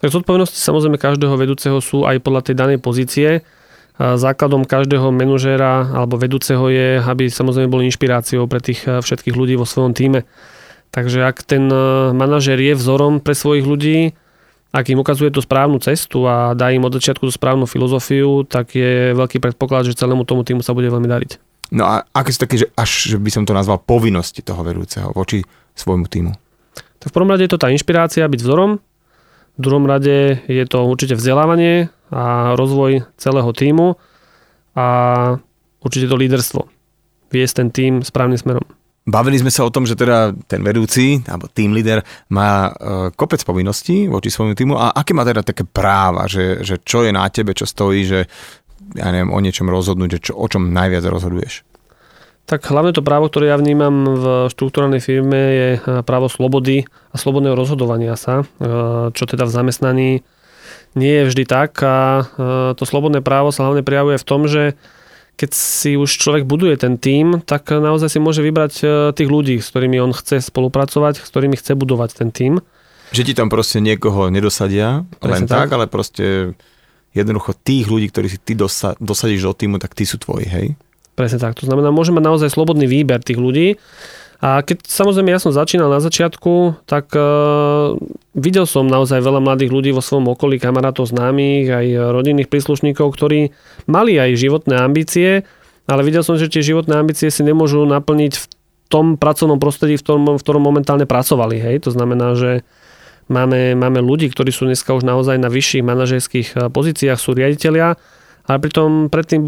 Tak 0.00 0.08
zodpovednosti 0.08 0.56
samozrejme 0.56 0.96
každého 0.96 1.36
vedúceho 1.36 1.76
sú 1.84 2.08
aj 2.08 2.24
podľa 2.24 2.40
tej 2.48 2.54
danej 2.56 2.78
pozície. 2.80 3.44
Základom 3.94 4.66
každého 4.66 5.14
manažéra 5.14 5.86
alebo 5.94 6.18
vedúceho 6.18 6.66
je, 6.66 6.98
aby 6.98 7.30
samozrejme 7.30 7.70
bol 7.70 7.86
inšpiráciou 7.86 8.50
pre 8.50 8.58
tých 8.58 8.84
všetkých 8.84 9.38
ľudí 9.38 9.54
vo 9.54 9.64
svojom 9.64 9.94
týme. 9.94 10.26
Takže 10.90 11.22
ak 11.24 11.46
ten 11.46 11.70
manažer 12.10 12.58
je 12.58 12.74
vzorom 12.74 13.22
pre 13.22 13.38
svojich 13.38 13.62
ľudí, 13.62 14.12
ak 14.74 14.90
im 14.90 14.98
ukazuje 14.98 15.30
tú 15.30 15.38
správnu 15.38 15.78
cestu 15.78 16.26
a 16.26 16.50
dá 16.58 16.74
im 16.74 16.82
od 16.82 16.90
začiatku 16.90 17.22
tú 17.22 17.30
správnu 17.30 17.62
filozofiu, 17.70 18.42
tak 18.42 18.74
je 18.74 19.14
veľký 19.14 19.38
predpoklad, 19.38 19.86
že 19.86 19.94
celému 19.94 20.26
tomu 20.26 20.42
týmu 20.42 20.66
sa 20.66 20.74
bude 20.74 20.90
veľmi 20.90 21.06
dariť. 21.06 21.38
No 21.70 21.86
a 21.86 22.02
aké 22.10 22.34
sú 22.34 22.42
také, 22.42 22.58
že 22.58 22.66
až 22.74 23.14
by 23.22 23.30
som 23.30 23.46
to 23.46 23.54
nazval 23.54 23.78
povinnosti 23.78 24.42
toho 24.42 24.66
vedúceho 24.66 25.14
voči 25.14 25.46
svojmu 25.78 26.10
týmu? 26.10 26.34
Tak 26.98 27.14
v 27.14 27.14
prvom 27.14 27.30
rade 27.30 27.46
je 27.46 27.52
to 27.54 27.62
tá 27.62 27.70
inšpirácia 27.70 28.26
byť 28.26 28.40
vzorom, 28.42 28.82
v 29.54 29.60
druhom 29.62 29.86
rade 29.86 30.42
je 30.50 30.64
to 30.66 30.82
určite 30.82 31.14
vzdelávanie 31.14 31.86
a 32.10 32.58
rozvoj 32.58 33.06
celého 33.14 33.50
týmu 33.54 33.94
a 34.74 34.86
určite 35.78 36.10
to 36.10 36.18
líderstvo. 36.18 36.66
Viesť 37.30 37.62
ten 37.62 37.68
tým 37.70 37.92
správnym 38.02 38.38
smerom. 38.38 38.66
Bavili 39.04 39.36
sme 39.36 39.52
sa 39.52 39.68
o 39.68 39.72
tom, 39.72 39.84
že 39.84 40.00
teda 40.00 40.32
ten 40.48 40.64
vedúci 40.64 41.20
alebo 41.28 41.44
team 41.52 41.76
leader 41.76 42.00
má 42.32 42.72
uh, 42.72 43.12
kopec 43.12 43.44
povinností 43.44 44.08
voči 44.08 44.32
svojmu 44.32 44.56
týmu. 44.56 44.80
A 44.80 44.96
aké 44.96 45.12
má 45.12 45.28
teda 45.28 45.44
také 45.44 45.68
práva, 45.68 46.24
že, 46.24 46.64
že 46.64 46.80
čo 46.80 47.04
je 47.04 47.12
na 47.12 47.28
tebe, 47.28 47.52
čo 47.52 47.68
stojí, 47.68 48.08
že 48.08 48.24
ja 48.96 49.08
neviem, 49.12 49.28
o 49.28 49.38
niečom 49.44 49.68
rozhodnúť, 49.68 50.08
že 50.16 50.20
čo, 50.28 50.32
o 50.40 50.46
čom 50.48 50.72
najviac 50.72 51.04
rozhoduješ? 51.04 51.68
Tak 52.44 52.64
hlavne 52.68 52.96
to 52.96 53.04
právo, 53.04 53.28
ktoré 53.28 53.52
ja 53.52 53.60
vnímam 53.60 54.04
v 54.04 54.24
štruktúrnej 54.52 55.00
firme 55.00 55.40
je 55.40 55.68
e, 55.80 56.04
právo 56.04 56.28
slobody 56.28 56.84
a 57.08 57.16
slobodného 57.16 57.56
rozhodovania 57.56 58.20
sa, 58.20 58.44
e, 58.44 58.46
čo 59.16 59.24
teda 59.24 59.48
v 59.48 59.54
zamestnaní 59.56 60.10
nie 60.92 61.14
je 61.24 61.28
vždy 61.32 61.44
tak. 61.48 61.80
A 61.82 62.22
to 62.78 62.84
slobodné 62.86 63.18
právo 63.18 63.50
sa 63.50 63.66
hlavne 63.66 63.82
prijavuje 63.82 64.14
v 64.14 64.28
tom, 64.28 64.46
že 64.46 64.78
keď 65.34 65.50
si 65.50 65.98
už 65.98 66.06
človek 66.06 66.46
buduje 66.46 66.78
ten 66.78 66.94
tím, 66.94 67.42
tak 67.42 67.66
naozaj 67.70 68.06
si 68.06 68.18
môže 68.22 68.38
vybrať 68.38 68.72
e, 68.80 68.86
tých 69.14 69.28
ľudí, 69.30 69.58
s 69.58 69.70
ktorými 69.74 69.98
on 69.98 70.14
chce 70.14 70.38
spolupracovať, 70.46 71.18
s 71.18 71.28
ktorými 71.30 71.58
chce 71.58 71.74
budovať 71.74 72.10
ten 72.22 72.30
tím. 72.30 72.62
Že 73.10 73.22
ti 73.30 73.32
tam 73.34 73.50
proste 73.50 73.82
niekoho 73.82 74.30
nedosadia, 74.30 75.02
Presne 75.18 75.46
len 75.46 75.50
tak, 75.50 75.58
tak, 75.66 75.68
ale 75.74 75.86
proste 75.90 76.54
jednoducho 77.14 77.54
tých 77.54 77.86
ľudí, 77.86 78.10
ktorí 78.10 78.26
si 78.30 78.38
ty 78.42 78.58
dosa- 78.58 78.98
dosadíš 78.98 79.46
do 79.46 79.54
týmu, 79.54 79.78
tak 79.78 79.94
tí 79.94 80.06
sú 80.06 80.18
tvoji, 80.18 80.46
hej? 80.46 80.66
Presne 81.14 81.38
tak. 81.38 81.54
To 81.62 81.66
znamená, 81.70 81.94
môže 81.94 82.10
mať 82.10 82.26
naozaj 82.26 82.50
slobodný 82.50 82.90
výber 82.90 83.22
tých 83.22 83.38
ľudí 83.38 83.78
a 84.44 84.60
keď 84.60 84.84
samozrejme 84.84 85.32
ja 85.32 85.40
som 85.40 85.56
začínal 85.56 85.88
na 85.88 86.04
začiatku, 86.04 86.84
tak 86.84 87.16
uh, 87.16 87.96
videl 88.36 88.68
som 88.68 88.84
naozaj 88.84 89.24
veľa 89.24 89.40
mladých 89.40 89.72
ľudí 89.72 89.90
vo 89.96 90.04
svojom 90.04 90.36
okolí, 90.36 90.60
kamarátov, 90.60 91.08
známych, 91.08 91.72
aj 91.72 91.86
rodinných 92.12 92.52
príslušníkov, 92.52 93.08
ktorí 93.08 93.56
mali 93.88 94.20
aj 94.20 94.36
životné 94.36 94.76
ambície, 94.76 95.48
ale 95.88 96.04
videl 96.04 96.20
som, 96.20 96.36
že 96.36 96.52
tie 96.52 96.60
životné 96.60 96.92
ambície 96.92 97.32
si 97.32 97.40
nemôžu 97.40 97.88
naplniť 97.88 98.32
v 98.36 98.44
tom 98.92 99.16
pracovnom 99.16 99.56
prostredí, 99.56 99.96
v 99.96 100.04
ktorom, 100.04 100.36
v 100.36 100.44
ktorom 100.44 100.60
momentálne 100.60 101.08
pracovali. 101.08 101.56
Hej? 101.64 101.88
To 101.88 101.90
znamená, 101.96 102.36
že 102.36 102.68
máme, 103.32 103.72
máme 103.72 104.04
ľudí, 104.04 104.28
ktorí 104.28 104.52
sú 104.52 104.68
dneska 104.68 104.92
už 104.92 105.08
naozaj 105.08 105.40
na 105.40 105.48
vyšších 105.48 105.88
manažerských 105.88 106.48
eh, 106.52 106.68
pozíciách, 106.68 107.16
sú 107.16 107.32
riaditeľia, 107.32 107.96
ale 108.44 108.58
pritom 108.60 109.08
predtým 109.08 109.40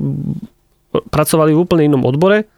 pracovali 1.13 1.53
v 1.53 1.61
úplne 1.61 1.85
inom 1.85 2.01
odbore 2.09 2.49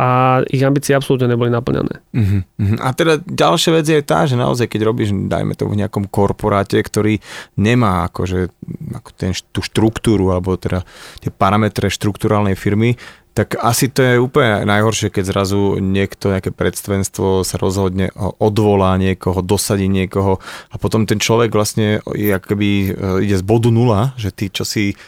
a 0.00 0.40
ich 0.48 0.64
ambície 0.64 0.96
absolútne 0.96 1.28
neboli 1.28 1.52
naplňané. 1.52 2.00
Uh-huh, 2.16 2.40
uh-huh. 2.40 2.78
A 2.80 2.96
teda 2.96 3.20
ďalšia 3.20 3.70
vec 3.76 3.84
je 3.84 4.00
tá, 4.00 4.24
že 4.24 4.32
naozaj 4.32 4.72
keď 4.72 4.88
robíš, 4.88 5.12
dajme 5.12 5.52
to 5.52 5.68
v 5.68 5.76
nejakom 5.76 6.08
korporáte, 6.08 6.80
ktorý 6.80 7.20
nemá 7.60 8.08
akože 8.08 8.48
ako 8.96 9.10
ten, 9.12 9.36
tú 9.52 9.60
štruktúru 9.60 10.32
alebo 10.32 10.56
teda 10.56 10.88
tie 11.20 11.28
parametre 11.28 11.92
štruktúralnej 11.92 12.56
firmy, 12.56 12.96
tak 13.30 13.54
asi 13.62 13.86
to 13.86 14.02
je 14.02 14.16
úplne 14.18 14.66
najhoršie, 14.66 15.12
keď 15.12 15.24
zrazu 15.30 15.78
niekto, 15.78 16.34
nejaké 16.34 16.50
predstavenstvo 16.50 17.46
sa 17.46 17.56
rozhodne, 17.62 18.10
odvolá 18.16 18.98
niekoho, 18.98 19.38
dosadí 19.38 19.86
niekoho 19.86 20.42
a 20.72 20.76
potom 20.82 21.06
ten 21.06 21.22
človek 21.22 21.54
vlastne 21.54 22.02
je, 22.10 22.34
akoby 22.34 22.68
e, 22.68 22.88
ide 23.22 23.38
z 23.38 23.44
bodu 23.46 23.70
nula, 23.70 24.18
že 24.18 24.34
ty, 24.34 24.50
čo 24.50 24.66
si 24.66 24.98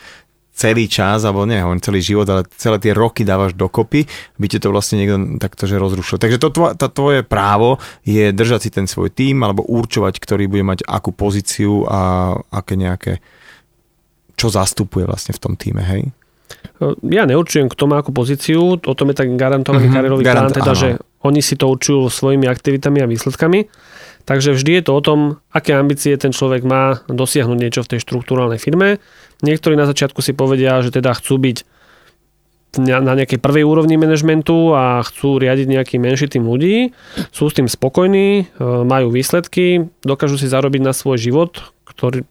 celý 0.53 0.85
čas, 0.85 1.25
alebo 1.25 1.49
nie, 1.49 1.59
hovorím 1.59 1.81
celý 1.81 2.05
život, 2.05 2.29
ale 2.29 2.45
celé 2.61 2.77
tie 2.77 2.93
roky 2.93 3.25
dávaš 3.25 3.57
dokopy, 3.57 4.05
by 4.37 4.47
ti 4.47 4.61
to 4.61 4.69
vlastne 4.69 5.01
niekto 5.01 5.41
takto 5.41 5.65
že 5.65 5.81
rozrušil. 5.81 6.21
Takže 6.21 6.39
to 6.39 6.49
tvoje, 6.53 6.73
to 6.77 6.87
tvoje 6.93 7.21
právo 7.25 7.81
je 8.05 8.31
držať 8.31 8.69
si 8.69 8.71
ten 8.71 8.85
svoj 8.85 9.09
tým 9.09 9.41
alebo 9.41 9.65
určovať, 9.65 10.21
ktorý 10.21 10.53
bude 10.53 10.65
mať 10.65 10.85
akú 10.85 11.11
pozíciu 11.17 11.89
a 11.89 12.33
aké 12.53 12.77
nejaké, 12.77 13.25
čo 14.37 14.53
zastupuje 14.53 15.09
vlastne 15.09 15.33
v 15.33 15.41
tom 15.41 15.57
týme, 15.57 15.81
hej? 15.81 16.13
Ja 17.09 17.25
neurčujem, 17.25 17.73
kto 17.73 17.89
má 17.89 18.05
akú 18.05 18.13
pozíciu, 18.13 18.77
o 18.77 18.95
tom 18.95 19.09
je 19.09 19.17
tak 19.17 19.33
garantovaný 19.33 19.89
mm-hmm, 19.89 19.97
kariérový 19.97 20.23
Garant, 20.23 20.53
plán, 20.53 20.59
teda, 20.61 20.73
áno. 20.77 20.81
že 20.81 20.89
oni 21.25 21.41
si 21.41 21.55
to 21.57 21.71
určujú 21.71 22.13
svojimi 22.13 22.45
aktivitami 22.45 23.01
a 23.01 23.09
výsledkami. 23.09 23.71
Takže 24.23 24.55
vždy 24.55 24.79
je 24.79 24.85
to 24.87 24.93
o 24.95 25.03
tom, 25.03 25.19
aké 25.51 25.75
ambície 25.75 26.15
ten 26.15 26.31
človek 26.31 26.63
má 26.63 27.03
dosiahnuť 27.11 27.59
niečo 27.59 27.83
v 27.83 27.91
tej 27.97 28.01
štruktúralnej 28.07 28.59
firme. 28.63 29.03
Niektorí 29.43 29.75
na 29.75 29.91
začiatku 29.91 30.23
si 30.23 30.33
povedia, 30.33 30.79
že 30.81 30.95
teda 30.95 31.15
chcú 31.19 31.39
byť 31.39 31.59
na 32.81 33.13
nejakej 33.13 33.37
prvej 33.37 33.69
úrovni 33.69 34.01
manažmentu 34.01 34.73
a 34.73 35.05
chcú 35.05 35.37
riadiť 35.37 35.69
nejaký 35.69 35.97
menší 36.01 36.33
tým 36.33 36.49
ľudí, 36.49 36.97
sú 37.29 37.53
s 37.53 37.57
tým 37.57 37.69
spokojní, 37.69 38.49
e, 38.49 38.65
majú 38.65 39.13
výsledky, 39.13 39.93
dokážu 40.01 40.41
si 40.41 40.49
zarobiť 40.49 40.81
na 40.81 40.97
svoj 40.97 41.21
život, 41.21 41.61
ktorý 41.85 42.25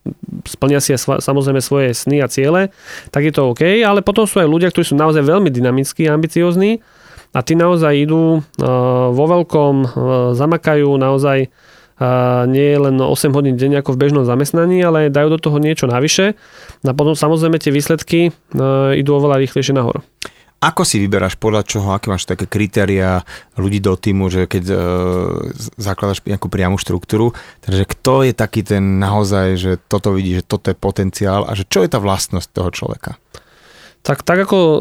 splnia 0.50 0.82
si 0.82 0.98
samozrejme 0.98 1.62
svoje 1.62 1.94
sny 1.94 2.26
a 2.26 2.28
ciele, 2.32 2.74
tak 3.14 3.30
je 3.30 3.34
to 3.38 3.54
OK, 3.54 3.86
ale 3.86 4.02
potom 4.02 4.26
sú 4.26 4.42
aj 4.42 4.50
ľudia, 4.50 4.74
ktorí 4.74 4.82
sú 4.90 4.98
naozaj 4.98 5.22
veľmi 5.22 5.54
dynamickí 5.54 6.10
ambiciozní 6.10 6.82
a 7.38 7.40
tí 7.46 7.54
naozaj 7.54 7.94
idú 7.94 8.42
e, 8.58 8.66
vo 9.14 9.26
veľkom, 9.30 9.74
e, 9.78 9.88
zamakajú 10.34 10.90
naozaj 10.98 11.54
nie 12.50 12.68
je 12.74 12.78
len 12.82 12.96
8 12.98 13.32
hodín 13.38 13.56
deň 13.56 13.86
ako 13.86 13.94
v 13.94 14.02
bežnom 14.02 14.26
zamestnaní, 14.26 14.82
ale 14.82 15.14
dajú 15.14 15.38
do 15.38 15.40
toho 15.40 15.58
niečo 15.62 15.86
navyše 15.86 16.34
a 16.82 16.94
potom 16.98 17.14
samozrejme 17.14 17.62
tie 17.62 17.70
výsledky 17.70 18.20
e, 18.28 18.32
idú 18.98 19.18
oveľa 19.22 19.38
rýchlejšie 19.46 19.78
nahor. 19.78 20.02
Ako 20.62 20.86
si 20.86 21.02
vyberáš 21.02 21.42
podľa 21.42 21.66
čoho, 21.66 21.90
aké 21.90 22.14
máš 22.14 22.30
také 22.30 22.46
kritéria 22.46 23.26
ľudí 23.58 23.82
do 23.82 23.98
týmu, 23.98 24.30
že 24.30 24.46
keď 24.46 24.64
e, 24.70 24.76
zakladaš 25.82 26.22
nejakú 26.22 26.54
priamu 26.54 26.78
štruktúru, 26.78 27.34
takže 27.66 27.84
kto 27.90 28.30
je 28.30 28.34
taký 28.38 28.62
ten 28.62 29.02
naozaj, 29.02 29.48
že 29.58 29.72
toto 29.90 30.14
vidí, 30.14 30.38
že 30.38 30.46
toto 30.46 30.70
je 30.70 30.78
potenciál 30.78 31.50
a 31.50 31.58
že 31.58 31.66
čo 31.66 31.82
je 31.82 31.90
tá 31.90 31.98
vlastnosť 31.98 32.50
toho 32.54 32.70
človeka? 32.70 33.18
Tak, 34.02 34.26
tak 34.26 34.50
ako 34.50 34.58
um, 34.58 34.80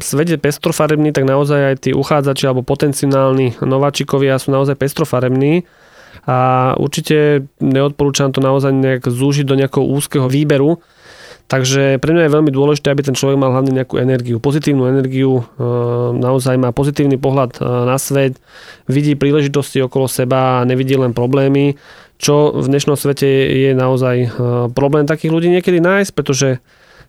svet 0.00 0.32
je 0.32 0.40
pestrofarebný, 0.40 1.12
tak 1.12 1.28
naozaj 1.28 1.60
aj 1.60 1.76
tí 1.76 1.90
uchádzači 1.92 2.48
alebo 2.48 2.64
potenciálni 2.64 3.60
nováčikovia 3.60 4.40
sú 4.40 4.48
naozaj 4.48 4.80
pestrofarební 4.80 5.68
a 6.26 6.74
určite 6.76 7.46
neodporúčam 7.62 8.34
to 8.34 8.42
naozaj 8.42 8.74
nejak 8.74 9.06
zúžiť 9.06 9.46
do 9.46 9.54
nejakého 9.54 9.86
úzkeho 9.86 10.26
výberu. 10.26 10.82
Takže 11.46 12.02
pre 12.02 12.10
mňa 12.10 12.26
je 12.26 12.34
veľmi 12.34 12.50
dôležité, 12.50 12.90
aby 12.90 13.06
ten 13.06 13.14
človek 13.14 13.38
mal 13.38 13.54
hlavne 13.54 13.70
nejakú 13.70 14.02
energiu, 14.02 14.42
pozitívnu 14.42 14.90
energiu, 14.90 15.38
e, 15.38 15.62
naozaj 16.18 16.58
má 16.58 16.74
pozitívny 16.74 17.22
pohľad 17.22 17.54
e, 17.54 17.60
na 17.62 17.94
svet, 18.02 18.42
vidí 18.90 19.14
príležitosti 19.14 19.78
okolo 19.78 20.10
seba 20.10 20.58
a 20.58 20.66
nevidí 20.66 20.98
len 20.98 21.14
problémy, 21.14 21.78
čo 22.18 22.50
v 22.50 22.66
dnešnom 22.66 22.98
svete 22.98 23.30
je 23.62 23.70
naozaj 23.78 24.16
e, 24.26 24.28
problém 24.74 25.06
takých 25.06 25.30
ľudí 25.30 25.48
niekedy 25.54 25.78
nájsť, 25.78 26.10
pretože 26.18 26.58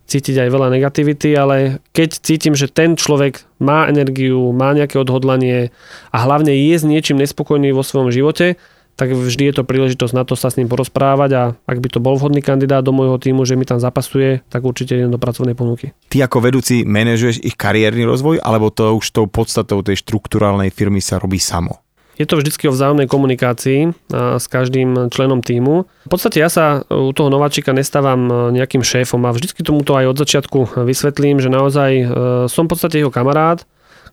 cítiť 0.06 0.46
aj 0.46 0.50
veľa 0.54 0.70
negativity, 0.70 1.34
ale 1.34 1.82
keď 1.98 2.22
cítim, 2.22 2.54
že 2.54 2.70
ten 2.70 2.94
človek 2.94 3.42
má 3.58 3.90
energiu, 3.90 4.54
má 4.54 4.70
nejaké 4.72 5.02
odhodlanie 5.02 5.74
a 6.14 6.18
hlavne 6.24 6.54
je 6.54 6.76
s 6.78 6.86
niečím 6.86 7.18
nespokojný 7.18 7.74
vo 7.74 7.82
svojom 7.82 8.14
živote, 8.14 8.62
tak 8.98 9.14
vždy 9.14 9.54
je 9.54 9.54
to 9.62 9.64
príležitosť 9.64 10.14
na 10.18 10.26
to 10.26 10.34
sa 10.34 10.50
s 10.50 10.58
ním 10.58 10.66
porozprávať 10.66 11.30
a 11.38 11.44
ak 11.70 11.78
by 11.78 11.88
to 11.94 12.02
bol 12.02 12.18
vhodný 12.18 12.42
kandidát 12.42 12.82
do 12.82 12.90
môjho 12.90 13.22
týmu, 13.22 13.46
že 13.46 13.54
mi 13.54 13.64
tam 13.64 13.78
zapasuje, 13.78 14.42
tak 14.50 14.66
určite 14.66 14.98
idem 14.98 15.14
do 15.14 15.22
pracovnej 15.22 15.54
ponuky. 15.54 15.94
Ty 16.10 16.26
ako 16.26 16.42
vedúci 16.42 16.82
manažuješ 16.82 17.46
ich 17.46 17.54
kariérny 17.54 18.10
rozvoj, 18.10 18.42
alebo 18.42 18.74
to 18.74 18.98
už 18.98 19.14
tou 19.14 19.30
podstatou 19.30 19.86
tej 19.86 20.02
štruktúralnej 20.02 20.74
firmy 20.74 20.98
sa 20.98 21.22
robí 21.22 21.38
samo? 21.38 21.86
Je 22.18 22.26
to 22.26 22.42
vždy 22.42 22.50
o 22.50 22.74
vzájomnej 22.74 23.06
komunikácii 23.06 23.94
s 24.10 24.46
každým 24.50 25.14
členom 25.14 25.46
týmu. 25.46 25.86
V 25.86 26.10
podstate 26.10 26.42
ja 26.42 26.50
sa 26.50 26.82
u 26.90 27.14
toho 27.14 27.30
nováčika 27.30 27.78
nestávam 27.78 28.50
nejakým 28.50 28.82
šéfom 28.82 29.22
a 29.30 29.30
vždy 29.30 29.54
tomu 29.62 29.86
to 29.86 29.94
aj 29.94 30.10
od 30.10 30.18
začiatku 30.18 30.60
vysvetlím, 30.82 31.38
že 31.38 31.54
naozaj 31.54 31.92
e, 31.94 32.06
som 32.50 32.66
v 32.66 32.74
podstate 32.74 32.98
jeho 32.98 33.14
kamarát, 33.14 33.62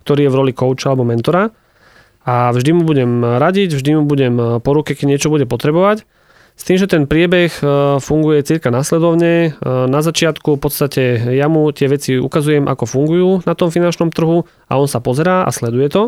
ktorý 0.05 0.29
je 0.29 0.33
v 0.37 0.37
roli 0.37 0.53
kouča 0.53 0.93
alebo 0.93 1.09
mentora 1.09 1.49
a 2.25 2.51
vždy 2.57 2.71
mu 2.73 2.83
budem 2.89 3.21
radiť, 3.21 3.77
vždy 3.77 3.91
mu 4.01 4.03
budem 4.09 4.35
po 4.65 4.71
ruke, 4.73 4.97
keď 4.97 5.07
niečo 5.17 5.29
bude 5.29 5.45
potrebovať. 5.45 6.09
S 6.55 6.63
tým, 6.63 6.79
že 6.79 6.87
ten 6.87 7.11
priebeh 7.11 7.51
e, 7.51 7.63
funguje 7.99 8.47
cirka 8.47 8.71
nasledovne. 8.71 9.51
E, 9.51 9.71
na 9.91 10.01
začiatku 10.07 10.55
v 10.55 10.61
podstate 10.63 11.03
ja 11.35 11.51
mu 11.51 11.67
tie 11.75 11.91
veci 11.91 12.15
ukazujem, 12.15 12.71
ako 12.71 12.85
fungujú 12.87 13.31
na 13.43 13.59
tom 13.59 13.75
finančnom 13.75 14.15
trhu 14.15 14.47
a 14.71 14.73
on 14.79 14.87
sa 14.87 15.03
pozerá 15.03 15.43
a 15.43 15.51
sleduje 15.51 15.91
to. 15.91 16.03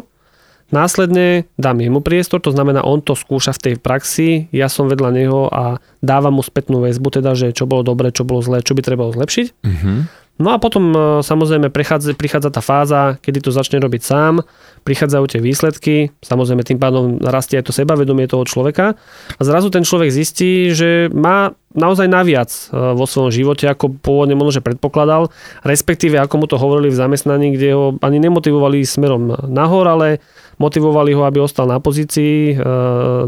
Následne 0.71 1.47
dám 1.59 1.79
jemu 1.79 2.03
priestor, 2.03 2.43
to 2.43 2.51
znamená, 2.51 2.83
on 2.83 2.99
to 2.99 3.15
skúša 3.15 3.55
v 3.55 3.63
tej 3.63 3.75
praxi, 3.79 4.51
ja 4.51 4.67
som 4.67 4.91
vedľa 4.91 5.11
neho 5.15 5.47
a 5.47 5.79
dávam 6.03 6.39
mu 6.39 6.43
spätnú 6.43 6.83
väzbu, 6.83 7.23
teda, 7.23 7.39
že 7.39 7.55
čo 7.55 7.71
bolo 7.71 7.87
dobre, 7.87 8.11
čo 8.11 8.27
bolo 8.27 8.43
zlé, 8.43 8.67
čo 8.67 8.75
by 8.75 8.83
trebalo 8.83 9.15
zlepšiť. 9.15 9.63
Mm-hmm. 9.63 9.99
No 10.37 10.53
a 10.53 10.61
potom 10.61 10.93
e, 10.93 10.99
samozrejme 11.25 11.73
prichádza, 11.73 12.13
prichádza 12.13 12.53
tá 12.53 12.61
fáza, 12.61 13.17
kedy 13.25 13.41
to 13.41 13.51
začne 13.57 13.81
robiť 13.81 14.03
sám, 14.05 14.45
prichádzajú 14.85 15.25
tie 15.33 15.41
výsledky, 15.41 15.95
samozrejme 16.21 16.61
tým 16.61 16.77
pádom 16.77 17.17
rastie 17.25 17.57
aj 17.57 17.65
to 17.65 17.73
sebavedomie 17.73 18.29
toho 18.29 18.45
človeka 18.45 19.01
a 19.33 19.41
zrazu 19.41 19.73
ten 19.73 19.81
človek 19.81 20.13
zistí, 20.13 20.77
že 20.77 21.09
má 21.09 21.57
naozaj 21.73 22.05
naviac 22.13 22.53
e, 22.53 22.77
vo 22.93 23.09
svojom 23.09 23.33
živote, 23.33 23.65
ako 23.65 23.97
pôvodne 23.97 24.37
možno, 24.37 24.61
že 24.61 24.67
predpokladal, 24.67 25.33
respektíve 25.65 26.21
ako 26.21 26.35
mu 26.37 26.47
to 26.49 26.61
hovorili 26.61 26.93
v 26.93 27.01
zamestnaní, 27.01 27.57
kde 27.57 27.69
ho 27.73 27.87
ani 28.05 28.21
nemotivovali 28.21 28.85
smerom 28.85 29.49
nahor, 29.49 29.89
ale 29.89 30.21
motivovali 30.57 31.13
ho, 31.13 31.29
aby 31.29 31.41
ostal 31.41 31.69
na 31.69 31.79
pozícii, 31.81 32.53
e, 32.53 32.65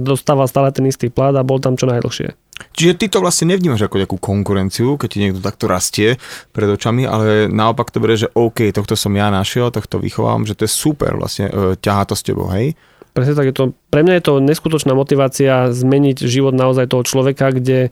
dostával 0.01 0.49
stále 0.49 0.73
ten 0.73 0.85
istý 0.89 1.13
plat 1.13 1.37
a 1.37 1.45
bol 1.45 1.61
tam 1.61 1.77
čo 1.77 1.85
najdlhšie. 1.85 2.33
Čiže 2.75 2.99
ty 2.99 3.07
to 3.07 3.23
vlastne 3.23 3.55
nevnímaš 3.55 3.87
ako 3.87 4.03
nejakú 4.03 4.19
konkurenciu, 4.19 4.99
keď 4.99 5.09
ti 5.09 5.19
niekto 5.23 5.39
takto 5.39 5.71
rastie 5.71 6.19
pred 6.51 6.67
očami, 6.67 7.07
ale 7.07 7.47
naopak 7.47 7.95
to 7.95 8.03
berie, 8.03 8.19
že 8.19 8.33
OK, 8.35 8.75
tohto 8.75 8.99
som 8.99 9.15
ja 9.15 9.31
našiel, 9.31 9.71
tohto 9.71 10.03
vychovám, 10.03 10.43
že 10.43 10.59
to 10.59 10.67
je 10.67 10.73
super 10.73 11.15
vlastne, 11.15 11.47
e, 11.49 11.79
ťahá 11.79 12.03
to 12.09 12.19
s 12.19 12.27
tebou, 12.27 12.51
hej? 12.51 12.75
Presne 13.15 13.35
tak 13.35 13.51
je 13.51 13.55
to. 13.55 13.65
Pre 13.91 14.01
mňa 14.03 14.15
je 14.19 14.25
to 14.25 14.35
neskutočná 14.39 14.95
motivácia 14.95 15.75
zmeniť 15.75 16.23
život 16.23 16.55
naozaj 16.55 16.91
toho 16.91 17.03
človeka, 17.03 17.51
kde 17.51 17.91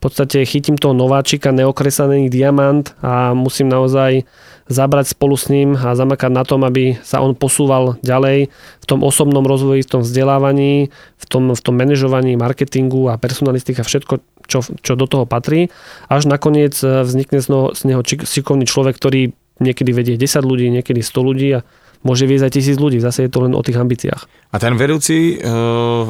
v 0.00 0.08
podstate 0.08 0.48
chytím 0.48 0.80
toho 0.80 0.96
nováčika, 0.96 1.52
neokresaný 1.52 2.32
diamant 2.32 2.96
a 3.04 3.36
musím 3.36 3.68
naozaj 3.68 4.24
zabrať 4.70 5.18
spolu 5.18 5.34
s 5.34 5.50
ním 5.50 5.74
a 5.74 5.98
zamakať 5.98 6.30
na 6.30 6.46
tom, 6.46 6.62
aby 6.62 6.94
sa 7.02 7.18
on 7.18 7.34
posúval 7.34 7.98
ďalej 8.06 8.48
v 8.54 8.84
tom 8.86 9.02
osobnom 9.02 9.42
rozvoji, 9.42 9.82
v 9.82 9.90
tom 9.98 10.02
vzdelávaní, 10.06 10.94
v 11.18 11.24
tom, 11.26 11.50
v 11.50 11.60
tom 11.60 11.74
manažovaní, 11.74 12.38
marketingu 12.38 13.10
a 13.10 13.18
personalistika, 13.18 13.82
všetko, 13.82 14.22
čo, 14.46 14.62
čo 14.62 14.92
do 14.94 15.10
toho 15.10 15.26
patrí. 15.26 15.74
Až 16.06 16.30
nakoniec 16.30 16.78
e, 16.80 17.02
vznikne 17.02 17.42
z 17.42 17.46
neho, 17.50 17.66
z 17.74 17.80
neho 17.90 18.00
šikovný 18.06 18.64
človek, 18.70 18.94
ktorý 18.94 19.34
niekedy 19.58 19.90
vedie 19.90 20.14
10 20.14 20.40
ľudí, 20.46 20.70
niekedy 20.70 21.02
100 21.02 21.28
ľudí 21.28 21.48
a 21.58 21.66
môže 22.06 22.24
viesť 22.24 22.46
aj 22.48 22.52
tisíc 22.54 22.76
ľudí. 22.78 23.02
Zase 23.02 23.26
je 23.26 23.30
to 23.30 23.44
len 23.44 23.52
o 23.52 23.60
tých 23.60 23.76
ambíciách. 23.76 24.54
A 24.54 24.56
ten 24.62 24.78
vedúci 24.78 25.34
e, 25.34 25.44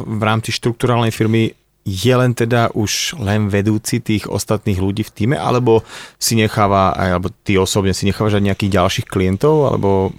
v 0.05 0.21
rámci 0.21 0.53
štruktúralnej 0.53 1.09
firmy 1.09 1.51
je 1.81 2.13
len 2.13 2.37
teda 2.37 2.69
už 2.77 3.17
len 3.17 3.49
vedúci 3.49 3.97
tých 3.97 4.29
ostatných 4.29 4.77
ľudí 4.77 5.01
v 5.01 5.13
týme, 5.13 5.35
alebo 5.37 5.81
si 6.21 6.37
necháva, 6.37 6.93
alebo 6.93 7.33
ty 7.41 7.57
osobne 7.57 7.97
si 7.97 8.05
nechávaš 8.05 8.37
aj 8.37 8.45
nejakých 8.53 8.73
ďalších 8.77 9.07
klientov, 9.09 9.73
alebo 9.73 10.13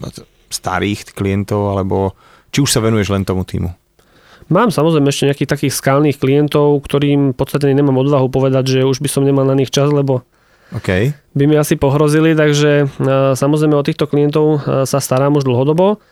starých 0.51 1.15
klientov, 1.15 1.79
alebo 1.79 2.19
či 2.51 2.67
už 2.67 2.71
sa 2.71 2.83
venuješ 2.83 3.15
len 3.15 3.23
tomu 3.23 3.47
týmu? 3.47 3.71
Mám 4.51 4.75
samozrejme 4.75 5.09
ešte 5.09 5.31
nejakých 5.31 5.53
takých 5.55 5.75
skalných 5.79 6.19
klientov, 6.19 6.83
ktorým 6.83 7.33
v 7.33 7.37
podstate 7.39 7.71
nemám 7.73 7.97
odvahu 8.03 8.27
povedať, 8.29 8.77
že 8.77 8.81
už 8.83 8.99
by 9.01 9.09
som 9.09 9.23
nemal 9.23 9.47
na 9.47 9.55
nich 9.57 9.71
čas, 9.71 9.89
lebo 9.89 10.27
okay. 10.75 11.15
by 11.33 11.47
mi 11.47 11.57
asi 11.57 11.79
pohrozili, 11.79 12.35
takže 12.37 12.91
samozrejme 13.39 13.79
o 13.79 13.87
týchto 13.87 14.11
klientov 14.11 14.67
sa 14.85 14.99
starám 14.99 15.39
už 15.39 15.47
dlhodobo 15.47 16.03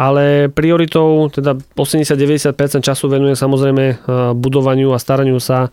ale 0.00 0.48
prioritou, 0.48 1.28
teda 1.28 1.60
80-90% 1.76 2.80
času 2.80 3.04
venuje 3.12 3.36
samozrejme 3.36 3.84
e, 3.84 3.94
budovaniu 4.32 4.96
a 4.96 4.98
staraniu 4.98 5.36
sa 5.36 5.68
e, 5.68 5.70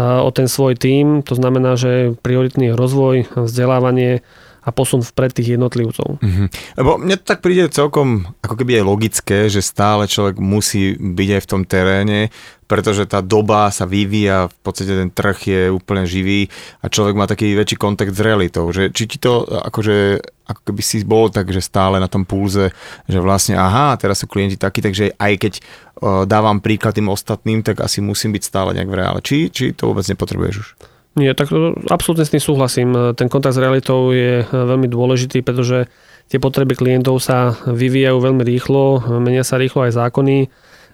o 0.00 0.32
ten 0.32 0.48
svoj 0.48 0.72
tím. 0.80 1.20
To 1.28 1.36
znamená, 1.36 1.76
že 1.76 2.16
prioritný 2.24 2.72
rozvoj, 2.72 3.28
vzdelávanie 3.36 4.24
a 4.68 4.70
posun 4.70 5.00
vpred 5.00 5.32
tých 5.32 5.56
jednotlivcov. 5.56 6.20
Mm-hmm. 6.20 6.46
Lebo 6.76 7.00
mne 7.00 7.16
to 7.16 7.24
tak 7.24 7.40
príde 7.40 7.72
celkom 7.72 8.28
ako 8.44 8.54
keby 8.60 8.76
je 8.76 8.82
logické, 8.84 9.38
že 9.48 9.64
stále 9.64 10.04
človek 10.04 10.36
musí 10.36 10.92
byť 11.00 11.28
aj 11.32 11.40
v 11.40 11.48
tom 11.48 11.62
teréne, 11.64 12.28
pretože 12.68 13.08
tá 13.08 13.24
doba 13.24 13.72
sa 13.72 13.88
vyvíja, 13.88 14.52
v 14.52 14.58
podstate 14.60 14.92
ten 14.92 15.08
trh 15.08 15.38
je 15.40 15.62
úplne 15.72 16.04
živý 16.04 16.52
a 16.84 16.92
človek 16.92 17.16
má 17.16 17.24
taký 17.24 17.56
väčší 17.56 17.80
kontakt 17.80 18.12
s 18.12 18.20
realitou. 18.20 18.68
Že, 18.68 18.92
či 18.92 19.08
ti 19.08 19.16
to 19.16 19.48
akože, 19.48 20.20
ako 20.44 20.60
keby 20.68 20.82
si 20.84 21.00
bol 21.00 21.32
tak, 21.32 21.48
že 21.48 21.64
stále 21.64 21.96
na 21.96 22.12
tom 22.12 22.28
pulze, 22.28 22.68
že 23.08 23.18
vlastne 23.24 23.56
aha, 23.56 23.96
teraz 23.96 24.20
sú 24.20 24.28
klienti 24.28 24.60
takí, 24.60 24.84
takže 24.84 25.16
aj 25.16 25.32
keď 25.40 25.52
uh, 25.56 26.28
dávam 26.28 26.60
príklad 26.60 26.92
tým 26.92 27.08
ostatným, 27.08 27.64
tak 27.64 27.80
asi 27.80 28.04
musím 28.04 28.36
byť 28.36 28.42
stále 28.44 28.76
nejak 28.76 28.92
v 28.92 28.98
reále. 29.00 29.20
Či, 29.24 29.48
či 29.48 29.72
to 29.72 29.88
vôbec 29.88 30.04
nepotrebuješ 30.04 30.56
už? 30.60 30.97
Nie, 31.18 31.34
tak 31.34 31.50
absolútne 31.90 32.22
s 32.22 32.30
tým 32.30 32.38
súhlasím. 32.38 32.94
Ten 33.18 33.26
kontakt 33.26 33.58
s 33.58 33.62
realitou 33.62 34.14
je 34.14 34.46
veľmi 34.46 34.86
dôležitý, 34.86 35.42
pretože 35.42 35.90
tie 36.30 36.38
potreby 36.38 36.78
klientov 36.78 37.18
sa 37.18 37.58
vyvíjajú 37.66 38.22
veľmi 38.22 38.46
rýchlo, 38.46 39.02
menia 39.18 39.42
sa 39.42 39.58
rýchlo 39.58 39.90
aj 39.90 39.98
zákony, 39.98 40.46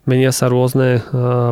menia 0.09 0.33
sa 0.33 0.49
rôzne 0.49 1.05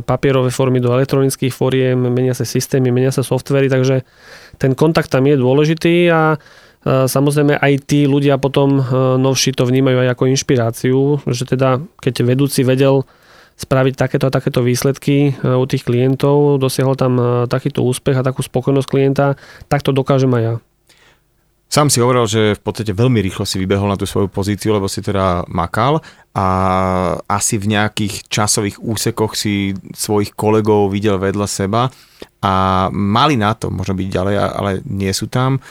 papierové 0.09 0.49
formy 0.49 0.80
do 0.80 0.88
elektronických 0.88 1.53
fóriem, 1.53 2.01
menia 2.01 2.32
sa 2.32 2.49
systémy, 2.49 2.88
menia 2.88 3.12
sa 3.12 3.20
softvery, 3.20 3.68
takže 3.68 4.09
ten 4.57 4.72
kontakt 4.72 5.12
tam 5.12 5.28
je 5.28 5.36
dôležitý 5.36 6.09
a 6.09 6.40
Samozrejme 6.82 7.62
aj 7.62 7.86
tí 7.86 8.11
ľudia 8.11 8.42
potom 8.42 8.82
novší 9.22 9.55
to 9.55 9.62
vnímajú 9.62 10.03
aj 10.03 10.18
ako 10.18 10.24
inšpiráciu, 10.34 10.99
že 11.30 11.46
teda 11.46 11.78
keď 12.03 12.26
vedúci 12.26 12.66
vedel 12.66 13.07
spraviť 13.62 13.94
takéto 13.94 14.26
a 14.26 14.34
takéto 14.34 14.66
výsledky 14.66 15.38
u 15.40 15.64
tých 15.70 15.86
klientov, 15.86 16.58
dosiahol 16.58 16.98
tam 16.98 17.46
takýto 17.46 17.86
úspech 17.86 18.18
a 18.18 18.26
takú 18.26 18.42
spokojnosť 18.42 18.88
klienta, 18.90 19.38
tak 19.70 19.86
to 19.86 19.94
dokážem 19.94 20.34
aj 20.34 20.42
ja. 20.42 20.54
Sám 21.72 21.88
si 21.88 22.04
hovoril, 22.04 22.28
že 22.28 22.52
v 22.52 22.60
podstate 22.60 22.92
veľmi 22.92 23.24
rýchlo 23.24 23.48
si 23.48 23.56
vybehol 23.56 23.88
na 23.88 23.96
tú 23.96 24.04
svoju 24.04 24.28
pozíciu, 24.28 24.76
lebo 24.76 24.92
si 24.92 25.00
teda 25.00 25.48
makal 25.48 26.04
a 26.36 26.46
asi 27.24 27.56
v 27.56 27.72
nejakých 27.72 28.28
časových 28.28 28.76
úsekoch 28.76 29.32
si 29.32 29.72
svojich 29.96 30.36
kolegov 30.36 30.92
videl 30.92 31.16
vedľa 31.16 31.48
seba 31.48 31.88
a 32.44 32.52
mali 32.92 33.40
na 33.40 33.56
to 33.56 33.72
možno 33.72 33.96
byť 33.96 34.04
ďalej, 34.04 34.34
ale 34.36 34.70
nie 34.84 35.08
sú 35.16 35.32
tam. 35.32 35.64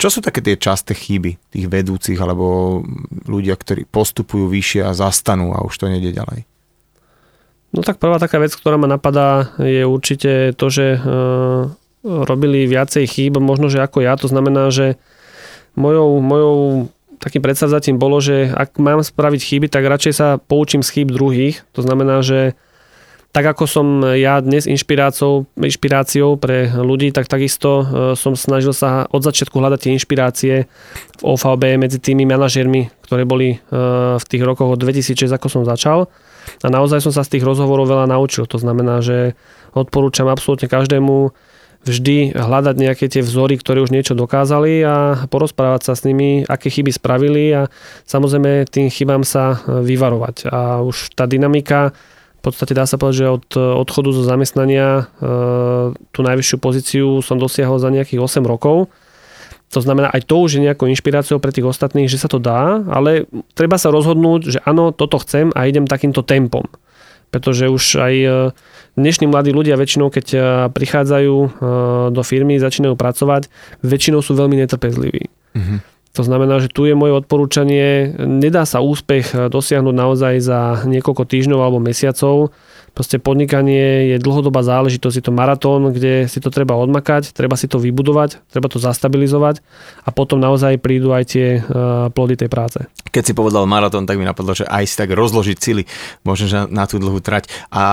Čo 0.00 0.08
sú 0.08 0.18
také 0.24 0.40
tie 0.40 0.56
časté 0.56 0.96
chyby 0.96 1.52
tých 1.52 1.68
vedúcich 1.68 2.16
alebo 2.16 2.80
ľudia, 3.28 3.60
ktorí 3.60 3.84
postupujú 3.92 4.48
vyššie 4.48 4.88
a 4.88 4.96
zastanú 4.96 5.52
a 5.52 5.60
už 5.60 5.76
to 5.76 5.92
nejde 5.92 6.16
ďalej? 6.16 6.48
No 7.76 7.84
tak 7.84 8.00
prvá 8.00 8.16
taká 8.16 8.40
vec, 8.40 8.56
ktorá 8.56 8.80
ma 8.80 8.88
napadá, 8.88 9.52
je 9.60 9.84
určite 9.84 10.56
to, 10.56 10.66
že 10.72 10.96
e, 10.96 10.98
robili 12.00 12.64
viacej 12.64 13.04
chýb, 13.04 13.36
možno, 13.36 13.68
že 13.68 13.84
ako 13.84 14.00
ja. 14.00 14.16
To 14.16 14.32
znamená, 14.32 14.72
že 14.72 14.96
mojou, 15.76 16.24
mojou 16.24 16.88
takým 17.20 17.44
predsavzatím 17.44 18.00
bolo, 18.00 18.16
že 18.24 18.48
ak 18.48 18.80
mám 18.80 19.04
spraviť 19.04 19.40
chyby, 19.44 19.66
tak 19.68 19.84
radšej 19.84 20.14
sa 20.16 20.40
poučím 20.40 20.80
z 20.80 20.88
chýb 20.88 21.12
druhých. 21.12 21.68
To 21.76 21.84
znamená, 21.84 22.24
že 22.24 22.56
tak 23.36 23.44
ako 23.52 23.68
som 23.68 23.86
ja 24.16 24.40
dnes 24.40 24.64
inšpiráciou, 24.64 25.44
inšpiráciou 25.60 26.40
pre 26.40 26.72
ľudí, 26.72 27.12
tak 27.12 27.28
takisto 27.28 27.84
e, 27.84 27.84
som 28.16 28.32
snažil 28.32 28.72
sa 28.72 29.04
od 29.12 29.20
začiatku 29.20 29.52
hľadať 29.52 29.78
tie 29.84 29.92
inšpirácie 29.92 30.54
v 31.20 31.22
OVB 31.22 31.76
medzi 31.76 32.00
tými 32.00 32.24
manažermi, 32.24 32.88
ktoré 33.04 33.28
boli 33.28 33.52
e, 33.52 33.58
v 34.16 34.24
tých 34.24 34.40
rokoch 34.40 34.72
od 34.72 34.80
2006, 34.80 35.28
ako 35.28 35.52
som 35.52 35.68
začal. 35.68 36.08
A 36.62 36.66
naozaj 36.70 37.02
som 37.02 37.12
sa 37.12 37.26
z 37.26 37.38
tých 37.38 37.44
rozhovorov 37.46 37.90
veľa 37.90 38.06
naučil. 38.10 38.46
To 38.50 38.58
znamená, 38.60 39.02
že 39.02 39.38
odporúčam 39.76 40.30
absolútne 40.30 40.70
každému 40.70 41.34
vždy 41.86 42.34
hľadať 42.34 42.76
nejaké 42.82 43.06
tie 43.06 43.22
vzory, 43.22 43.54
ktoré 43.62 43.78
už 43.78 43.94
niečo 43.94 44.18
dokázali 44.18 44.82
a 44.82 45.24
porozprávať 45.30 45.86
sa 45.86 45.92
s 45.94 46.02
nimi, 46.02 46.42
aké 46.42 46.66
chyby 46.66 46.90
spravili 46.90 47.54
a 47.54 47.70
samozrejme 48.10 48.66
tým 48.66 48.90
chybám 48.90 49.22
sa 49.22 49.62
vyvarovať. 49.64 50.50
A 50.50 50.82
už 50.82 51.14
tá 51.14 51.30
dynamika, 51.30 51.94
v 52.38 52.42
podstate 52.42 52.74
dá 52.74 52.90
sa 52.90 52.98
povedať, 52.98 53.16
že 53.22 53.26
od 53.30 53.46
odchodu 53.86 54.10
zo 54.10 54.22
zamestnania 54.26 54.86
e, 54.98 55.02
tú 56.10 56.20
najvyššiu 56.26 56.58
pozíciu 56.58 57.06
som 57.22 57.38
dosiahol 57.38 57.78
za 57.78 57.90
nejakých 57.90 58.22
8 58.22 58.42
rokov. 58.46 58.90
To 59.74 59.80
znamená, 59.82 60.14
aj 60.14 60.30
to 60.30 60.46
už 60.46 60.58
je 60.58 60.64
nejakou 60.70 60.86
inšpiráciou 60.86 61.42
pre 61.42 61.50
tých 61.50 61.66
ostatných, 61.66 62.06
že 62.06 62.22
sa 62.22 62.30
to 62.30 62.38
dá, 62.38 62.86
ale 62.86 63.26
treba 63.58 63.74
sa 63.76 63.90
rozhodnúť, 63.90 64.40
že 64.46 64.58
áno, 64.62 64.94
toto 64.94 65.18
chcem 65.18 65.50
a 65.58 65.66
idem 65.66 65.90
takýmto 65.90 66.22
tempom. 66.22 66.70
Pretože 67.34 67.66
už 67.66 67.84
aj 67.98 68.14
e, 68.14 68.28
dnešní 68.94 69.26
mladí 69.26 69.50
ľudia 69.50 69.74
väčšinou, 69.74 70.14
keď 70.14 70.26
e, 70.30 70.38
prichádzajú 70.70 71.34
e, 71.34 71.48
do 72.14 72.22
firmy, 72.22 72.62
začínajú 72.62 72.94
pracovať, 72.94 73.50
väčšinou 73.82 74.22
sú 74.22 74.38
veľmi 74.38 74.54
netrpezliví. 74.62 75.26
Mm-hmm. 75.58 75.78
To 76.14 76.22
znamená, 76.24 76.62
že 76.62 76.72
tu 76.72 76.86
je 76.88 76.96
moje 76.96 77.12
odporúčanie, 77.12 78.14
nedá 78.16 78.64
sa 78.64 78.80
úspech 78.80 79.52
dosiahnuť 79.52 79.92
naozaj 79.92 80.34
za 80.40 80.60
niekoľko 80.88 81.28
týždňov 81.28 81.60
alebo 81.60 81.76
mesiacov, 81.82 82.56
Proste 82.96 83.20
podnikanie 83.20 84.08
je 84.08 84.16
dlhodobá 84.16 84.64
záležitosť, 84.64 85.20
je 85.20 85.24
to 85.28 85.36
maratón, 85.36 85.92
kde 85.92 86.32
si 86.32 86.40
to 86.40 86.48
treba 86.48 86.80
odmakať, 86.80 87.36
treba 87.36 87.52
si 87.52 87.68
to 87.68 87.76
vybudovať, 87.76 88.48
treba 88.48 88.72
to 88.72 88.80
zastabilizovať 88.80 89.60
a 90.08 90.16
potom 90.16 90.40
naozaj 90.40 90.80
prídu 90.80 91.12
aj 91.12 91.24
tie 91.28 91.60
uh, 91.60 92.08
plody 92.08 92.40
tej 92.40 92.48
práce. 92.48 92.80
Keď 93.12 93.22
si 93.22 93.36
povedal 93.36 93.68
maratón, 93.68 94.08
tak 94.08 94.16
mi 94.16 94.24
napadlo, 94.24 94.56
že 94.56 94.64
aj 94.64 94.88
si 94.88 94.96
tak 94.96 95.12
rozložiť 95.12 95.56
sily, 95.60 95.84
možno 96.24 96.72
na 96.72 96.88
tú 96.88 96.96
dlhú 96.96 97.20
trať. 97.20 97.52
A 97.68 97.84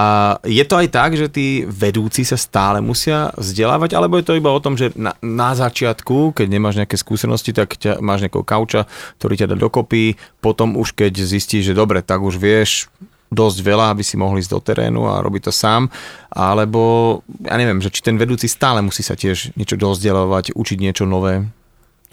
je 0.48 0.64
to 0.64 0.80
aj 0.80 0.88
tak, 0.88 1.20
že 1.20 1.28
tí 1.28 1.68
vedúci 1.68 2.24
sa 2.24 2.40
stále 2.40 2.80
musia 2.80 3.36
vzdelávať, 3.36 4.00
alebo 4.00 4.16
je 4.16 4.28
to 4.32 4.40
iba 4.40 4.56
o 4.56 4.64
tom, 4.64 4.80
že 4.80 4.96
na, 4.96 5.20
na 5.20 5.52
začiatku, 5.52 6.32
keď 6.32 6.48
nemáš 6.48 6.80
nejaké 6.80 6.96
skúsenosti, 6.96 7.52
tak 7.52 7.76
ťa, 7.76 8.00
máš 8.00 8.24
nejakého 8.24 8.48
kauča, 8.48 8.88
ktorý 9.20 9.36
ťa 9.36 9.52
dá 9.52 9.56
dokopy, 9.60 10.16
potom 10.40 10.80
už 10.80 10.96
keď 10.96 11.28
zistíš, 11.28 11.72
že 11.72 11.76
dobre, 11.76 12.00
tak 12.00 12.24
už 12.24 12.40
vieš, 12.40 12.88
dosť 13.34 13.60
veľa, 13.66 13.92
aby 13.92 14.06
si 14.06 14.16
mohli 14.16 14.40
ísť 14.40 14.54
do 14.54 14.62
terénu 14.62 15.10
a 15.10 15.20
robiť 15.26 15.50
to 15.50 15.54
sám, 15.54 15.90
alebo 16.30 17.20
ja 17.42 17.58
neviem, 17.58 17.82
že 17.82 17.90
či 17.90 18.06
ten 18.06 18.16
vedúci 18.16 18.46
stále 18.46 18.80
musí 18.86 19.02
sa 19.02 19.18
tiež 19.18 19.58
niečo 19.58 19.76
dozdelovať, 19.76 20.54
učiť 20.54 20.78
niečo 20.78 21.04
nové. 21.10 21.50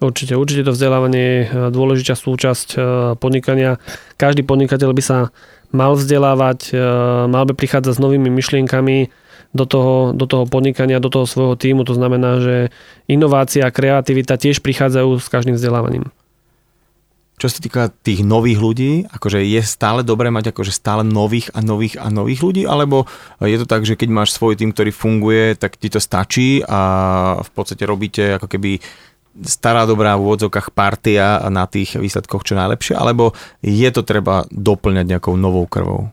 Určite, 0.00 0.32
určite 0.32 0.64
to 0.64 0.72
vzdelávanie 0.72 1.20
je 1.20 1.40
dôležitá 1.76 2.16
súčasť 2.16 2.68
e, 2.72 2.78
podnikania. 3.20 3.76
Každý 4.16 4.48
podnikateľ 4.48 4.96
by 4.96 5.02
sa 5.04 5.28
mal 5.76 5.92
vzdelávať, 5.92 6.72
e, 6.72 6.84
mal 7.28 7.44
by 7.44 7.52
prichádzať 7.52 8.00
s 8.00 8.00
novými 8.00 8.32
myšlienkami 8.32 9.12
do 9.52 9.64
toho, 9.68 10.16
do 10.16 10.24
toho 10.24 10.48
podnikania, 10.48 11.04
do 11.04 11.12
toho 11.12 11.28
svojho 11.28 11.52
týmu. 11.52 11.84
To 11.84 11.92
znamená, 11.92 12.40
že 12.40 12.56
inovácia 13.12 13.68
a 13.68 13.74
kreativita 13.74 14.40
tiež 14.40 14.64
prichádzajú 14.64 15.20
s 15.20 15.28
každým 15.28 15.60
vzdelávaním 15.60 16.08
čo 17.40 17.48
sa 17.48 17.56
týka 17.64 17.88
tých 17.88 18.20
nových 18.20 18.60
ľudí, 18.60 18.92
akože 19.08 19.40
je 19.40 19.64
stále 19.64 20.04
dobré 20.04 20.28
mať 20.28 20.52
akože 20.52 20.76
stále 20.76 21.00
nových 21.00 21.48
a 21.56 21.64
nových 21.64 21.96
a 21.96 22.12
nových 22.12 22.44
ľudí, 22.44 22.62
alebo 22.68 23.08
je 23.40 23.56
to 23.56 23.64
tak, 23.64 23.88
že 23.88 23.96
keď 23.96 24.12
máš 24.12 24.36
svoj 24.36 24.60
tým, 24.60 24.76
ktorý 24.76 24.92
funguje, 24.92 25.56
tak 25.56 25.80
ti 25.80 25.88
to 25.88 25.96
stačí 25.96 26.60
a 26.60 26.80
v 27.40 27.50
podstate 27.56 27.88
robíte 27.88 28.36
ako 28.36 28.44
keby 28.44 28.84
stará 29.40 29.88
dobrá 29.88 30.20
v 30.20 30.28
úvodzovkách 30.28 30.76
partia 30.76 31.40
na 31.48 31.64
tých 31.64 31.96
výsledkoch 31.96 32.44
čo 32.44 32.60
najlepšie, 32.60 32.92
alebo 32.92 33.32
je 33.64 33.88
to 33.88 34.04
treba 34.04 34.44
doplňať 34.52 35.16
nejakou 35.16 35.32
novou 35.40 35.64
krvou? 35.64 36.12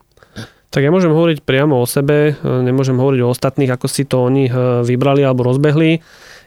Tak 0.68 0.84
ja 0.84 0.92
môžem 0.92 1.16
hovoriť 1.16 1.48
priamo 1.48 1.80
o 1.80 1.88
sebe, 1.88 2.36
nemôžem 2.44 3.00
hovoriť 3.00 3.20
o 3.24 3.32
ostatných, 3.32 3.72
ako 3.72 3.88
si 3.88 4.04
to 4.08 4.24
oni 4.24 4.48
eh, 4.48 4.56
vybrali 4.84 5.24
alebo 5.28 5.48
rozbehli. 5.48 6.00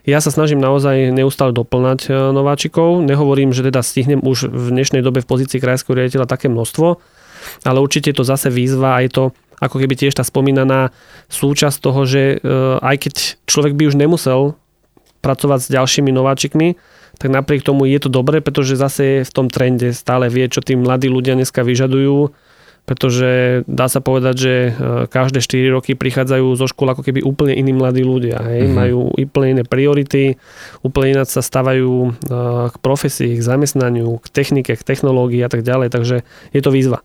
Ja 0.09 0.25
sa 0.25 0.33
snažím 0.33 0.65
naozaj 0.65 1.13
neustále 1.13 1.53
doplňať 1.53 2.01
e, 2.09 2.11
nováčikov. 2.33 3.05
Nehovorím, 3.05 3.53
že 3.53 3.69
teda 3.69 3.85
stihnem 3.85 4.25
už 4.25 4.49
v 4.49 4.67
dnešnej 4.73 5.05
dobe 5.05 5.21
v 5.21 5.29
pozícii 5.29 5.61
krajského 5.61 5.93
riaditeľa 5.93 6.25
také 6.25 6.49
množstvo, 6.49 6.97
ale 7.69 7.79
určite 7.79 8.13
je 8.13 8.17
to 8.17 8.25
zase 8.25 8.49
výzva 8.49 8.97
a 8.97 9.05
je 9.05 9.11
to 9.13 9.25
ako 9.61 9.77
keby 9.77 9.93
tiež 9.93 10.17
tá 10.17 10.25
spomínaná 10.25 10.89
súčasť 11.29 11.77
toho, 11.85 12.09
že 12.09 12.41
e, 12.41 12.57
aj 12.81 12.97
keď 12.97 13.15
človek 13.45 13.77
by 13.77 13.93
už 13.93 14.01
nemusel 14.01 14.57
pracovať 15.21 15.69
s 15.69 15.73
ďalšími 15.77 16.11
nováčikmi, 16.17 16.81
tak 17.21 17.29
napriek 17.29 17.61
tomu 17.61 17.85
je 17.85 18.01
to 18.01 18.09
dobré, 18.09 18.41
pretože 18.41 18.81
zase 18.81 19.21
je 19.21 19.29
v 19.29 19.35
tom 19.37 19.53
trende, 19.53 19.93
stále 19.93 20.33
vie, 20.33 20.49
čo 20.49 20.65
tí 20.65 20.73
mladí 20.73 21.13
ľudia 21.13 21.37
dneska 21.37 21.61
vyžadujú 21.61 22.33
pretože 22.89 23.63
dá 23.71 23.87
sa 23.87 24.03
povedať, 24.03 24.35
že 24.37 24.55
e, 24.55 24.71
každé 25.07 25.41
4 25.41 25.77
roky 25.77 25.93
prichádzajú 25.95 26.47
zo 26.59 26.67
škôl 26.67 26.93
ako 26.93 27.03
keby 27.07 27.23
úplne 27.23 27.55
iní 27.55 27.73
mladí 27.73 28.03
ľudia. 28.03 28.41
Hej? 28.43 28.61
Mm-hmm. 28.67 28.77
Majú 28.77 28.99
úplne 29.15 29.49
iné 29.59 29.65
priority, 29.65 30.37
úplne 30.85 31.19
ináč 31.19 31.35
sa 31.37 31.43
stávajú 31.45 31.93
e, 32.07 32.11
k 32.71 32.77
profesii, 32.83 33.39
k 33.39 33.43
zamestnaniu, 33.43 34.19
k 34.21 34.27
technike, 34.31 34.75
k 34.75 34.83
technológii 34.83 35.45
a 35.45 35.51
tak 35.53 35.63
ďalej, 35.63 35.89
takže 35.93 36.17
je 36.53 36.61
to 36.61 36.71
výzva. 36.75 37.01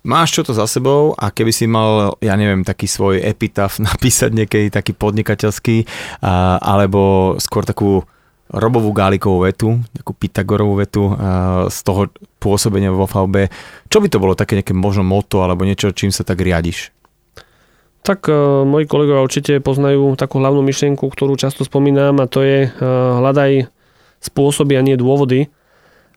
Máš 0.00 0.32
čo 0.32 0.42
to 0.48 0.56
za 0.56 0.64
sebou 0.64 1.12
a 1.12 1.28
keby 1.28 1.52
si 1.52 1.68
mal, 1.68 2.16
ja 2.24 2.32
neviem, 2.32 2.64
taký 2.64 2.88
svoj 2.88 3.20
epitaf 3.20 3.76
napísať 3.88 4.32
niekedy 4.32 4.72
taký 4.72 4.96
podnikateľský, 4.96 5.84
alebo 6.64 7.36
skôr 7.36 7.68
takú 7.68 8.08
Robovú 8.50 8.90
Gálikovú 8.90 9.46
vetu, 9.46 9.78
takú 9.94 10.10
Pythagorovú 10.10 10.82
vetu 10.82 11.14
z 11.70 11.78
toho 11.86 12.10
pôsobenia 12.42 12.90
vo 12.90 13.06
VB. 13.06 13.46
Čo 13.86 14.02
by 14.02 14.08
to 14.10 14.18
bolo 14.18 14.34
také 14.34 14.58
nejaké 14.58 14.74
možno 14.74 15.06
moto 15.06 15.46
alebo 15.46 15.62
niečo, 15.62 15.94
čím 15.94 16.10
sa 16.10 16.26
tak 16.26 16.42
riadiš? 16.42 16.90
Tak 18.00 18.26
uh, 18.32 18.64
moji 18.64 18.88
kolegovia 18.88 19.20
určite 19.20 19.60
poznajú 19.60 20.16
takú 20.16 20.40
hlavnú 20.40 20.64
myšlienku, 20.64 21.04
ktorú 21.04 21.36
často 21.36 21.68
spomínam 21.68 22.16
a 22.18 22.26
to 22.26 22.40
je 22.40 22.58
uh, 22.66 22.72
hľadaj 23.20 23.68
spôsoby 24.24 24.80
a 24.80 24.82
nie 24.82 24.96
dôvody. 24.96 25.52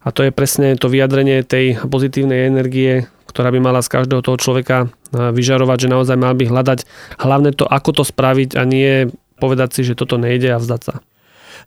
A 0.03 0.11
to 0.11 0.23
je 0.23 0.31
presne 0.35 0.75
to 0.79 0.91
vyjadrenie 0.91 1.43
tej 1.43 1.79
pozitívnej 1.87 2.47
energie, 2.51 3.07
ktorá 3.27 3.51
by 3.51 3.59
mala 3.63 3.79
z 3.79 3.91
každého 3.99 4.19
toho 4.19 4.35
človeka 4.35 4.91
vyžarovať, 5.15 5.87
že 5.87 5.91
naozaj 5.95 6.19
mal 6.19 6.35
by 6.35 6.43
hľadať 6.43 6.79
hlavne 7.23 7.55
to, 7.55 7.63
ako 7.63 7.95
to 7.95 8.03
spraviť 8.03 8.59
a 8.59 8.67
nie 8.67 9.07
povedať 9.39 9.79
si, 9.79 9.81
že 9.87 9.95
toto 9.95 10.19
nejde 10.19 10.51
a 10.51 10.59
vzdať 10.59 10.81
sa. 10.83 10.99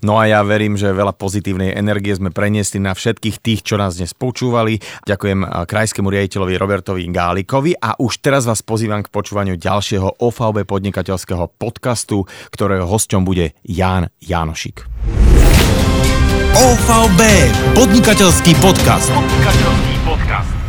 No 0.05 0.20
a 0.20 0.28
ja 0.28 0.44
verím, 0.44 0.76
že 0.76 0.92
veľa 0.92 1.16
pozitívnej 1.16 1.72
energie 1.72 2.12
sme 2.12 2.34
preniesli 2.34 2.82
na 2.82 2.92
všetkých 2.92 3.36
tých, 3.40 3.61
čo 3.64 3.80
nás 3.80 3.97
dnes 3.97 4.12
počúvali. 4.12 4.80
Ďakujem 5.09 5.68
krajskému 5.68 6.09
riaditeľovi 6.11 6.55
Robertovi 6.59 7.09
Gálikovi 7.09 7.72
a 7.78 7.97
už 7.97 8.20
teraz 8.20 8.44
vás 8.44 8.61
pozývam 8.61 9.01
k 9.01 9.09
počúvaniu 9.09 9.57
ďalšieho 9.57 10.20
OVB 10.20 10.68
podnikateľského 10.68 11.49
podcastu, 11.57 12.28
ktorého 12.53 12.84
hosťom 12.84 13.22
bude 13.24 13.55
Ján 13.64 14.12
Jánošik. 14.20 14.84
OVB, 16.57 17.20
podnikateľský 17.76 18.57
podcast. 18.64 19.12
Podnikateľský 19.12 19.94
podcast. 20.09 20.65